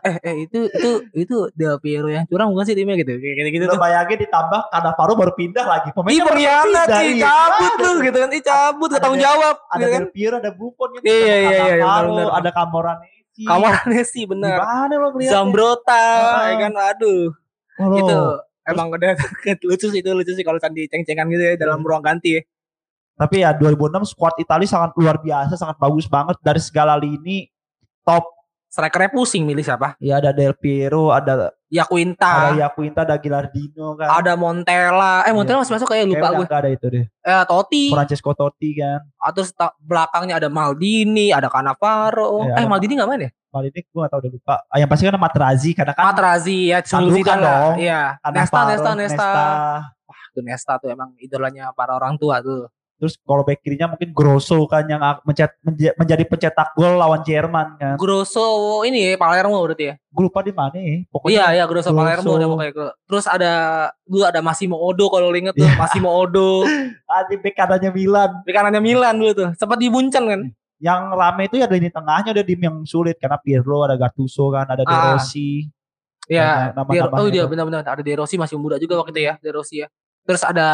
eh, 0.00 0.16
eh 0.24 0.34
itu 0.48 0.58
itu 0.64 0.90
itu 1.12 1.36
Del 1.52 1.76
Piero 1.76 2.08
yang 2.08 2.24
curang 2.24 2.48
bukan 2.48 2.64
sih 2.64 2.72
timnya 2.72 2.96
gitu 2.96 3.20
kayak 3.20 3.36
gitu 3.36 3.48
gitu 3.52 3.64
tuh 3.68 3.76
bayangin 3.76 4.24
ditambah 4.24 4.72
karena 4.72 4.90
Paru 4.96 5.12
baru 5.12 5.36
pindah 5.36 5.60
lagi. 5.60 5.92
Pemainnya 5.92 6.24
baru 6.24 6.40
pindah, 6.40 6.84
sih 6.88 7.08
iya. 7.14 7.28
cabut 7.28 7.72
tuh 7.76 7.94
gitu 8.00 8.16
kan 8.16 8.30
Ih 8.32 8.40
cabut 8.40 8.88
gak 8.88 9.02
tanggung 9.04 9.20
jawab 9.20 9.56
Ada 9.68 9.76
gitu 9.76 9.88
kan 9.92 10.00
Del 10.00 10.12
Piero, 10.16 10.34
ada 10.40 10.50
Buffon 10.56 10.88
gitu. 10.96 11.04
Iya, 11.04 11.12
iya, 11.12 11.36
iya, 11.36 11.50
iya, 11.52 11.74
Cannavaro, 11.84 12.08
benar-benar. 12.08 12.38
Ada 12.40 12.50
Camoranesi. 12.56 13.44
kamarnya 13.44 14.02
sih 14.02 14.24
bener 14.24 14.56
Gimana 14.56 14.94
lo 14.94 15.08
ngeliatnya? 15.12 15.30
Zambrota 15.30 16.04
Ah. 16.16 16.42
ya 16.48 16.54
kan 16.58 16.72
aduh 16.74 17.28
lo. 17.78 17.94
itu 17.94 18.16
emang 18.64 18.86
udah 18.88 19.12
lucu 19.68 19.86
sih 19.86 20.00
itu 20.00 20.10
lucu 20.10 20.32
sih 20.32 20.42
kalau 20.42 20.56
candi 20.56 20.88
ceng-cengan 20.88 21.28
gitu 21.28 21.44
ya 21.44 21.54
dalam 21.54 21.84
ruang 21.84 22.00
ganti 22.00 22.34
ya. 22.34 22.42
Tapi 23.18 23.42
ya 23.42 23.50
2006 23.50 23.74
squad 24.08 24.34
Italia 24.36 24.64
sangat 24.64 24.94
luar 24.94 25.18
biasa, 25.18 25.54
sangat 25.54 25.76
bagus 25.76 26.06
banget 26.06 26.38
dari 26.38 26.60
segala 26.60 26.94
lini. 26.94 27.50
Top. 28.00 28.24
strikernya 28.66 29.08
pusing 29.10 29.42
milih 29.42 29.64
siapa 29.64 29.96
Ya 29.98 30.16
ada 30.16 30.28
Del 30.28 30.52
Piero, 30.52 31.08
ada 31.08 31.48
Yaquinta 31.66 32.52
ada 32.52 32.68
Yaquinta, 32.68 33.00
ada 33.00 33.16
Gilardino 33.16 33.96
kan. 33.96 34.12
ada 34.14 34.36
Montella 34.36 35.24
eh 35.24 35.32
Montella 35.32 35.60
masih 35.60 35.72
masuk 35.72 35.88
kayak 35.88 36.04
lupa 36.06 36.28
gue 36.30 36.44
ada 36.46 36.68
itu 36.68 36.86
deh. 36.86 37.04
eh 37.08 37.44
Totti 37.44 37.88
Francesco 37.88 38.28
Totti 38.32 38.76
kan. 38.76 39.00
Ah, 39.16 39.32
terus 39.32 39.52
ta- 39.52 39.72
belakangnya 39.78 40.36
ada 40.36 40.48
Maldini 40.48 41.32
ada 41.32 41.48
Cannavaro 41.48 42.44
Iya, 42.44 42.52
eh 42.52 42.60
ada- 42.60 42.68
Maldini 42.68 42.92
nggak 42.94 43.08
main 43.08 43.24
ya 43.24 43.30
Kali 43.48 43.66
ini 43.66 43.80
gue 43.82 43.98
gak 43.98 44.10
tau 44.10 44.20
udah 44.20 44.30
lupa. 44.30 44.56
Ah, 44.62 44.76
Yang 44.76 44.88
pasti 44.90 45.02
kan 45.02 45.10
ada 45.10 45.22
Materazzi 45.22 45.70
karena 45.72 45.92
kan 45.92 46.04
Materazzi 46.06 46.58
ya 46.68 46.78
Zidane 46.84 47.40
lah. 47.40 47.52
dong. 47.64 47.74
iya 47.78 48.00
Cannavaro, 48.20 48.36
Nesta 48.36 48.60
Nesta 48.66 48.90
Nesta 48.94 49.28
Wah, 50.04 50.22
tuh 50.30 50.42
Nesta 50.44 50.72
tuh 50.76 50.88
emang 50.88 51.16
idolanya 51.16 51.72
para 51.72 51.92
orang 51.92 52.14
tua 52.14 52.40
tuh 52.40 52.68
Terus 52.98 53.14
kalau 53.16 53.40
back 53.40 53.62
kirinya 53.62 53.86
mungkin 53.88 54.10
Grosso 54.10 54.66
kan 54.66 54.82
yang 54.84 54.98
mencet, 55.22 55.54
menja- 55.60 55.94
menjadi 55.94 56.24
pencetak 56.24 56.74
gol 56.74 56.94
lawan 56.94 57.22
Jerman 57.22 57.78
kan. 57.78 57.94
Grosso 57.94 58.42
ini 58.82 59.06
ya 59.06 59.14
Palermo 59.14 59.54
berarti 59.60 59.84
ya 59.84 59.94
Gue 60.08 60.26
lupa 60.26 60.42
di 60.42 60.50
mana 60.50 60.74
ya. 60.74 61.06
Pokoknya 61.06 61.30
Iya 61.30 61.44
iya 61.52 61.64
Grosso 61.64 61.88
Grosso. 61.88 61.98
Palermo 62.00 62.30
udah 62.34 62.48
pokoknya 62.48 62.72
Terus 63.06 63.24
ada 63.24 63.52
dulu 64.02 64.24
ada 64.24 64.40
Massimo 64.40 64.74
Odo 64.76 65.06
kalau 65.06 65.30
inget 65.30 65.54
tuh 65.54 65.62
Iya. 65.62 65.78
Massimo 65.78 66.10
Odo 66.10 66.66
ah, 67.06 67.22
di 67.24 67.36
back 67.36 67.54
kanannya 67.56 67.90
Milan. 67.92 68.30
di 68.42 68.50
kanannya 68.50 68.80
Milan 68.80 69.14
dulu 69.14 69.32
tuh 69.32 69.48
sempat 69.54 69.78
dibuncen 69.78 70.24
kan 70.24 70.40
Yang 70.76 71.02
rame 71.12 71.42
itu 71.44 71.56
ya 71.56 71.66
di 71.66 71.86
tengahnya 71.88 72.30
udah 72.30 72.44
tim 72.44 72.60
yang 72.60 72.76
sulit 72.82 73.14
karena 73.16 73.34
Pirlo 73.36 73.82
ada 73.82 73.94
Gattuso 73.94 74.46
kan, 74.48 74.62
ada 74.64 74.82
De 74.82 74.90
Ah. 74.90 75.14
Rossi. 75.14 75.66
Iya 76.26 76.74
Nama- 76.74 76.90
Di- 76.90 76.98
nama-nama 76.98 77.16
oh 77.16 77.26
iya 77.26 77.44
benar-benar 77.46 77.80
ada 77.82 77.98
De 77.98 78.12
Rossi 78.12 78.34
masih 78.34 78.54
muda 78.54 78.74
juga 78.76 78.94
waktu 78.96 79.10
itu 79.10 79.22
ya 79.22 79.34
De 79.38 79.50
Rossi 79.50 79.80
ya 79.80 79.88
Terus 80.24 80.42
ada 80.42 80.68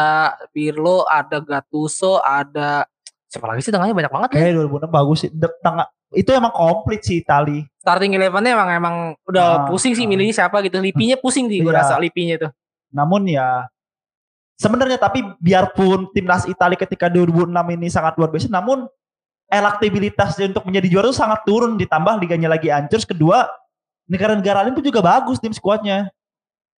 Pirlo 0.49 1.03
ada 1.05 1.37
Gattuso 1.39 2.19
ada 2.19 2.85
siapa 3.25 3.45
lagi 3.47 3.61
sih 3.61 3.71
tengahnya 3.71 3.93
banyak 3.93 4.11
banget 4.11 4.29
ya 4.31 4.39
Kayak 4.47 4.53
2006 4.67 4.87
bagus 4.89 5.17
sih. 5.21 5.31
De- 5.31 5.57
tengah 5.59 5.85
itu 6.13 6.29
emang 6.31 6.53
komplit 6.53 7.01
sih 7.03 7.19
Itali. 7.19 7.65
starting 7.81 8.15
elevennya 8.15 8.55
emang 8.55 8.69
emang 8.71 8.95
udah 9.25 9.45
Ah, 9.45 9.67
pusing 9.67 9.93
sih 9.93 10.05
ah. 10.05 10.09
milihnya 10.09 10.33
siapa 10.33 10.63
gitu 10.63 10.79
Lipinya 10.79 11.19
pusing 11.19 11.45
sih 11.45 11.59
gue 11.59 11.69
Iya. 11.69 11.79
rasa 11.83 11.99
Lipinya 11.99 12.35
tuh 12.39 12.51
Namun 12.89 13.27
ya 13.27 13.67
sebenarnya 14.55 14.95
tapi 14.95 15.19
biarpun 15.37 16.07
timnas 16.09 16.47
Italia 16.47 16.79
ketika 16.79 17.11
2006 17.11 17.51
ini 17.75 17.91
sangat 17.91 18.15
luar 18.15 18.31
biasa, 18.31 18.47
namun 18.47 18.87
elektabilitasnya 19.45 20.49
untuk 20.49 20.63
menjadi 20.63 20.87
juara 20.89 21.05
itu 21.07 21.15
sangat 21.15 21.43
turun 21.43 21.75
ditambah 21.75 22.17
liganya 22.17 22.49
lagi 22.49 22.71
hancur. 22.71 22.97
Kedua, 23.03 23.45
negara-negara 24.07 24.63
lain 24.63 24.73
pun 24.73 24.81
juga 24.81 25.03
bagus 25.03 25.37
tim 25.37 25.51
skuadnya. 25.51 26.09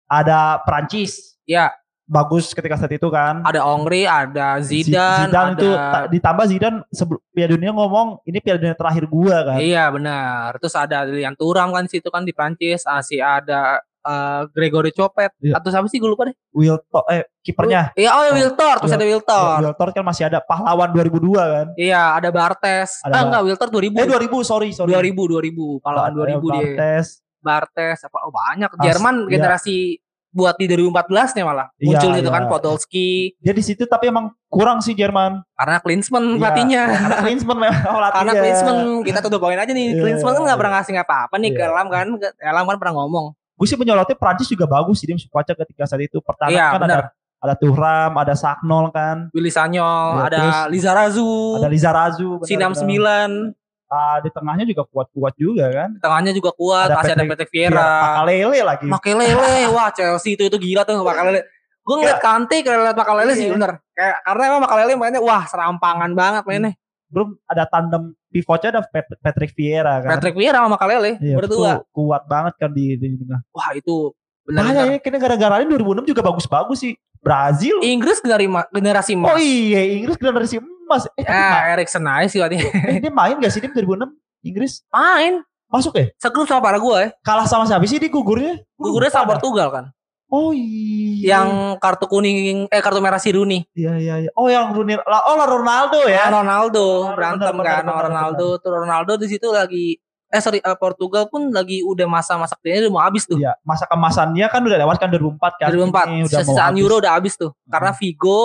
Ada 0.07 0.63
Prancis, 0.63 1.38
ya 1.43 1.70
bagus 2.08 2.49
ketika 2.49 2.80
saat 2.80 2.89
itu 2.89 3.08
kan. 3.08 3.43
ada 3.43 3.62
Ongri 3.62 4.08
ada 4.08 4.58
Zi- 4.58 4.82
Zidane, 4.82 5.28
Zidane 5.28 5.43
ada 5.45 5.53
itu 5.53 5.70
ta- 5.70 6.08
ditambah 6.08 6.45
Zidane 6.47 6.78
sebelum 6.89 7.20
Piala 7.30 7.51
Dunia 7.51 7.72
ngomong 7.72 8.08
ini 8.24 8.39
Piala 8.39 8.58
Dunia 8.58 8.74
terakhir 8.74 9.03
gua 9.05 9.38
kan. 9.45 9.60
Iya 9.60 9.91
benar. 9.91 10.55
Terus 10.58 10.74
ada 10.74 11.03
Lilian 11.03 11.36
Thuram 11.36 11.70
kan 11.70 11.86
situ 11.86 12.08
kan 12.08 12.24
di 12.24 12.32
Prancis, 12.32 12.82
masih 12.82 13.20
ada 13.20 13.84
eh, 14.01 14.41
Gregory 14.49 14.89
Chopet 14.89 15.36
Iya. 15.38 15.60
atau 15.60 15.68
siapa 15.68 15.86
sih 15.86 15.99
gue 15.99 16.08
lupa 16.08 16.24
deh. 16.24 16.36
Wiltor 16.49 17.03
eh 17.08 17.28
kipernya 17.38 17.91
Iya, 17.93 18.10
oh 18.10 18.24
ya 18.24 18.32
Wiltor, 18.34 18.76
terus 18.80 18.88
Wil- 18.88 18.97
ada 18.97 19.05
Wiltor. 19.05 19.55
Wiltor 19.62 19.88
kan 19.91 20.03
masih 20.03 20.24
ada 20.26 20.39
pahlawan 20.39 20.89
2002 20.89 21.36
kan. 21.36 21.68
Iya, 21.76 22.16
ada 22.16 22.32
Bartes. 22.32 23.03
Ada 23.03 23.14
ah 23.14 23.22
enggak, 23.28 23.41
Wiltor 23.43 23.68
2000. 23.68 23.99
Eh 23.99 24.08
2000 24.08 24.39
sorry 24.41 24.70
sorry. 24.72 24.95
2000 24.95 25.12
2000, 25.12 25.84
pahlawan 25.84 26.12
2000 26.16 26.39
dia. 26.39 26.55
Bartes. 26.72 27.08
Bartes 27.38 27.99
apa 28.01 28.18
oh 28.24 28.32
banyak. 28.32 28.70
As- 28.72 28.80
Jerman 28.82 29.16
iya. 29.22 29.30
generasi 29.30 29.99
buat 30.30 30.55
di 30.55 30.69
2014-nya 30.69 31.43
malah. 31.43 31.67
Iya, 31.75 31.97
Muncul 31.97 32.09
gitu 32.19 32.30
iya. 32.30 32.36
kan 32.36 32.43
Podolski 32.45 33.09
Dia 33.41 33.53
di 33.55 33.63
situ 33.65 33.84
tapi 33.86 34.11
emang 34.11 34.30
kurang 34.47 34.80
sih 34.80 34.93
Jerman. 34.93 35.41
karena 35.53 35.78
Klinsmann 35.82 36.25
Iya, 36.25 36.38
pelatihnya. 36.38 36.84
Karena 36.86 37.17
Klinsmann 37.23 37.57
memang 37.57 37.82
pelatihnya. 37.97 38.13
Karena 38.21 38.34
Klinsmann 38.38 38.78
kita 39.01 39.17
tuh 39.23 39.39
poin 39.39 39.57
aja 39.57 39.71
nih. 39.71 39.86
Iya, 39.91 40.01
Klinsmann 40.03 40.34
kan 40.36 40.43
nggak 40.45 40.59
pernah 40.59 40.73
ngasih 40.78 40.93
apa-apa 40.97 41.36
nih 41.38 41.51
ke 41.51 41.61
Iya. 41.61 41.69
Elam 41.71 41.88
kan. 41.89 42.05
Elam 42.38 42.63
kan 42.67 42.75
pernah 42.78 42.95
ngomong. 43.01 43.25
Gue 43.57 43.65
sih 43.65 43.73
menyoroti 43.73 44.13
Prancis 44.13 44.45
juga 44.45 44.69
bagus 44.69 45.01
sih 45.01 45.09
dia 45.09 45.17
skuadnya 45.17 45.57
ketika 45.57 45.89
saat 45.89 46.05
itu. 46.05 46.21
Pertahanan 46.21 46.53
Iya, 46.53 46.65
kan 46.69 46.82
benar. 46.82 46.97
ada 46.97 47.07
ada 47.38 47.53
Thuram, 47.53 48.11
ada 48.17 48.34
Sagnol 48.34 48.89
kan, 48.89 49.30
Willy 49.30 49.53
Sanyol, 49.53 50.09
Iya, 50.17 50.25
ada 50.25 50.39
Lizarazu, 50.73 51.61
ada 51.61 51.69
Lizarazu, 51.69 52.41
Sinam 52.41 52.73
benar. 52.73 53.53
9, 53.53 53.53
Ah, 53.88 54.19
di 54.19 54.27
tengahnya 54.27 54.63
juga 54.63 54.83
kuat-kuat 54.83 55.31
juga 55.33 55.65
kan. 55.69 55.89
tengahnya 55.97 56.31
juga 56.31 56.51
kuat, 56.51 56.91
Ada 56.91 56.95
masih 56.97 57.07
ada 57.07 57.15
Patrick- 57.15 57.31
Patrick 57.31 57.51
Vieira. 57.51 57.79
Makalele 57.79 58.59
lagi. 58.61 58.85
Makelele, 58.85 59.31
wah 59.73 59.89
Chelsea 59.89 60.35
itu 60.35 60.43
itu 60.43 60.57
gila 60.57 60.83
tuh 60.83 60.99
Makelele. 60.99 61.47
Gue 61.81 61.95
ngeliat 61.97 62.19
Kante 62.19 62.59
kalau 62.61 62.83
ngeliat 62.83 62.97
Makelele 62.97 63.31
sih 63.31 63.47
Iya. 63.47 63.53
bener. 63.55 63.71
Kayak 63.93 64.17
karena 64.21 64.43
emang 64.45 64.61
Makelele 64.61 64.93
mainnya 64.93 65.21
wah 65.21 65.43
serampangan 65.43 66.11
banget 66.11 66.43
mainnya. 66.43 66.75
Belum 67.07 67.39
ada 67.45 67.63
tandem 67.63 68.11
pivotnya 68.27 68.69
ada 68.69 68.81
Pat- 68.83 69.15
Patrick 69.23 69.55
Vieira 69.55 70.03
kan. 70.03 70.19
Patrick 70.19 70.35
Vieira 70.35 70.59
sama 70.59 70.75
Makelele 70.75 71.15
Iya, 71.17 71.35
berdua. 71.39 71.79
kuat 71.89 72.27
banget 72.27 72.59
kan 72.59 72.69
di 72.69 72.99
di 72.99 73.15
tengah. 73.15 73.39
Wah 73.49 73.71
itu 73.71 74.11
Benar. 74.48 74.64
ya 74.72 74.84
kayaknya 74.98 75.20
gara-gara 75.20 75.56
ini 75.60 75.76
2006 75.76 76.08
juga 76.08 76.22
bagus-bagus 76.24 76.80
sih. 76.80 76.93
Brazil. 77.20 77.84
Inggris 77.84 78.24
generasi 78.24 78.48
generasi 78.72 79.12
Oh 79.18 79.36
emas. 79.36 79.38
iya, 79.41 79.82
Inggris 80.00 80.16
generasi 80.16 80.56
emas. 80.58 81.04
Eh, 81.14 81.26
Eh, 81.26 81.56
Erikson 81.76 82.08
aja 82.08 82.28
sih 82.32 82.39
waktu 82.39 82.64
eh, 82.64 83.04
dia 83.04 83.12
main 83.12 83.36
gak 83.36 83.52
sih 83.52 83.60
di 83.60 83.68
2006? 83.68 84.08
Inggris 84.41 84.88
main. 84.88 85.43
masuk 85.68 86.00
ya? 86.00 86.08
Segrup 86.16 86.48
sama 86.48 86.64
Paraguay. 86.64 87.12
Kalah 87.20 87.43
sama 87.43 87.68
siapa 87.68 87.84
sih 87.84 88.00
di 88.00 88.08
gugurnya? 88.08 88.56
Gugurnya 88.80 89.12
sama 89.12 89.36
Portugal 89.36 89.68
kan. 89.68 89.86
Oh 90.28 90.56
iya. 90.56 91.39
Yang 91.39 91.80
kartu 91.80 92.08
kuning 92.08 92.68
eh 92.68 92.80
kartu 92.80 93.00
merah 93.00 93.20
si 93.20 93.36
Rooney. 93.36 93.68
Iya 93.76 94.00
iya 94.00 94.16
iya. 94.24 94.32
Oh 94.36 94.48
yang 94.48 94.72
Rooney 94.72 94.95
oh 94.95 95.36
lah 95.36 95.48
Ronaldo 95.48 96.08
ya. 96.08 96.32
Ronaldo 96.32 97.12
Benar, 97.12 97.16
berantem 97.16 97.56
kan 97.60 97.84
Ronaldo. 97.84 98.48
Tuh 98.60 98.72
Ronaldo 98.72 99.12
di 99.20 99.28
situ 99.28 99.52
lagi 99.52 100.00
eh 100.28 100.41
sorry 100.43 100.59
eh, 100.59 100.78
Portugal 100.78 101.32
pun 101.32 101.47
lagi 101.55 101.80
udah 101.88 102.03
masa-masa 102.03 102.59
dia 102.59 102.84
udah 102.84 102.91
mau 102.91 103.03
habis 103.03 103.23
tuh. 103.23 103.39
Iya, 103.39 103.55
masa 103.63 103.88
kemasannya 103.88 104.47
kan 104.51 104.59
udah 104.59 104.78
lewat 104.84 104.95
kan 104.99 105.07
2004 105.07 105.61
kan. 105.61 105.67
2004 105.71 105.78
Ini 105.78 106.19
udah 106.28 106.39
mau 106.43 106.43
sisaan 106.43 106.71
habis. 106.75 106.82
Euro 106.84 106.95
udah 106.99 107.13
habis 107.15 107.34
tuh. 107.39 107.51
Karena 107.67 107.91
Vigo 107.95 108.41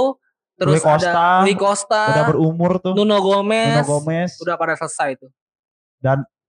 terus 0.54 0.78
Rui 0.78 0.84
Costa, 0.84 1.10
ada 1.10 1.42
Rui 1.42 1.56
Costa, 1.58 2.02
udah 2.06 2.24
berumur 2.30 2.72
tuh. 2.78 2.92
Nuno 2.94 3.18
Gomez, 3.18 3.82
Nuno 3.82 3.88
Gomez. 3.88 4.30
udah 4.38 4.54
pada 4.54 4.78
selesai 4.78 5.18
tuh. 5.18 5.30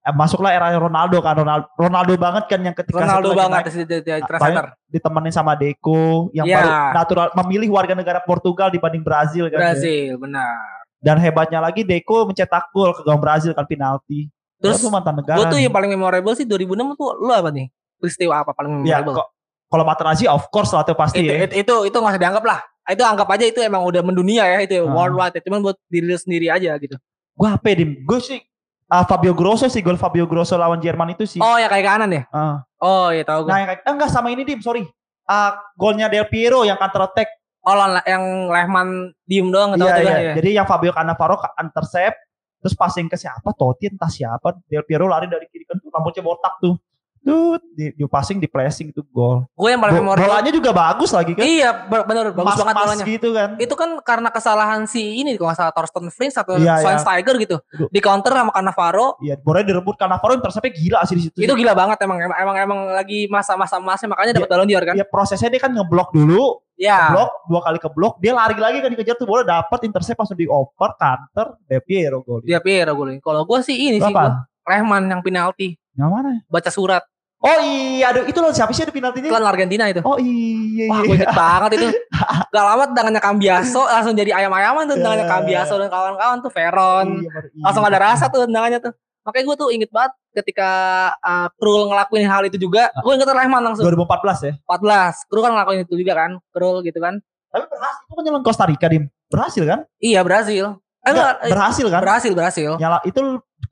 Eh, 0.04 0.12
masuklah 0.12 0.52
era 0.52 0.68
Ronaldo 0.76 1.16
kan 1.24 1.32
Ronaldo, 1.32 1.66
Ronaldo 1.80 2.12
banget 2.20 2.44
kan 2.44 2.60
yang 2.60 2.76
ketika 2.76 3.00
Ronaldo 3.00 3.32
banget 3.32 3.60
naik, 3.64 3.72
di, 3.72 3.96
di, 4.04 4.12
di, 4.20 5.00
ditemenin 5.00 5.32
sama 5.32 5.56
Deco 5.56 6.28
yang 6.36 6.44
Iya. 6.44 6.60
baru 6.60 6.70
natural 6.92 7.26
memilih 7.40 7.72
warga 7.72 7.96
negara 7.96 8.20
Portugal 8.20 8.68
dibanding 8.68 9.00
Brazil 9.00 9.48
kan. 9.48 9.56
Brazil 9.72 10.20
benar. 10.20 10.84
Dan 11.00 11.16
hebatnya 11.24 11.64
lagi 11.64 11.88
Deco 11.88 12.28
mencetak 12.28 12.68
gol 12.68 12.92
ke 12.92 13.00
gawang 13.00 13.16
Brazil 13.16 13.56
kan 13.56 13.64
penalti. 13.64 14.28
Terus 14.56 14.78
tuh 14.78 14.88
mantan 14.88 15.14
negara. 15.14 15.36
gue 15.36 15.46
tuh 15.48 15.58
yang 15.58 15.70
paling 15.70 15.90
memorable 15.90 16.32
sih 16.32 16.44
2006 16.44 16.70
tuh 16.94 17.08
lu 17.16 17.30
apa 17.30 17.48
nih? 17.48 17.66
Peristiwa 17.96 18.40
apa 18.40 18.50
paling 18.50 18.82
ya 18.82 18.98
memorable? 18.98 19.14
kok 19.18 19.28
Kalau 19.66 19.84
Materazzi 19.84 20.24
of 20.26 20.46
course 20.48 20.70
lah 20.70 20.82
itu 20.82 20.94
pasti 20.94 21.18
itu, 21.18 21.28
ya. 21.28 21.44
itu, 21.44 21.54
itu 21.58 21.74
itu 21.88 21.96
usah 21.96 22.14
dianggap 22.16 22.44
lah 22.44 22.60
itu 22.84 23.00
anggap 23.00 23.26
aja 23.26 23.44
itu 23.44 23.58
emang 23.58 23.82
udah 23.82 24.00
mendunia 24.00 24.44
ya 24.44 24.60
itu 24.60 24.76
Ah. 24.76 24.86
worldwide 24.86 25.34
ya. 25.34 25.42
cuman 25.42 25.58
buat 25.60 25.76
diri 25.86 26.04
lu 26.04 26.14
sendiri 26.14 26.46
aja 26.48 26.76
gitu 26.76 26.94
Gue 27.34 27.48
apa 27.48 27.66
ya, 27.66 27.82
Dim? 27.82 28.04
Gue 28.04 28.20
sih 28.20 28.38
ah, 28.86 29.02
Fabio 29.02 29.34
Grosso 29.34 29.66
sih 29.66 29.80
gol 29.80 29.96
Fabio 29.96 30.24
Grosso 30.24 30.54
lawan 30.54 30.78
Jerman 30.78 31.12
itu 31.12 31.24
sih. 31.26 31.40
oh 31.40 31.56
ya 31.56 31.66
kayak 31.66 31.84
kanan 31.84 32.10
ya 32.12 32.22
Ah. 32.30 32.62
oh 32.78 33.08
iya 33.08 33.24
tahu 33.24 33.48
gue 33.48 33.50
Nah, 33.50 33.58
yang 33.58 33.68
kayak, 33.72 33.80
eh, 33.82 33.90
enggak 33.90 34.10
sama 34.12 34.28
ini 34.30 34.44
Dim, 34.44 34.60
sorry. 34.60 34.84
Ah, 35.24 35.56
golnya 35.74 36.06
Del 36.06 36.28
Piero 36.28 36.62
yang 36.62 36.76
counter 36.76 37.08
attack. 37.08 37.32
oh 37.64 37.74
yang 38.04 38.22
Lehman 38.46 38.88
diem 39.24 39.48
doang 39.48 39.74
Iya, 39.74 39.96
iya. 39.98 40.14
ya. 40.20 40.32
Jadi 40.36 40.50
yang 40.52 40.68
Fabio 40.68 40.92
Cannavaro 40.92 41.40
intercept 41.58 42.20
terus 42.64 42.72
passing 42.72 43.04
ke 43.04 43.14
siapa? 43.14 43.52
Totti 43.52 43.92
entah 43.92 44.08
siapa. 44.08 44.56
Del 44.64 44.80
Piero 44.82 45.04
lari 45.04 45.28
dari 45.28 45.44
kiri 45.44 45.62
kan 45.62 45.76
tuh 45.76 45.92
rambutnya 45.92 46.24
botak 46.24 46.56
tuh. 46.58 46.80
Tuh 47.20 47.56
di, 47.72 47.88
di 47.88 48.04
passing 48.04 48.36
di 48.36 48.44
pressing 48.44 48.92
itu 48.92 49.00
gol. 49.08 49.48
gue 49.48 49.68
yang 49.72 49.80
paling 49.80 49.96
memorable 49.96 50.28
Bolanya 50.28 50.52
juga 50.52 50.76
bagus 50.76 51.08
lagi 51.08 51.32
kan. 51.32 51.40
iya 51.40 51.72
bener 51.88 52.36
bagus 52.36 52.52
banget 52.52 52.64
Mas-mas 52.68 52.84
bolanya 52.84 53.04
gitu 53.08 53.28
kan. 53.32 53.50
itu 53.56 53.74
kan 53.74 53.90
karena 54.04 54.28
kesalahan 54.28 54.84
si 54.84 55.24
ini 55.24 55.32
kalau 55.32 55.48
nggak 55.48 55.56
salah 55.56 55.72
Thorsten 55.72 56.12
Frings 56.12 56.36
atau 56.36 56.60
Iya, 56.60 56.60
iya. 56.60 56.74
Schweinsteiger 56.84 57.34
gitu 57.40 57.56
Aduh. 57.64 57.88
di 57.88 58.00
counter 58.04 58.28
sama 58.28 58.52
Cannavaro 58.52 59.16
Iya, 59.24 59.40
bolanya 59.40 59.72
direbut 59.72 59.96
Cannavaro 59.96 60.36
interceptnya 60.36 60.72
gila 60.76 61.00
sih 61.08 61.16
di 61.16 61.22
situ. 61.24 61.36
itu 61.40 61.52
gila 61.56 61.72
banget 61.72 61.96
emang 62.04 62.20
emang 62.20 62.36
emang, 62.36 62.56
emang 62.60 62.80
lagi 62.92 63.24
masa-masa 63.26 63.80
emasnya 63.80 64.12
makanya 64.12 64.32
dapat 64.36 64.48
Ballon 64.52 64.68
d'Or 64.68 64.84
kan 64.84 64.94
Ya 64.94 65.06
prosesnya 65.08 65.48
dia 65.48 65.64
kan 65.64 65.72
ngeblok 65.72 66.12
dulu, 66.12 66.60
ya 66.76 67.10
blok 67.10 67.30
dua 67.46 67.60
kali 67.60 67.78
ke 67.78 67.88
blok, 67.88 68.18
dia 68.18 68.32
lari 68.32 68.54
lagi 68.54 68.78
kan 68.78 68.88
dikejar 68.88 69.14
tuh 69.14 69.24
bola 69.24 69.42
dapat 69.42 69.78
intercept 69.82 70.16
langsung 70.16 70.34
dioper 70.34 70.90
counter 70.94 71.46
Del 71.62 71.80
Piero 71.80 72.18
gol. 72.20 72.42
dia 72.42 72.58
Piero 72.58 72.92
gue 72.92 73.18
kalau 73.18 73.42
gue 73.42 73.58
sih 73.60 73.76
ini 73.84 73.98
sih 73.98 74.08
Apa? 74.08 74.44
gua, 74.60 74.72
Lehman 74.72 75.06
yang 75.06 75.20
penalti 75.20 75.78
Yang 75.92 76.10
mana? 76.10 76.30
baca 76.44 76.68
surat 76.68 77.04
Oh 77.38 77.60
iya, 77.60 78.08
aduh 78.08 78.24
itu 78.24 78.40
loh 78.40 78.48
siapa 78.50 78.72
sih 78.72 78.80
ada 78.80 78.90
penaltinya? 78.90 79.28
iklan 79.28 79.44
Argentina 79.44 79.84
itu 79.84 80.00
Oh 80.00 80.16
iya, 80.16 80.88
Wah 80.88 80.98
iya. 80.98 81.04
gue 81.04 81.14
inget 81.14 81.28
banget 81.30 81.70
itu 81.76 81.88
Gak 82.56 82.64
lama 82.64 82.84
tendangannya 82.88 83.20
Cambiaso 83.20 83.84
Langsung 83.84 84.14
jadi 84.14 84.32
ayam-ayaman 84.34 84.88
tuh 84.88 84.96
Tendangannya 84.96 85.22
Iya. 85.22 85.32
Cambiaso 85.34 85.74
dan 85.76 85.88
kawan-kawan 85.88 86.40
tuh 86.40 86.48
Veron 86.48 87.06
Iya, 87.14 87.28
ingat. 87.28 87.44
Langsung 87.60 87.84
ada 87.84 87.98
rasa 88.00 88.24
tuh 88.26 88.48
tendangannya 88.48 88.80
tuh 88.80 88.96
Makanya 89.24 89.44
gue 89.48 89.56
tuh 89.56 89.68
inget 89.72 89.90
banget 89.90 90.12
Ketika 90.34 90.70
uh, 91.18 91.48
Krul 91.56 91.88
ngelakuin 91.88 92.28
hal 92.28 92.44
itu 92.44 92.60
juga 92.60 92.92
Gue 93.00 93.16
inget 93.16 93.26
Lehman 93.26 93.64
langsung 93.64 93.84
2014 93.88 94.48
ya. 94.48 94.52
14 94.68 95.28
Krul 95.32 95.42
kan 95.42 95.52
ngelakuin 95.56 95.80
itu 95.88 95.94
juga 95.96 96.12
kan 96.14 96.30
Krul 96.52 96.84
gitu 96.84 97.00
kan 97.00 97.18
Tapi 97.48 97.64
berhasil 97.70 98.02
itu 98.04 98.12
kan 98.12 98.22
nyelon 98.28 98.42
Costa 98.44 98.64
Rica 98.68 98.86
dim. 98.90 99.04
Berhasil 99.32 99.62
kan? 99.64 99.80
Iya 99.98 100.20
berhasil 100.20 100.64
eh, 100.76 101.10
Enggak, 101.10 101.32
eh, 101.40 101.50
berhasil 101.50 101.86
kan? 101.88 102.00
Berhasil 102.04 102.32
berhasil 102.36 102.70
Nyala 102.76 102.98
itu 103.08 103.20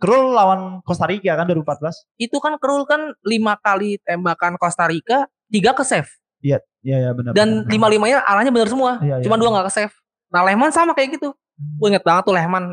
Krul 0.01 0.33
lawan 0.35 0.81
Costa 0.83 1.05
Rica 1.05 1.37
kan 1.37 1.45
2014. 1.47 2.09
Itu 2.17 2.41
kan 2.41 2.57
Krul 2.57 2.89
kan 2.89 3.13
lima 3.23 3.55
kali 3.61 4.01
tembakan 4.03 4.57
Costa 4.57 4.89
Rica 4.89 5.29
Tiga 5.53 5.77
ke 5.77 5.85
save 5.85 6.09
Iya, 6.43 6.59
iya 6.83 7.15
benar. 7.15 7.37
Dan 7.37 7.63
benar. 7.63 7.71
lima-limanya 7.71 8.19
arahnya 8.27 8.51
bener 8.51 8.67
semua 8.67 8.99
Iya, 8.99 9.21
iya. 9.21 9.25
Cuma 9.29 9.37
dua 9.39 9.53
gak 9.61 9.69
ke 9.69 9.73
save 9.77 9.95
Nah 10.33 10.43
Lehman 10.43 10.73
sama 10.73 10.97
kayak 10.97 11.21
gitu 11.21 11.37
Gue 11.77 11.93
inget 11.93 12.03
banget 12.03 12.25
tuh 12.25 12.35
Lehman 12.35 12.73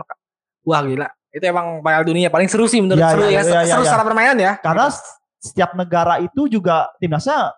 Wah 0.63 0.81
gila 0.81 1.09
Itu 1.29 1.45
emang 1.45 1.79
Piala 1.79 2.01
Dunia 2.01 2.27
paling 2.27 2.49
seru 2.49 2.65
sih 2.65 2.81
menurut 2.81 2.97
Iya, 2.97 3.09
seru 3.13 3.21
iya, 3.23 3.29
ya 3.29 3.41
iya, 3.41 3.59
iya, 3.61 3.73
Seru 3.73 3.83
iya. 3.83 3.89
secara 3.89 4.03
permainan 4.03 4.37
ya 4.37 4.51
karena 4.57 4.85
setiap 5.39 5.71
negara 5.73 6.17
itu 6.17 6.45
juga 6.45 6.89
timnasnya 6.97 7.53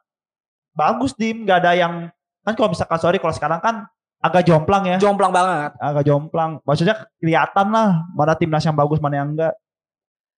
bagus 0.72 1.12
dim, 1.14 1.44
nggak 1.44 1.58
ada 1.60 1.72
yang 1.74 1.94
kan 2.42 2.54
kalau 2.54 2.70
misalkan 2.70 2.98
sorry 2.98 3.18
kalau 3.18 3.32
sekarang 3.32 3.60
kan 3.60 3.76
agak 4.22 4.46
jomplang 4.46 4.86
ya, 4.86 4.98
Jomplang 4.98 5.34
banget 5.34 5.74
agak 5.82 6.04
jomplang. 6.06 6.62
Maksudnya 6.62 7.10
kelihatan 7.18 7.68
lah 7.70 8.06
mana 8.12 8.34
timnas 8.34 8.62
yang 8.62 8.74
bagus 8.74 9.02
mana 9.02 9.18
yang 9.18 9.34
enggak. 9.34 9.54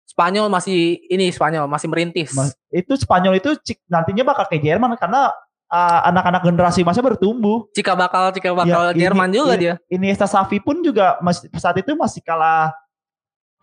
Spanyol 0.04 0.48
masih 0.48 1.00
ini 1.08 1.32
Spanyol 1.32 1.66
masih 1.66 1.88
merintis 1.88 2.32
Mas- 2.32 2.54
Itu 2.70 2.94
Spanyol 2.96 3.40
itu 3.40 3.56
cik- 3.58 3.84
nantinya 3.88 4.24
bakal 4.26 4.46
kayak 4.46 4.62
Jerman 4.62 4.94
karena 4.96 5.32
uh, 5.68 6.00
anak-anak 6.06 6.44
generasi 6.44 6.84
masnya 6.84 7.04
bertumbuh. 7.04 7.68
Jika 7.72 7.92
bakal 7.92 8.32
jika 8.32 8.52
bakal 8.52 8.92
Ya, 8.92 8.94
ini- 8.94 9.00
Jerman 9.02 9.30
juga 9.32 9.54
ini- 9.56 9.62
dia 9.62 9.74
Iniesta 9.90 10.28
Xavi 10.28 10.60
pun 10.60 10.80
juga 10.80 11.18
masih 11.20 11.48
saat 11.56 11.76
itu 11.76 11.92
masih 11.96 12.20
kalah 12.22 12.72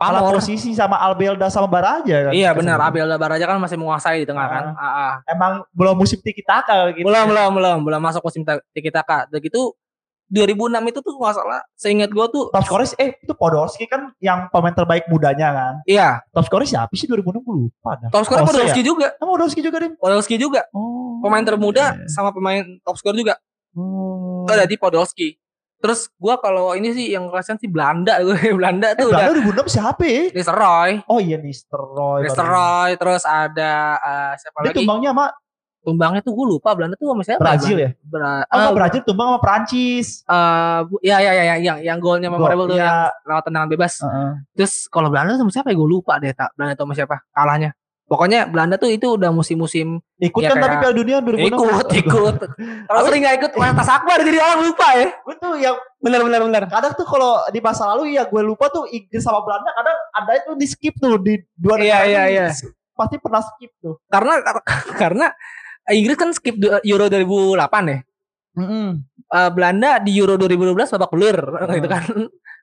kalah 0.01 0.25
Pamor 0.25 0.41
posisi 0.41 0.73
sama 0.73 0.97
Albelda 0.97 1.47
sama 1.47 1.69
Baraja 1.69 2.17
kan. 2.25 2.33
Iya 2.33 2.57
benar 2.57 2.81
Abel 2.81 3.05
Baraja 3.15 3.45
kan 3.45 3.61
masih 3.61 3.77
menguasai 3.77 4.25
di 4.25 4.27
tengah 4.27 4.47
kan 4.47 4.65
Ah. 4.73 4.81
Ah, 4.81 4.89
ah. 4.97 5.13
Emang 5.29 5.61
belum 5.71 5.93
musim 5.95 6.17
tiki 6.19 6.41
taka 6.41 6.89
gitu. 6.91 7.05
Belum 7.05 7.29
belum 7.29 7.51
belum 7.53 7.79
belum 7.85 8.01
masuk 8.01 8.25
musim 8.25 8.41
Tiki 8.73 8.89
Taka 8.89 9.29
Udah 9.29 9.39
gitu 9.39 9.77
2006 10.31 10.79
itu 10.87 10.99
tuh 11.03 11.13
nggak 11.13 11.35
salah 11.35 11.61
seingat 11.75 12.07
gue 12.09 12.27
tuh 12.31 12.49
Top 12.49 12.63
scorer 12.63 12.87
eh 12.97 13.19
itu 13.19 13.35
Podolski 13.35 13.85
kan 13.85 14.15
yang 14.19 14.47
pemain 14.49 14.71
terbaik 14.71 15.11
mudanya 15.11 15.51
kan. 15.51 15.75
iya 15.85 16.23
Top 16.31 16.47
scorer 16.47 16.65
siapa 16.65 16.95
sih 16.95 17.05
2006 17.05 17.43
gue 17.43 17.55
lupa 17.61 17.99
dah. 17.99 18.09
top 18.09 18.23
scorer 18.25 18.47
Podolski 18.47 18.81
ya? 18.81 18.87
juga 18.87 19.07
Emang 19.19 19.35
Podolski 19.35 19.61
juga 19.61 19.77
deh. 19.83 19.91
Podolski 19.99 20.37
juga 20.39 20.63
Oh. 20.71 21.19
pemain 21.21 21.43
termuda 21.43 21.85
iya. 21.93 22.07
sama 22.07 22.31
pemain 22.31 22.63
top 22.81 22.95
scorer 22.97 23.19
juga 23.19 23.35
Oh. 23.75 24.47
Itu 24.47 24.53
ada 24.55 24.65
di 24.65 24.75
Podolski 24.75 25.35
terus 25.81 26.13
gua 26.15 26.37
kalau 26.37 26.73
ini 26.73 26.89
sih 26.91 27.11
yang 27.11 27.27
kasihan 27.27 27.57
sih 27.57 27.67
Belanda 27.67 28.21
gue 28.21 28.37
Belanda 28.53 28.93
Eh, 28.93 28.97
tuh 28.97 29.09
udah 29.09 29.27
Belanda 29.27 29.65
2006 29.65 29.73
siapa 29.73 30.03
ya? 30.03 30.23
Nistelrooy 30.31 30.91
Oh 31.07 31.19
iya 31.19 31.37
Nistelrooy. 31.37 32.21
Nistelrooy 32.23 32.91
terus 32.95 33.25
ada 33.25 33.73
eh, 33.97 34.33
siapa 34.37 34.57
Dia 34.59 34.67
lagi 34.67 34.79
tumbangnya 34.79 35.11
sama 35.11 35.27
tumbangnya 35.81 36.21
tuh 36.21 36.33
gue 36.35 36.47
lupa 36.51 36.77
Belanda 36.77 36.93
tuh 36.95 37.09
sama 37.09 37.25
siapa 37.25 37.41
Brazil 37.43 37.77
ya? 37.79 37.91
Bra 37.99 38.45
Oh, 38.45 38.53
eh, 38.53 38.57
enggak, 38.61 38.75
Brazil 38.77 39.01
tumbang 39.03 39.27
sama 39.27 39.41
Prancis. 39.41 40.09
eh, 40.23 40.79
bu- 40.85 41.01
ya 41.01 41.17
ya 41.19 41.33
ya 41.33 41.45
ya 41.47 41.57
yang 41.59 41.79
yang 41.81 41.99
golnya 41.99 42.29
memorable 42.29 42.69
tuh 42.69 42.77
Iya. 42.77 42.85
yang 42.85 42.99
lewat 43.27 43.43
tendangan 43.43 43.69
bebas 43.71 43.93
Heeh. 43.99 44.31
Terus 44.55 44.73
kalau 44.87 45.09
Belanda 45.09 45.35
sama 45.35 45.49
siapa 45.49 45.69
ya 45.69 45.77
gue 45.77 45.89
lupa 45.89 46.17
deh 46.17 46.31
tak 46.31 46.53
Belanda 46.53 46.77
sama 46.77 46.93
siapa 46.93 47.25
kalahnya. 47.31 47.73
Pokoknya 48.11 48.51
Belanda 48.51 48.75
tuh 48.75 48.91
itu 48.91 49.07
udah 49.07 49.31
musim-musim 49.31 50.03
Ikut 50.19 50.43
Ya, 50.43 50.51
kan 50.51 50.59
tapi 50.59 50.83
Piala 50.83 50.91
Dunia 50.93 51.23
2006. 51.23 51.47
ikut 51.47 51.87
ikut. 52.03 52.37
Kalau 52.85 53.01
sering 53.07 53.23
gak 53.23 53.37
ikut 53.39 53.51
tas 53.55 53.87
akbar 53.89 54.19
jadi 54.21 54.37
orang 54.37 54.61
lupa 54.67 54.89
ya. 54.99 55.09
Gue 55.23 55.35
tuh 55.39 55.53
yang 55.57 55.77
Bener 55.97 56.21
bener 56.21 56.41
bener. 56.43 56.65
kadang 56.67 56.93
tuh 56.93 57.07
kalau 57.07 57.39
di 57.49 57.63
masa 57.63 57.87
lalu 57.87 58.19
ya 58.19 58.27
gue 58.27 58.43
lupa 58.43 58.67
tuh 58.67 58.83
Inggris 58.85 59.23
sama 59.23 59.41
Belanda 59.41 59.71
kadang 59.71 59.97
ada 60.13 60.33
itu 60.35 60.51
di 60.55 60.67
skip 60.67 60.95
tuh 60.97 61.17
di 61.17 61.39
dua 61.55 61.79
Iya, 61.79 62.03
negara 62.03 62.05
iya, 62.05 62.23
iya. 62.27 62.47
pasti 62.93 63.17
pernah 63.17 63.41
skip 63.41 63.71
tuh. 63.79 63.95
Karena 64.09 64.33
karena 65.03 65.27
Inggris 65.87 66.19
kan 66.19 66.35
skip 66.35 66.59
Euro 66.83 67.07
2008 67.07 67.63
ya. 67.87 67.99
Eh, 69.31 69.51
Belanda 69.55 70.03
di 70.03 70.19
Euro 70.19 70.35
2012 70.35 70.75
babak 70.99 71.11
belur 71.15 71.39
gitu 71.79 71.87
kan. 71.87 72.03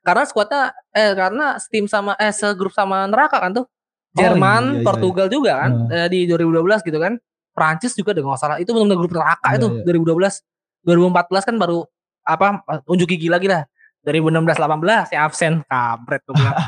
Karena 0.04 0.22
skuadnya 0.28 0.60
eh 0.92 1.16
karena 1.16 1.56
tim 1.72 1.88
sama 1.88 2.12
eh 2.20 2.30
segrup 2.30 2.70
sama 2.70 3.08
neraka 3.08 3.40
kan 3.40 3.56
tuh. 3.56 3.66
Oh, 4.18 4.20
Jerman, 4.20 4.62
iya, 4.64 4.74
iya, 4.76 4.84
Portugal 4.84 5.26
juga 5.28 5.52
kan 5.56 5.70
eh, 5.88 6.08
di 6.10 6.26
2012 6.26 6.82
gitu 6.82 6.98
kan. 6.98 7.14
Prancis 7.54 7.94
juga 7.94 8.10
dengan 8.10 8.34
nggak 8.34 8.40
salah 8.40 8.56
itu 8.58 8.70
benar 8.70 8.94
grup 8.94 9.10
neraka 9.10 9.48
Iya, 9.50 9.58
itu 9.58 9.66
iya. 9.78 9.84
2012. 9.86 10.42
2014 10.82 11.48
kan 11.48 11.56
baru 11.56 11.78
apa 12.22 12.46
unjuk 12.84 13.08
gigi 13.08 13.26
lagi 13.26 13.46
lah. 13.46 13.62
2016 14.02 14.46
18 14.56 15.10
ya 15.10 15.20
absen 15.22 15.52
kampret 15.64 16.22
tuh 16.22 16.34
bilang. 16.34 16.54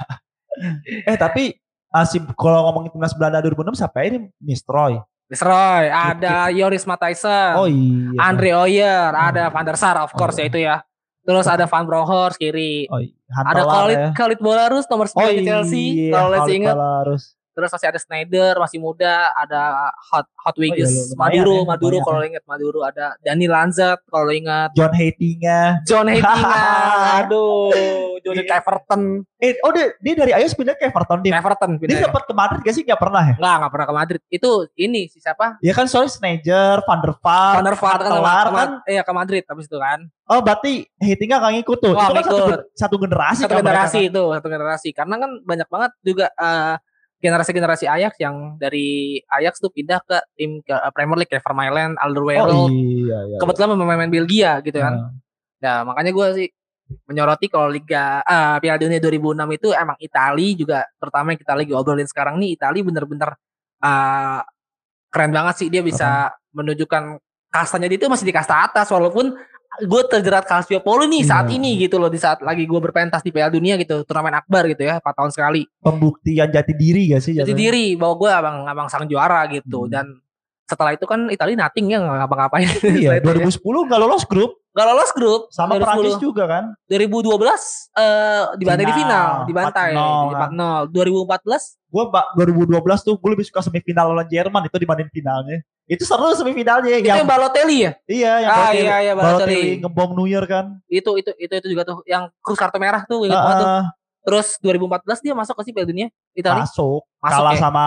Eh 1.06 1.16
tapi 1.16 1.56
ah, 1.88 2.04
si 2.04 2.18
kalau 2.34 2.68
ngomongin 2.68 2.92
timnas 2.92 3.14
Belanda 3.14 3.40
2006 3.40 3.80
siapa 3.80 4.04
ini 4.04 4.28
Nistelrooy. 4.38 4.98
Nistelrooy, 5.24 5.86
ada 5.88 6.50
Joris 6.50 6.84
Matthijssen, 6.84 7.54
Oh 7.54 7.64
iya. 7.64 8.18
Andre 8.20 8.50
Oyer, 8.58 9.08
ada 9.08 9.46
Hmm. 9.46 9.54
Van 9.54 9.64
der 9.64 9.78
Sar 9.78 9.96
of 9.96 10.12
course 10.12 10.36
Oh. 10.36 10.42
ya 10.42 10.46
itu 10.46 10.58
ya. 10.60 10.76
Terus 11.22 11.46
ada 11.46 11.64
Van 11.64 11.86
Bronckhorst 11.86 12.36
kiri. 12.36 12.90
Oh 12.90 12.98
iya. 12.98 13.14
ada 13.30 13.62
Khalid 13.62 13.96
ya. 13.96 14.08
Khalid 14.10 14.40
Bolarus 14.42 14.84
nomor 14.84 15.06
9 15.06 15.16
Oh 15.16 15.30
di 15.30 15.46
Chelsea 15.46 15.84
kalau 16.10 16.34
Khalid 16.34 16.56
ingat. 16.56 16.74
Bolarus. 16.74 17.24
Terus 17.60 17.70
masih 17.70 17.88
ada 17.88 18.00
Snyder 18.00 18.52
masih 18.56 18.78
muda, 18.78 19.14
ada 19.34 19.92
Hot 20.08 20.24
Hot 20.40 20.56
Wiggins, 20.56 20.88
iya, 20.88 21.12
lumayan 21.12 21.32
Maduro, 21.36 21.52
ya, 21.52 21.64
Maduro 21.66 21.96
kalau 22.00 22.22
ingat 22.24 22.44
Maduro 22.44 22.80
ada 22.80 23.06
Dani 23.20 23.44
Lanzat 23.44 24.00
kalau 24.06 24.32
ingat 24.32 24.72
John 24.72 24.88
Hating-nya. 24.90 25.84
John 25.84 26.08
Hatinga, 26.08 26.64
aduh, 27.20 28.16
John 28.18 28.32
Iya. 28.32 28.44
ke 28.46 28.54
Everton, 28.56 29.02
Eh, 29.36 29.56
oh 29.58 29.70
dia, 29.70 29.96
dia 29.96 30.14
dari 30.14 30.32
Ayos 30.32 30.52
pindah 30.52 30.72
ke 30.72 30.84
Everton 30.84 31.20
dia. 31.20 31.32
Everton 31.34 31.70
Dia 31.74 31.80
pindah. 31.82 32.00
sempat 32.02 32.24
ke 32.24 32.32
Madrid 32.32 32.60
gak 32.60 32.72
sih? 32.72 32.82
Gak 32.82 32.96
pernah 32.96 33.22
ya? 33.22 33.34
Enggak, 33.34 33.54
enggak 33.56 33.72
pernah 33.72 33.86
ke 33.86 33.94
Madrid. 33.94 34.20
Itu 34.28 34.50
ini 34.74 35.00
si 35.06 35.16
siapa? 35.16 35.56
Ya 35.60 35.72
kan 35.72 35.84
soalnya 35.84 36.08
Sneijder, 36.10 36.80
Van 36.82 37.00
der 37.00 37.12
Vaart, 37.14 37.54
Van 37.54 37.64
der 37.64 37.76
Vaart 37.76 38.00
kan, 38.00 38.12
ke- 38.12 38.52
kan. 38.54 38.70
iya 38.86 39.02
ke 39.02 39.12
Madrid 39.12 39.42
habis 39.42 39.64
itu 39.64 39.76
kan. 39.76 40.04
Oh 40.26 40.40
berarti 40.40 40.84
Hating-nya 40.94 41.36
gak 41.38 41.52
ngikut 41.54 41.78
tuh. 41.78 41.92
Wah, 41.92 42.04
itu 42.06 42.14
kan 42.14 42.24
satu, 42.26 42.44
satu 42.74 42.96
generasi 42.96 43.40
Satu 43.40 43.48
kan 43.50 43.56
mereka 43.56 43.64
generasi 43.66 43.98
itu, 44.06 44.22
satu 44.30 44.48
generasi. 44.48 44.88
Karena 44.92 45.14
kan 45.16 45.30
banyak 45.40 45.68
banget 45.68 45.90
juga 46.00 46.26
eh, 46.30 46.74
generasi-generasi 47.20 47.84
Ajax 47.84 48.16
yang 48.16 48.56
dari 48.56 49.20
Ajax 49.28 49.60
tuh 49.60 49.68
pindah 49.68 50.00
ke 50.02 50.16
tim 50.34 50.64
ke 50.64 50.72
eh, 50.72 50.90
Premier 50.96 51.20
League 51.20 51.30
kayak 51.30 51.44
Vermaelen, 51.44 51.94
kan. 51.94 52.00
Oh 52.00 52.04
Alderweireld. 52.08 52.72
iya, 52.72 53.18
iya. 53.28 53.38
Kebetulan 53.38 53.76
pemain-pemain 53.76 54.10
Belgia 54.10 54.58
gitu 54.64 54.80
kan. 54.80 54.94
Nah, 54.96 55.20
Nah, 55.60 55.84
makanya 55.84 56.10
gue 56.10 56.26
sih 56.36 56.48
menyoroti 57.06 57.46
kalau 57.46 57.70
Liga 57.70 58.18
ah 58.26 58.58
Piala 58.58 58.80
Dunia 58.80 58.98
2006 58.98 59.38
itu 59.62 59.68
emang 59.70 59.94
Itali 60.02 60.58
juga 60.58 60.82
terutama 60.98 61.30
yang 61.30 61.38
kita 61.38 61.54
lagi 61.54 61.70
obrolin 61.70 62.08
sekarang 62.08 62.34
nih 62.42 62.58
Itali 62.58 62.82
bener-bener 62.82 63.30
ah, 63.78 64.42
keren 65.06 65.30
banget 65.30 65.54
sih 65.54 65.68
dia 65.70 65.86
bisa 65.86 66.34
menunjukkan 66.50 67.22
kastanya 67.46 67.86
dia 67.86 67.94
itu 67.94 68.10
masih 68.10 68.26
di 68.26 68.34
kasta 68.34 68.66
atas 68.66 68.90
walaupun 68.90 69.38
gue 69.80 70.02
terjerat 70.06 70.44
Calciopolo 70.44 71.04
nih 71.04 71.22
saat 71.22 71.46
Iya. 71.46 71.56
ini 71.56 71.70
gitu 71.78 71.96
loh 71.96 72.06
di 72.06 72.16
saat 72.16 72.40
lagi 72.40 72.62
gue 72.62 72.80
berpentas 72.80 73.20
di 73.20 73.28
Piala 73.28 73.48
Dunia 73.48 73.74
gitu 73.74 74.02
turnamen 74.02 74.32
akbar 74.34 74.64
gitu 74.66 74.82
ya 74.82 74.96
4 74.96 75.06
tahun 75.14 75.30
sekali 75.30 75.62
pembuktian 75.78 76.48
jati 76.48 76.72
diri 76.72 77.10
gak 77.10 77.20
sih? 77.20 77.32
jatuhnya? 77.34 77.56
diri 77.56 77.86
bahwa 77.94 78.14
gue 78.16 78.30
abang 78.30 78.56
abang 78.64 78.86
sang 78.86 79.04
juara 79.04 79.44
gitu 79.46 79.84
Hmm. 79.84 79.90
dan 79.90 80.06
setelah 80.64 80.94
itu 80.94 81.02
kan 81.02 81.26
Italia 81.26 81.58
nothing 81.58 81.90
ya 81.90 81.98
nggak 81.98 82.16
ngapa-ngapain. 82.20 82.62
Iya, 83.02 83.18
Setelah 83.18 83.18
itu 83.18 83.26
ya. 83.42 83.58
2010 83.58 83.88
nggak 83.90 84.00
lolos 84.00 84.22
grup 84.24 84.50
Nggak 84.70 84.86
lolos 84.86 85.10
grup. 85.10 85.40
sama 85.50 85.74
2010. 85.74 85.82
Prancis 85.82 86.14
juga 86.16 86.44
kan. 86.46 86.64
2012 86.86 87.42
eh 87.90 88.42
dibantai 88.54 88.86
di 88.86 88.94
Final, 88.94 89.02
final, 89.02 89.30
dibantai 89.42 89.90
4-0 89.90 89.98
di 89.98 90.30
kan. 90.30 90.50
4-0. 90.54 90.94
2014 90.94 91.62
Gue 91.90 92.04
2012 92.38 93.02
tuh 93.02 93.14
gue 93.18 93.30
lebih 93.34 93.46
suka 93.50 93.60
semifinal 93.60 94.14
lawan 94.14 94.22
Jerman 94.24 94.62
itu 94.62 94.76
dibanding 94.78 95.10
finalnya. 95.10 95.58
Itu 95.90 96.06
seru 96.06 96.30
semifinalnya 96.32 96.96
itu 96.96 97.10
yang 97.10 97.26
Balotelli 97.26 97.82
ya? 97.82 97.92
iya 98.06 98.32
yang 98.40 98.50
Ah, 98.50 98.58
Balotelli- 98.62 98.78
iya, 98.80 98.96
iya, 99.00 99.12
Balotelli 99.12 99.54
Balotelli. 99.58 99.82
ngebom 99.82 100.10
Neuer 100.14 100.44
kan. 100.46 100.64
Itu 100.86 101.10
itu 101.18 101.30
itu 101.36 101.50
itu 101.52 101.66
juga 101.68 101.82
tuh 101.82 102.06
yang 102.06 102.30
krus 102.38 102.54
kartu 102.56 102.78
merah 102.78 103.02
tuh 103.02 103.26
ingat 103.26 103.36
banget 103.36 103.56
tuh. 103.58 103.66
Heeh, 103.66 103.84
Terus 104.20 104.48
2014 104.60 105.18
dia 105.20 105.34
masuk 105.34 105.56
ke 105.56 105.62
si 105.64 105.70
Piala 105.72 105.88
Dunia 105.88 106.06
Italia. 106.30 106.62
masuk, 106.62 107.02
Masuk 107.18 107.34
kalah 107.34 107.52
ya? 107.52 107.60
sama 107.60 107.86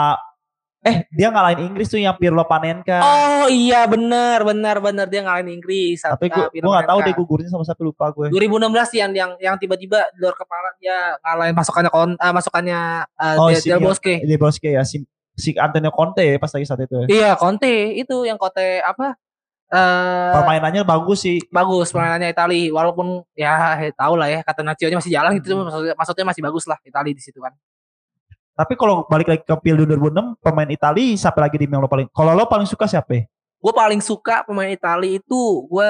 eh 0.84 1.08
dia 1.10 1.32
ngalahin 1.32 1.64
Inggris 1.64 1.88
tuh 1.88 1.96
yang 1.96 2.12
Pirlo 2.14 2.44
Panenka. 2.44 3.00
Oh 3.00 3.48
iya 3.48 3.88
benar 3.88 4.44
benar 4.44 4.84
benar 4.84 5.08
dia 5.08 5.24
ngalahin 5.24 5.48
Inggris. 5.54 6.04
Tapi 6.04 6.28
gue 6.28 6.44
Ah, 6.44 6.52
gue 6.52 6.60
nggak 6.60 6.90
tahu 6.90 7.00
deh 7.00 7.14
gugurnya 7.16 7.48
sama 7.48 7.64
siapa 7.64 7.80
lupa 7.80 8.12
gue. 8.12 8.28
2016 8.28 8.68
yang 8.94 9.12
yang 9.14 9.32
yang 9.40 9.56
tiba-tiba 9.56 10.12
luar 10.20 10.36
kepala 10.36 10.76
dia 10.76 11.16
ngalahin 11.24 11.56
masukannya 11.56 11.88
kon 11.88 12.12
ah, 12.18 12.36
masukannya 12.36 12.80
uh, 13.16 13.36
Oh, 13.40 13.48
Del, 13.48 13.64
si 13.64 13.72
Del 13.72 13.80
Bosque. 13.80 14.20
Bosque 14.36 14.70
ya 14.70 14.84
si, 14.84 15.00
si 15.34 15.54
Antonio 15.58 15.90
Conte 15.90 16.22
ya 16.22 16.38
pas 16.38 16.50
lagi 16.50 16.66
saat 16.66 16.82
itu. 16.82 16.96
ya. 16.96 17.08
Iya 17.10 17.30
Conte 17.36 17.70
itu 17.94 18.24
yang 18.24 18.38
Conte 18.38 18.80
apa? 18.80 19.18
Eh 19.68 20.32
Permainannya 20.38 20.86
bagus 20.86 21.26
sih. 21.26 21.42
bagus 21.50 21.90
permainannya 21.90 22.30
Itali 22.30 22.70
walaupun 22.70 23.26
ya 23.34 23.74
he, 23.82 23.90
tahu 23.90 24.14
lah 24.14 24.30
ya 24.30 24.46
kata 24.46 24.62
Nacio 24.62 24.86
nya 24.86 25.02
masih 25.02 25.10
jalan 25.10 25.32
gitu 25.42 25.58
Hmm. 25.58 25.66
maksudnya, 25.66 25.94
maksudnya 25.98 26.26
masih 26.30 26.42
bagus 26.46 26.64
lah 26.70 26.78
Itali 26.86 27.12
di 27.12 27.22
situ 27.22 27.42
kan. 27.42 27.54
Tapi 28.54 28.78
kalau 28.78 29.10
balik 29.10 29.26
lagi 29.26 29.42
ke 29.42 29.56
Piala 29.58 29.82
Dunia 29.82 29.98
2006 29.98 30.38
pemain 30.38 30.70
Itali 30.70 31.18
siapa 31.18 31.42
lagi 31.42 31.58
di 31.58 31.66
yang 31.66 31.82
lo 31.82 31.90
paling? 31.90 32.06
Kalau 32.14 32.38
lo 32.38 32.46
paling 32.46 32.70
suka 32.70 32.86
siapa? 32.86 33.26
Gue 33.58 33.74
paling 33.74 33.98
suka 33.98 34.46
pemain 34.46 34.70
Itali 34.70 35.18
itu 35.18 35.42
gue 35.66 35.90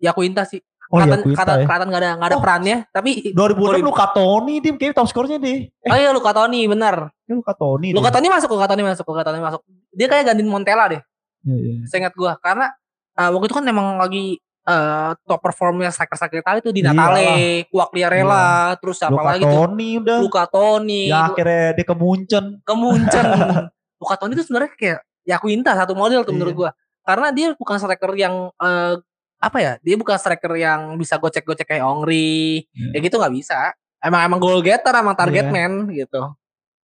Yakuinta 0.00 0.48
sih. 0.48 0.64
Oh 0.92 1.00
iya, 1.00 1.16
Quinta 1.16 1.24
kelihatan- 1.24 1.56
ya. 1.56 1.64
kelihatan 1.64 1.86
nggak 1.88 2.02
ada 2.04 2.10
nggak 2.14 2.28
ada 2.28 2.36
Oh. 2.36 2.42
perannya 2.44 2.76
tapi 2.92 3.10
2006 3.32 3.56
Boleh. 3.56 3.80
Luka 3.80 4.06
Toni 4.12 4.54
dia 4.60 4.70
kayaknya 4.70 4.92
top 4.92 5.08
skornya 5.08 5.36
deh. 5.36 5.58
Eh, 5.72 5.88
oh 5.88 5.96
iya 5.96 6.10
Luka 6.12 6.30
Toni 6.30 6.60
bener. 6.66 7.08
ini 7.24 7.32
Luka 7.34 7.52
Toni. 7.56 7.88
Luka. 7.90 8.12
Toni 8.12 8.28
masuk 8.28 8.50
Luka 8.50 8.66
Toni 8.68 8.82
masuk 8.82 9.04
Luka 9.06 9.22
Toni 9.22 9.40
masuk. 9.40 9.60
Dia 9.90 10.06
kayak 10.06 10.24
gantiin 10.28 10.46
Montella 10.46 10.84
deh. 10.86 11.00
Iya, 11.42 11.56
iya. 11.56 11.74
Seingat 11.88 12.12
gue 12.12 12.28
karena 12.38 12.68
eh, 13.12 13.28
waktu 13.28 13.46
itu 13.46 13.56
kan 13.56 13.64
memang 13.64 13.96
lagi 13.96 14.36
eh, 14.62 15.10
top 15.24 15.40
performnya 15.40 15.88
striker-striker 15.88 16.38
Itali 16.38 16.60
itu 16.60 16.70
di 16.70 16.80
Iyalah. 16.80 16.94
Natale, 16.94 17.66
Quagliarella, 17.66 18.46
terus 18.76 18.96
siapa 18.96 19.12
Luka 19.12 19.26
lagi 19.26 19.42
tuh? 19.42 19.50
Toni 19.50 19.90
udah. 19.98 20.18
Luka 20.20 20.44
Toni, 20.46 21.02
Ya 21.06 21.26
akhirnya 21.26 21.64
dia 21.72 21.84
ke 21.84 21.94
Munchen. 21.94 22.44
kemuncen. 22.62 23.24
Luka 23.98 24.14
Toni 24.16 24.32
itu 24.32 24.44
sebenarnya 24.44 24.70
kayak 24.72 25.00
Yakuinta 25.24 25.72
satu 25.72 25.94
model 25.94 26.20
tuh 26.20 26.30
Iya. 26.30 26.36
menurut 26.36 26.54
gua. 26.54 26.70
Karena 27.00 27.30
dia 27.30 27.54
bukan 27.54 27.76
striker 27.76 28.12
yang 28.14 28.50
eh, 28.54 28.94
apa 29.42 29.58
ya? 29.58 29.72
Dia 29.82 29.98
bukan 29.98 30.14
striker 30.14 30.54
yang 30.54 30.94
bisa 30.94 31.18
gocek-gocek 31.18 31.66
kayak 31.66 31.82
Ongri. 31.82 32.62
Iya. 32.70 32.94
Ya 32.94 32.98
gitu 33.02 33.18
nggak 33.18 33.34
bisa. 33.34 33.74
Emang 33.98 34.22
emang 34.22 34.38
goal 34.38 34.62
getter, 34.62 34.94
emang 34.94 35.14
target 35.14 35.44
Iya. 35.44 35.52
man 35.52 35.72
gitu. 35.90 36.22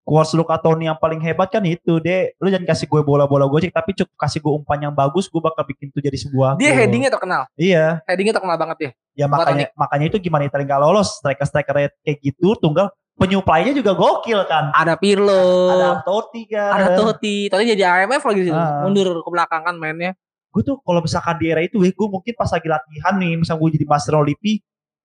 Quotes 0.01 0.33
Luka 0.33 0.57
Toni 0.57 0.89
yang 0.89 0.97
paling 0.97 1.21
hebat 1.21 1.47
kan 1.47 1.61
itu 1.61 2.01
dia 2.01 2.33
lu 2.37 2.49
jangan 2.49 2.65
kasih 2.65 2.89
gue 2.89 2.97
bola-bola 2.99 3.45
gocek 3.45 3.69
tapi 3.69 3.93
cukup 3.93 4.17
kasih 4.17 4.41
gue 4.41 4.49
umpan 4.51 4.79
yang 4.81 4.93
bagus 4.95 5.29
gue 5.29 5.37
bakal 5.37 5.61
bikin 5.63 5.87
itu 5.87 6.01
jadi 6.01 6.17
sebuah 6.17 6.57
Dia 6.57 6.73
gol. 6.73 6.79
headingnya 6.81 7.11
terkenal. 7.13 7.45
iya 7.53 8.01
Headingnya 8.09 8.33
terkenal 8.33 8.57
banget 8.57 8.77
ya. 8.81 8.91
ya 9.13 9.25
Luka 9.27 9.37
makanya 9.37 9.65
makanya 9.77 10.05
itu 10.09 10.17
gimana 10.17 10.49
Italia 10.49 10.65
nggak 10.65 10.81
lolos 10.81 11.21
striker 11.21 11.45
striker 11.45 11.75
kayak 12.01 12.17
gitu 12.25 12.57
tunggal 12.57 12.89
penyuplainya 13.15 13.69
juga 13.69 13.93
gokil 13.93 14.49
kan 14.49 14.73
Ada 14.73 14.97
Pirlo, 14.97 15.45
ada 15.69 16.01
Totti 16.01 16.41
kan 16.49 16.71
ada 16.73 16.87
Totti. 16.97 17.45
Totti 17.45 17.63
jadi 17.69 17.83
AMF 18.01 18.23
lagi 18.25 18.41
sih. 18.47 18.53
Ah. 18.55 18.81
Mundur 18.81 19.21
ke 19.21 19.29
belakang 19.29 19.61
kan 19.61 19.75
mainnya. 19.77 20.17
Gue 20.49 20.61
tuh 20.61 20.81
kalau 20.81 20.99
misalkan 20.99 21.35
di 21.37 21.45
era 21.47 21.61
itu 21.61 21.77
gue 21.77 22.07
mungkin 22.09 22.33
pas 22.33 22.49
lagi 22.49 22.65
latihan 22.65 23.13
nih 23.15 23.37
misal 23.37 23.55
gue 23.55 23.69
jadi 23.73 23.85
master 23.85 24.17
Olipi 24.17 24.57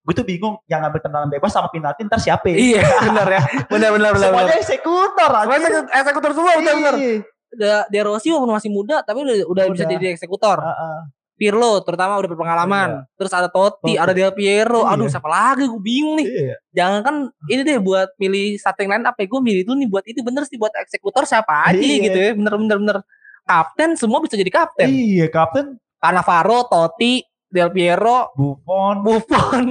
gue 0.05 0.13
tuh 0.13 0.25
bingung 0.25 0.61
yang 0.65 0.85
ngambil 0.85 1.01
tendangan 1.01 1.29
bebas 1.29 1.49
sama 1.49 1.73
penalti 1.73 2.05
ntar 2.05 2.21
siapa 2.21 2.53
ya? 2.53 2.57
Iya, 2.57 2.83
benar 3.09 3.25
ya. 3.27 3.43
Benar 3.73 3.91
benar 3.97 4.11
benar. 4.13 4.29
semuanya 4.29 4.49
benar. 4.53 4.61
eksekutor 4.61 5.31
Semuanya 5.33 5.65
aja 5.65 5.81
eksekutor 5.97 6.31
semua 6.37 6.53
benar 6.61 6.75
benar. 6.77 6.95
Iya. 6.97 7.17
De, 7.55 7.69
De 7.89 7.99
Rossi 8.03 8.29
walaupun 8.29 8.53
masih 8.53 8.69
muda 8.69 9.01
tapi 9.01 9.25
udah 9.25 9.37
udah 9.49 9.65
bisa 9.73 9.85
Udah. 9.85 9.93
jadi 9.97 10.05
eksekutor. 10.13 10.59
Heeh. 10.61 10.99
Pirlo 11.35 11.83
terutama 11.83 12.15
udah 12.15 12.31
berpengalaman. 12.31 12.89
Terus 13.17 13.33
ada 13.33 13.49
Totti, 13.49 13.91
Totti. 13.91 13.99
ada 13.99 14.13
Del 14.13 14.31
Piero. 14.31 14.87
Aduh, 14.87 15.09
Iya. 15.09 15.19
siapa 15.19 15.27
lagi 15.27 15.67
gue 15.67 15.81
bingung 15.83 16.15
nih. 16.15 16.27
Iya. 16.31 16.55
Jangan 16.71 17.01
kan 17.03 17.15
ini 17.49 17.61
deh 17.65 17.79
buat 17.81 18.13
pilih 18.15 18.55
starting 18.55 18.87
line 18.87 19.03
up 19.03 19.17
ya. 19.17 19.27
Gue 19.27 19.41
milih 19.41 19.65
itu 19.65 19.73
nih 19.73 19.89
buat 19.89 20.05
itu 20.05 20.21
bener 20.21 20.45
sih 20.45 20.55
buat 20.55 20.71
eksekutor 20.77 21.25
siapa 21.25 21.73
aja 21.73 21.81
Iya. 21.81 21.97
gitu 22.07 22.19
ya. 22.21 22.31
Bener 22.37 22.55
bener 22.55 22.77
bener. 22.79 22.97
Kapten 23.45 23.95
semua 23.95 24.19
bisa 24.19 24.35
jadi 24.35 24.49
kapten. 24.49 24.89
Iya, 24.89 25.29
kapten 25.29 25.77
Cannavaro, 26.01 26.65
Totti, 26.65 27.21
Del 27.45 27.69
Piero, 27.71 28.33
Buffon. 28.33 29.05
Buffon. 29.05 29.65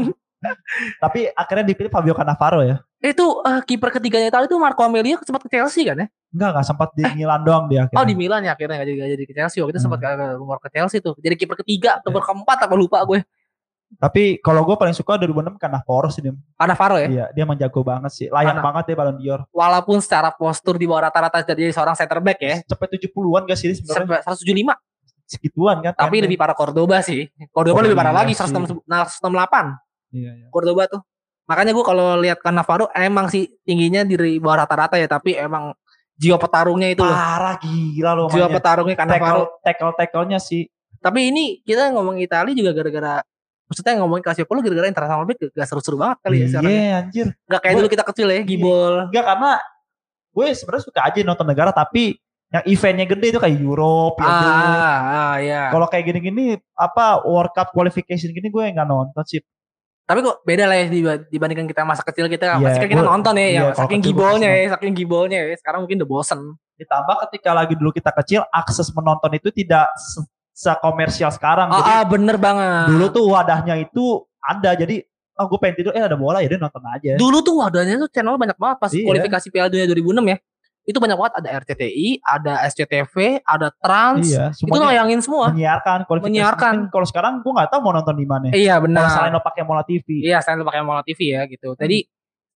Tapi 1.04 1.30
akhirnya 1.30 1.66
dipilih 1.66 1.90
Fabio 1.90 2.14
Cannavaro 2.14 2.62
ya. 2.62 2.78
itu 3.00 3.20
eh, 3.44 3.60
kiper 3.68 3.92
ketiganya 3.92 4.32
Italia 4.32 4.48
itu 4.48 4.56
Marco 4.56 4.80
Amelio 4.80 5.20
sempat 5.20 5.44
ke 5.44 5.52
Chelsea 5.52 5.84
kan 5.84 6.00
ya? 6.00 6.08
Enggak, 6.32 6.50
enggak 6.56 6.66
sempat 6.66 6.90
di 6.96 7.04
Milan 7.14 7.42
doang 7.44 7.68
dia 7.68 7.84
akhirnya. 7.84 8.00
Oh 8.00 8.08
di 8.08 8.16
Milan 8.16 8.42
ya 8.42 8.56
akhirnya 8.56 8.80
gak 8.80 8.88
jadi, 8.88 8.96
gak 8.96 9.10
jadi 9.12 9.24
ke 9.28 9.34
Chelsea. 9.36 9.60
Waktu 9.60 9.72
itu 9.76 9.80
Hmm. 9.84 9.86
sempat 9.92 10.00
rumor 10.40 10.58
ke 10.64 10.70
Chelsea 10.72 10.98
tuh. 11.04 11.14
Jadi 11.20 11.36
kiper 11.36 11.60
ketiga, 11.60 12.00
kiper 12.00 12.24
keempat 12.24 12.58
apa 12.64 12.76
lupa 12.80 13.04
gue. 13.04 13.20
Tapi 14.00 14.40
kalau 14.40 14.64
gue 14.64 14.76
paling 14.76 14.92
suka 14.92 15.16
2006 15.16 15.58
Cannavaro 15.58 16.10
sih 16.10 16.22
dia. 16.22 16.34
Cannavaro 16.56 16.98
ya. 16.98 17.08
Iya, 17.08 17.26
dia 17.32 17.42
emang 17.44 17.58
jago 17.58 17.82
banget 17.82 18.12
sih. 18.12 18.28
Layak 18.28 18.60
Mana? 18.60 18.64
banget 18.64 18.84
ya 18.92 18.96
Ballon 18.98 19.18
d'Or. 19.18 19.42
Walaupun 19.50 19.98
secara 20.00 20.30
postur 20.34 20.76
di 20.76 20.86
bawah 20.86 21.08
rata-rata 21.08 21.44
jadi 21.44 21.70
seorang 21.70 21.94
center 21.94 22.20
back 22.20 22.40
ya. 22.42 22.56
Cepet 22.66 22.90
70-an 23.00 23.42
gak 23.46 23.58
sih 23.58 23.68
dia 23.72 23.78
sebenarnya? 23.80 24.24
Sampai 24.24 24.40
175 24.44 24.76
Segituan 25.24 25.80
kan. 25.80 25.94
tapi 25.96 26.20
pendek. 26.20 26.24
lebih 26.30 26.38
parah 26.38 26.54
Cordoba 26.54 27.00
sih. 27.00 27.32
Cordoba 27.50 27.80
Oh, 27.80 27.84
lebih 27.84 27.96
parah 27.96 28.14
lagi 28.14 28.36
sih. 28.36 28.44
168 28.44 28.84
168 28.84 30.14
Iya, 30.14 30.32
iya. 30.36 30.48
Cordoba 30.52 30.86
tuh. 30.86 31.02
Makanya 31.50 31.72
gue 31.74 31.86
kalau 31.86 32.08
lihat 32.22 32.40
Cannavaro 32.44 32.88
emang 32.94 33.28
sih 33.28 33.50
tingginya 33.64 34.04
di 34.06 34.16
bawah 34.38 34.64
rata-rata 34.64 34.96
ya, 34.96 35.08
tapi 35.08 35.34
emang 35.36 35.74
jiwa 36.14 36.38
petarungnya 36.38 36.94
itu. 36.94 37.02
Parah 37.04 37.58
gila 37.58 38.12
loh 38.14 38.28
Jiwa 38.30 38.48
petarungnya 38.48 38.96
Cannavaro. 38.96 39.60
Tackle, 39.60 39.92
tackle-nya 39.98 40.40
sih. 40.40 40.70
Tapi 41.02 41.34
ini 41.34 41.60
kita 41.66 41.92
ngomong 41.92 42.16
Italia 42.20 42.54
juga 42.56 42.72
gara-gara 42.72 43.20
maksudnya 43.68 43.94
ngomongin 44.00 44.24
Calciopolo 44.24 44.60
gara-gara 44.62 44.88
international 44.92 45.26
break 45.26 45.40
gak 45.56 45.68
seru-seru 45.68 45.96
banget 45.98 46.18
kali 46.22 46.36
ya 46.44 46.48
sekarang. 46.52 46.72
Iya 46.72 46.92
anjir. 47.00 47.28
Gak 47.48 47.60
kayak 47.64 47.74
Gua- 47.74 47.82
dulu 47.82 47.90
kita 47.90 48.04
kecil 48.06 48.28
ya, 48.30 48.42
gibol. 48.44 48.94
Enggak 49.10 49.26
karena 49.26 49.52
gue 50.34 50.46
sebenarnya 50.54 50.84
suka 50.84 51.00
aja 51.06 51.20
nonton 51.22 51.48
negara 51.48 51.72
tapi 51.72 52.18
yang 52.54 52.64
eventnya 52.70 53.06
gede 53.10 53.28
itu 53.34 53.40
kayak 53.42 53.58
Europe, 53.58 54.22
ya. 54.22 54.30
Ah, 54.30 54.98
ah 55.10 55.36
ya. 55.42 55.62
Kalau 55.74 55.90
kayak 55.90 56.06
gini-gini 56.06 56.54
apa 56.78 57.26
World 57.26 57.50
Cup 57.50 57.74
qualification 57.74 58.30
gini 58.30 58.54
gue 58.54 58.64
nggak 58.78 58.86
nonton 58.86 59.26
sih. 59.26 59.42
Tapi 60.04 60.20
kok 60.20 60.44
beda 60.44 60.68
lah 60.68 60.76
ya 60.78 60.86
diba- 60.92 61.24
dibandingkan 61.32 61.66
kita 61.66 61.82
masa 61.88 62.04
kecil 62.06 62.28
kita. 62.30 62.60
Iya, 62.60 62.62
Pasti 62.62 62.78
kan 62.84 62.90
kita 62.92 63.04
nonton 63.08 63.34
ya, 63.40 63.48
iya, 63.48 63.62
ya 63.64 63.74
saking 63.74 64.02
kecil 64.04 64.12
gibolnya 64.14 64.50
ya, 64.54 64.66
saking 64.76 64.94
gibolnya 64.94 65.38
ya. 65.42 65.56
Sekarang 65.58 65.80
mungkin 65.88 65.98
udah 66.04 66.10
bosen. 66.12 66.40
Ditambah 66.78 67.16
ketika 67.26 67.50
lagi 67.56 67.74
dulu 67.80 67.90
kita 67.96 68.12
kecil 68.12 68.42
akses 68.52 68.92
menonton 68.94 69.32
itu 69.34 69.50
tidak 69.50 69.90
sekomersial 70.54 71.30
sekarang. 71.30 71.68
Ah, 71.68 71.78
Jadi 71.82 71.92
ah, 71.92 72.04
bener 72.06 72.38
banget. 72.38 72.86
dulu 72.94 73.06
tuh 73.10 73.26
wadahnya 73.28 73.76
itu 73.76 74.06
ada. 74.40 74.72
Jadi 74.74 75.02
oh 75.34 75.46
gue 75.50 75.58
pengen 75.58 75.76
tidur 75.76 75.92
eh 75.92 76.02
ada 76.02 76.14
bola 76.14 76.40
ya 76.40 76.48
udah 76.48 76.62
nonton 76.62 76.84
aja. 76.88 77.12
Dulu 77.18 77.38
tuh 77.42 77.56
wadahnya 77.58 77.98
tuh 78.00 78.10
channel 78.10 78.38
banyak 78.38 78.56
banget 78.56 78.78
pas 78.78 78.92
Iya. 78.94 79.04
kualifikasi 79.04 79.48
Piala 79.50 79.68
Dunia 79.68 79.90
2006 79.90 80.24
ya. 80.30 80.38
Itu 80.84 81.00
banyak 81.00 81.16
banget 81.16 81.34
ada 81.40 81.50
RCTI, 81.64 82.08
ada 82.22 82.54
SCTV, 82.68 83.16
ada 83.42 83.72
Trans. 83.74 84.28
Iya, 84.28 84.52
Itu 84.52 84.68
semuanya 84.68 84.92
nayangin 84.92 85.20
semua. 85.24 85.48
menyiarkan 85.50 86.04
kualifikasi. 86.06 86.28
Menyiarkan. 86.30 86.74
Kalau 86.92 87.08
sekarang 87.08 87.34
gue 87.40 87.52
nggak 87.52 87.70
tahu 87.72 87.80
mau 87.82 87.96
nonton 87.96 88.14
di 88.14 88.28
mana. 88.28 88.52
Iya 88.52 88.78
Kalau 88.78 88.86
benar. 88.86 89.08
selain 89.10 89.32
lo 89.32 89.40
pakai 89.40 89.64
Mola 89.64 89.82
TV. 89.82 90.06
Iya, 90.22 90.44
selain 90.44 90.60
lu 90.60 90.68
pakai 90.68 90.84
Mola 90.84 91.02
TV 91.02 91.20
ya 91.34 91.48
gitu. 91.48 91.72
Jadi 91.74 92.04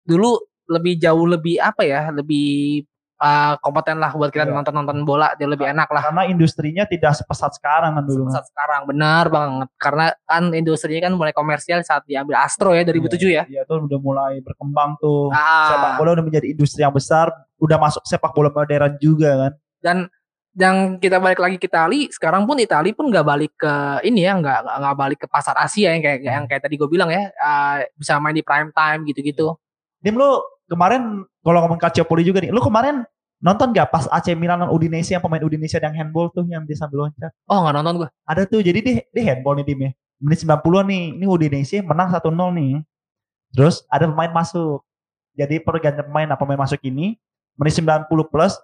dulu 0.03 0.35
lebih 0.67 0.99
jauh 0.99 1.23
lebih 1.23 1.55
apa 1.57 1.81
ya? 1.81 2.11
Lebih 2.11 2.83
uh, 3.17 3.53
kompeten 3.59 3.97
lah 3.97 4.13
buat 4.13 4.29
kita 4.29 4.45
Iya. 4.45 4.53
nonton-nonton 4.53 5.01
bola, 5.03 5.33
dia 5.35 5.45
lebih 5.45 5.65
enak 5.65 5.89
lah. 5.89 6.01
Karena 6.09 6.23
industrinya 6.25 6.83
tidak 6.85 7.17
sepesat 7.17 7.57
sekarang 7.57 7.97
kan 7.97 8.03
dulu. 8.05 8.29
Saat 8.29 8.47
sekarang 8.49 8.85
benar 8.85 9.27
banget 9.27 9.69
karena 9.75 10.05
kan 10.23 10.43
industrinya 10.51 11.09
kan 11.09 11.13
mulai 11.13 11.33
komersial 11.33 11.81
saat 11.81 12.05
diambil 12.05 12.37
Astro 12.39 12.71
ya 12.71 12.81
2007 12.81 13.29
ya. 13.29 13.43
Iya 13.45 13.61
tuh 13.65 13.83
udah 13.83 13.99
mulai 13.99 14.39
berkembang 14.41 14.97
tuh. 14.97 15.29
Ah, 15.29 15.69
Sepak 15.69 15.91
bola 15.97 16.09
udah 16.15 16.25
menjadi 16.25 16.47
industri 16.49 16.81
yang 16.81 16.93
besar, 16.93 17.29
udah 17.57 17.77
masuk 17.77 18.03
sepak 18.03 18.31
bola 18.31 18.49
modern 18.49 18.97
juga 18.97 19.31
kan. 19.37 19.53
dan 19.77 19.97
yang 20.57 20.97
kita 20.97 21.21
balik 21.21 21.37
lagi 21.37 21.61
ke 21.61 21.69
Itali 21.69 22.09
sekarang 22.09 22.49
pun 22.49 22.57
Itali 22.57 22.89
pun 22.89 23.13
nggak 23.13 23.21
balik 23.21 23.53
ke 23.55 23.73
ini 24.01 24.25
ya 24.25 24.33
nggak 24.33 24.65
nggak- 24.65 24.97
balik 24.97 25.19
ke 25.21 25.27
pasar 25.29 25.53
Asia 25.53 25.93
yang 25.93 26.01
kayak 26.01 26.19
yang 26.25 26.45
kayak 26.49 26.65
tadi 26.65 26.81
gue 26.81 26.89
bilang 26.89 27.13
ya 27.13 27.29
ah, 27.37 27.85
bisa 27.93 28.17
main 28.17 28.33
di 28.33 28.41
prime 28.41 28.73
time 28.73 29.05
gitu-gitu 29.05 29.53
Dim 30.01 30.17
lu 30.17 30.41
kemarin 30.67 31.01
kalau 31.41 31.59
ngomong 31.63 31.79
Calciopoli 31.79 32.21
juga 32.21 32.39
nih, 32.39 32.51
lu 32.51 32.59
kemarin 32.59 33.03
nonton 33.37 33.69
gak 33.69 33.87
pas 33.87 34.05
AC 34.09 34.33
Milan 34.33 34.59
lawan 34.59 34.73
Udinese 34.73 35.13
yang 35.13 35.21
pemain 35.21 35.39
Udinese 35.39 35.77
yang 35.77 35.93
handball 35.93 36.27
tuh 36.29 36.43
yang 36.45 36.63
dia 36.63 36.75
sambil 36.75 37.05
loncat? 37.05 37.31
oh 37.45 37.59
nggak 37.61 37.75
nonton 37.75 37.93
gue 38.01 38.09
Ada 38.23 38.41
tuh, 38.43 38.59
jadi 38.59 38.79
dia, 38.79 38.95
dia 39.07 39.23
handball 39.27 39.55
nih 39.57 39.65
Dim 39.65 39.79
ya. 39.79 39.91
Menit 40.17 40.39
90 40.41 40.57
nih, 40.89 41.03
ini 41.15 41.25
Udinese 41.25 41.77
menang 41.81 42.09
1-0 42.09 42.25
nih. 42.33 42.81
Terus 43.53 43.85
ada 43.87 44.05
pemain 44.05 44.33
masuk. 44.33 44.81
Jadi 45.33 45.61
pergantian 45.61 46.03
pemain, 46.03 46.25
nah 46.25 46.35
pemain 46.35 46.57
masuk 46.57 46.81
ini, 46.81 47.13
menit 47.53 47.77
90 47.77 48.09
plus, 48.25 48.57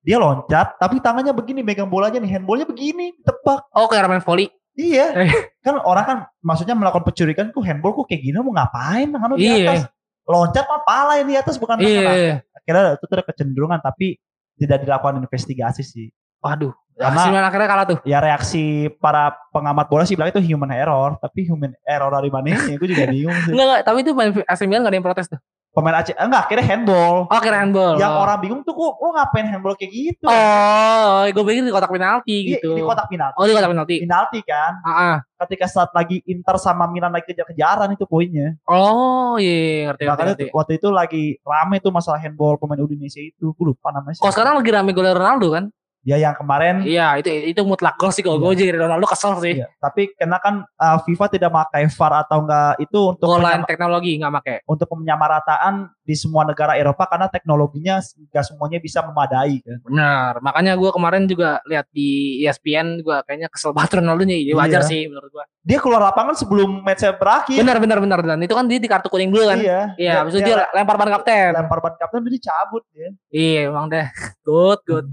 dia 0.00 0.16
loncat 0.16 0.80
tapi 0.80 0.96
tangannya 0.96 1.28
begini 1.30 1.60
megang 1.60 1.84
bolanya 1.84 2.16
nih 2.16 2.32
handballnya 2.32 2.64
begini 2.64 3.12
tebak 3.20 3.68
Oh 3.76 3.84
kayak 3.84 4.08
main 4.08 4.24
volley. 4.24 4.48
iya 4.72 5.12
Eh. 5.12 5.28
kan 5.60 5.76
orang 5.76 6.04
kan 6.06 6.18
maksudnya 6.40 6.72
melakukan 6.72 7.04
pencurikan 7.04 7.52
kok 7.52 7.60
handball 7.60 7.92
kok 7.92 8.08
kayak 8.08 8.24
gini 8.24 8.32
mau 8.40 8.48
ngapain 8.48 9.12
tangan 9.12 9.28
lu 9.28 9.36
di 9.36 9.44
Iya. 9.44 9.92
Loncat 10.30 10.64
mah 10.64 10.80
pala 10.80 11.12
yang 11.16 11.26
di 11.26 11.36
atas 11.36 11.56
bukan 11.56 11.76
tangan 11.76 11.90
Iya. 12.14 12.34
akhirnya 12.52 12.84
itu 12.94 13.04
ada 13.10 13.24
kecenderungan 13.24 13.78
tapi 13.78 14.06
tidak 14.54 14.78
dilakukan 14.80 15.18
investigasi 15.18 15.82
sih 15.82 16.08
Waduh. 16.40 16.72
Karena- 16.96 17.26
Milan 17.26 17.44
akhirnya 17.44 17.64
kalah 17.66 17.86
tuh. 17.86 17.98
ya 18.02 18.20
reaksi 18.20 18.62
para 18.94 19.32
pengamat 19.50 19.88
bola 19.88 20.04
sih 20.04 20.12
bilang 20.14 20.28
itu 20.28 20.40
human 20.42 20.68
error 20.70 21.16
tapi 21.16 21.44
human 21.44 21.72
error 21.82 22.08
dari 22.10 22.28
mana 22.28 22.52
ya 22.60 22.76
gue 22.76 22.86
juga 22.86 23.08
bingung 23.08 23.32
sih 23.42 23.52
Enggak, 23.52 23.66
enggak, 23.66 23.80
tapi 23.82 23.98
itu 24.00 24.12
AC 24.44 24.60
Milan 24.64 24.84
gak 24.84 24.92
ada 24.92 24.96
yang 24.96 25.06
protes 25.06 25.26
tuh. 25.26 25.40
Pemain 25.70 25.94
Aceh 25.94 26.10
eh, 26.10 26.18
enggak 26.20 26.42
akhirnya 26.44 26.66
handball 26.66 27.16
Oh 27.24 27.38
kira 27.38 27.56
handball. 27.58 27.94
yang 27.94 28.10
oh. 28.12 28.22
orang 28.22 28.38
bingung 28.38 28.60
tuh 28.60 28.72
kok 28.72 28.92
lo 28.96 29.08
ngapain 29.12 29.46
handball 29.46 29.74
kayak 29.74 29.90
gitu 29.90 30.26
Oh, 30.26 31.22
gue 31.24 31.42
pikir 31.44 31.62
di 31.62 31.70
kotak 31.70 31.88
penalti 31.88 32.36
Iya, 32.44 32.58
gitu. 32.58 32.74
di 32.74 32.82
kotak 32.82 33.06
penalti 33.06 33.36
Oh 33.36 33.44
di 33.44 33.52
kotak 33.52 33.70
penalti. 33.70 33.96
penalti 34.00 34.38
kan 34.42 34.72
Ah, 34.80 34.90
ah. 34.90 35.16
ketika 35.40 35.66
saat 35.66 35.90
lagi 35.90 36.20
Inter 36.24 36.56
sama 36.56 36.84
Milan 36.84 37.10
lagi 37.10 37.30
kejar-kejaran 37.30 37.86
itu 37.90 38.02
poinnya 38.04 38.58
Oh 38.64 39.36
iya, 39.36 39.88
ngerti 39.88 40.02
ngerti. 40.02 40.04
makanya 40.06 40.26
ngerti. 40.32 40.42
tuh, 40.42 40.48
waktu 40.52 40.72
itu 40.74 40.88
lagi 40.90 41.22
rame 41.40 41.76
tuh 41.78 41.90
masalah 41.90 42.18
handball 42.18 42.54
pemain 42.56 42.76
Indonesia 42.76 43.20
itu 43.20 43.50
gue 43.50 43.64
lupa 43.64 43.90
namanya 43.90 44.18
Kok 44.18 44.26
sekarang 44.28 44.58
lagi 44.58 44.70
rame 44.70 44.90
gol 44.90 45.06
Ronaldo 45.06 45.48
kan? 45.50 45.64
Ya 46.00 46.16
yang 46.16 46.32
kemarin 46.32 46.80
Iya, 46.80 47.20
itu 47.20 47.28
itu 47.28 47.60
mutlak 47.60 47.94
gol 47.94 48.08
sih 48.08 48.20
kalau 48.20 48.40
gue 48.40 48.56
jadi 48.56 48.72
Ronaldo 48.74 49.04
kesel 49.04 49.36
sih. 49.38 49.60
Iya, 49.60 49.68
tapi 49.76 50.16
karena 50.16 50.40
kan 50.40 50.64
uh, 50.64 50.98
FIFA 51.04 51.26
tidak 51.28 51.50
memakai 51.50 51.84
VAR 51.86 52.12
atau 52.24 52.38
enggak 52.40 52.72
itu 52.78 53.00
untuk 53.10 53.26
Goal 53.26 53.40
line 53.40 53.64
teknologi 53.64 54.16
nggak 54.16 54.32
make. 54.32 54.56
untuk 54.64 54.88
penyamarataan 54.88 55.92
di 56.00 56.14
semua 56.14 56.42
negara 56.42 56.74
Eropa 56.74 57.04
karena 57.04 57.28
teknologinya 57.28 58.00
enggak 58.00 58.44
semuanya 58.44 58.78
bisa 58.78 59.04
memadai 59.04 59.60
kan. 59.60 59.78
Benar. 59.84 60.32
Makanya 60.40 60.72
gue 60.74 60.90
kemarin 60.90 61.22
juga 61.28 61.60
lihat 61.64 61.86
di 61.90 62.08
ESPN 62.40 63.00
gue 63.00 63.16
kayaknya 63.24 63.48
kesel 63.48 63.70
banget 63.70 64.00
Ronaldo 64.00 64.24
nya. 64.24 64.34
Jadi 64.34 64.54
wajar 64.56 64.82
Iya. 64.82 64.88
sih 64.88 65.00
menurut 65.04 65.30
gue. 65.30 65.44
Dia 65.60 65.78
keluar 65.78 66.00
lapangan 66.00 66.32
sebelum 66.32 66.80
matchnya 66.80 67.12
berakhir. 67.12 67.60
Benar 67.60 67.76
benar 67.76 67.98
benar 68.00 68.20
dan 68.24 68.40
itu 68.40 68.56
kan 68.56 68.64
dia 68.64 68.80
di 68.80 68.88
kartu 68.88 69.12
kuning 69.12 69.28
dulu 69.28 69.44
kan. 69.46 69.58
Iya. 69.60 69.80
Iya, 69.94 70.12
habis 70.24 70.32
itu 70.32 70.42
dia 70.42 70.64
lempar 70.72 70.96
ban 70.96 71.12
kapten. 71.12 71.52
lempar 71.52 71.78
ban 71.78 71.94
kapten 72.00 72.24
udah 72.24 72.32
dicabut 72.32 72.82
dia. 72.90 73.12
Iya, 73.28 73.68
emang 73.68 73.86
deh. 73.86 74.08
Good, 74.48 74.80
good. 74.88 75.06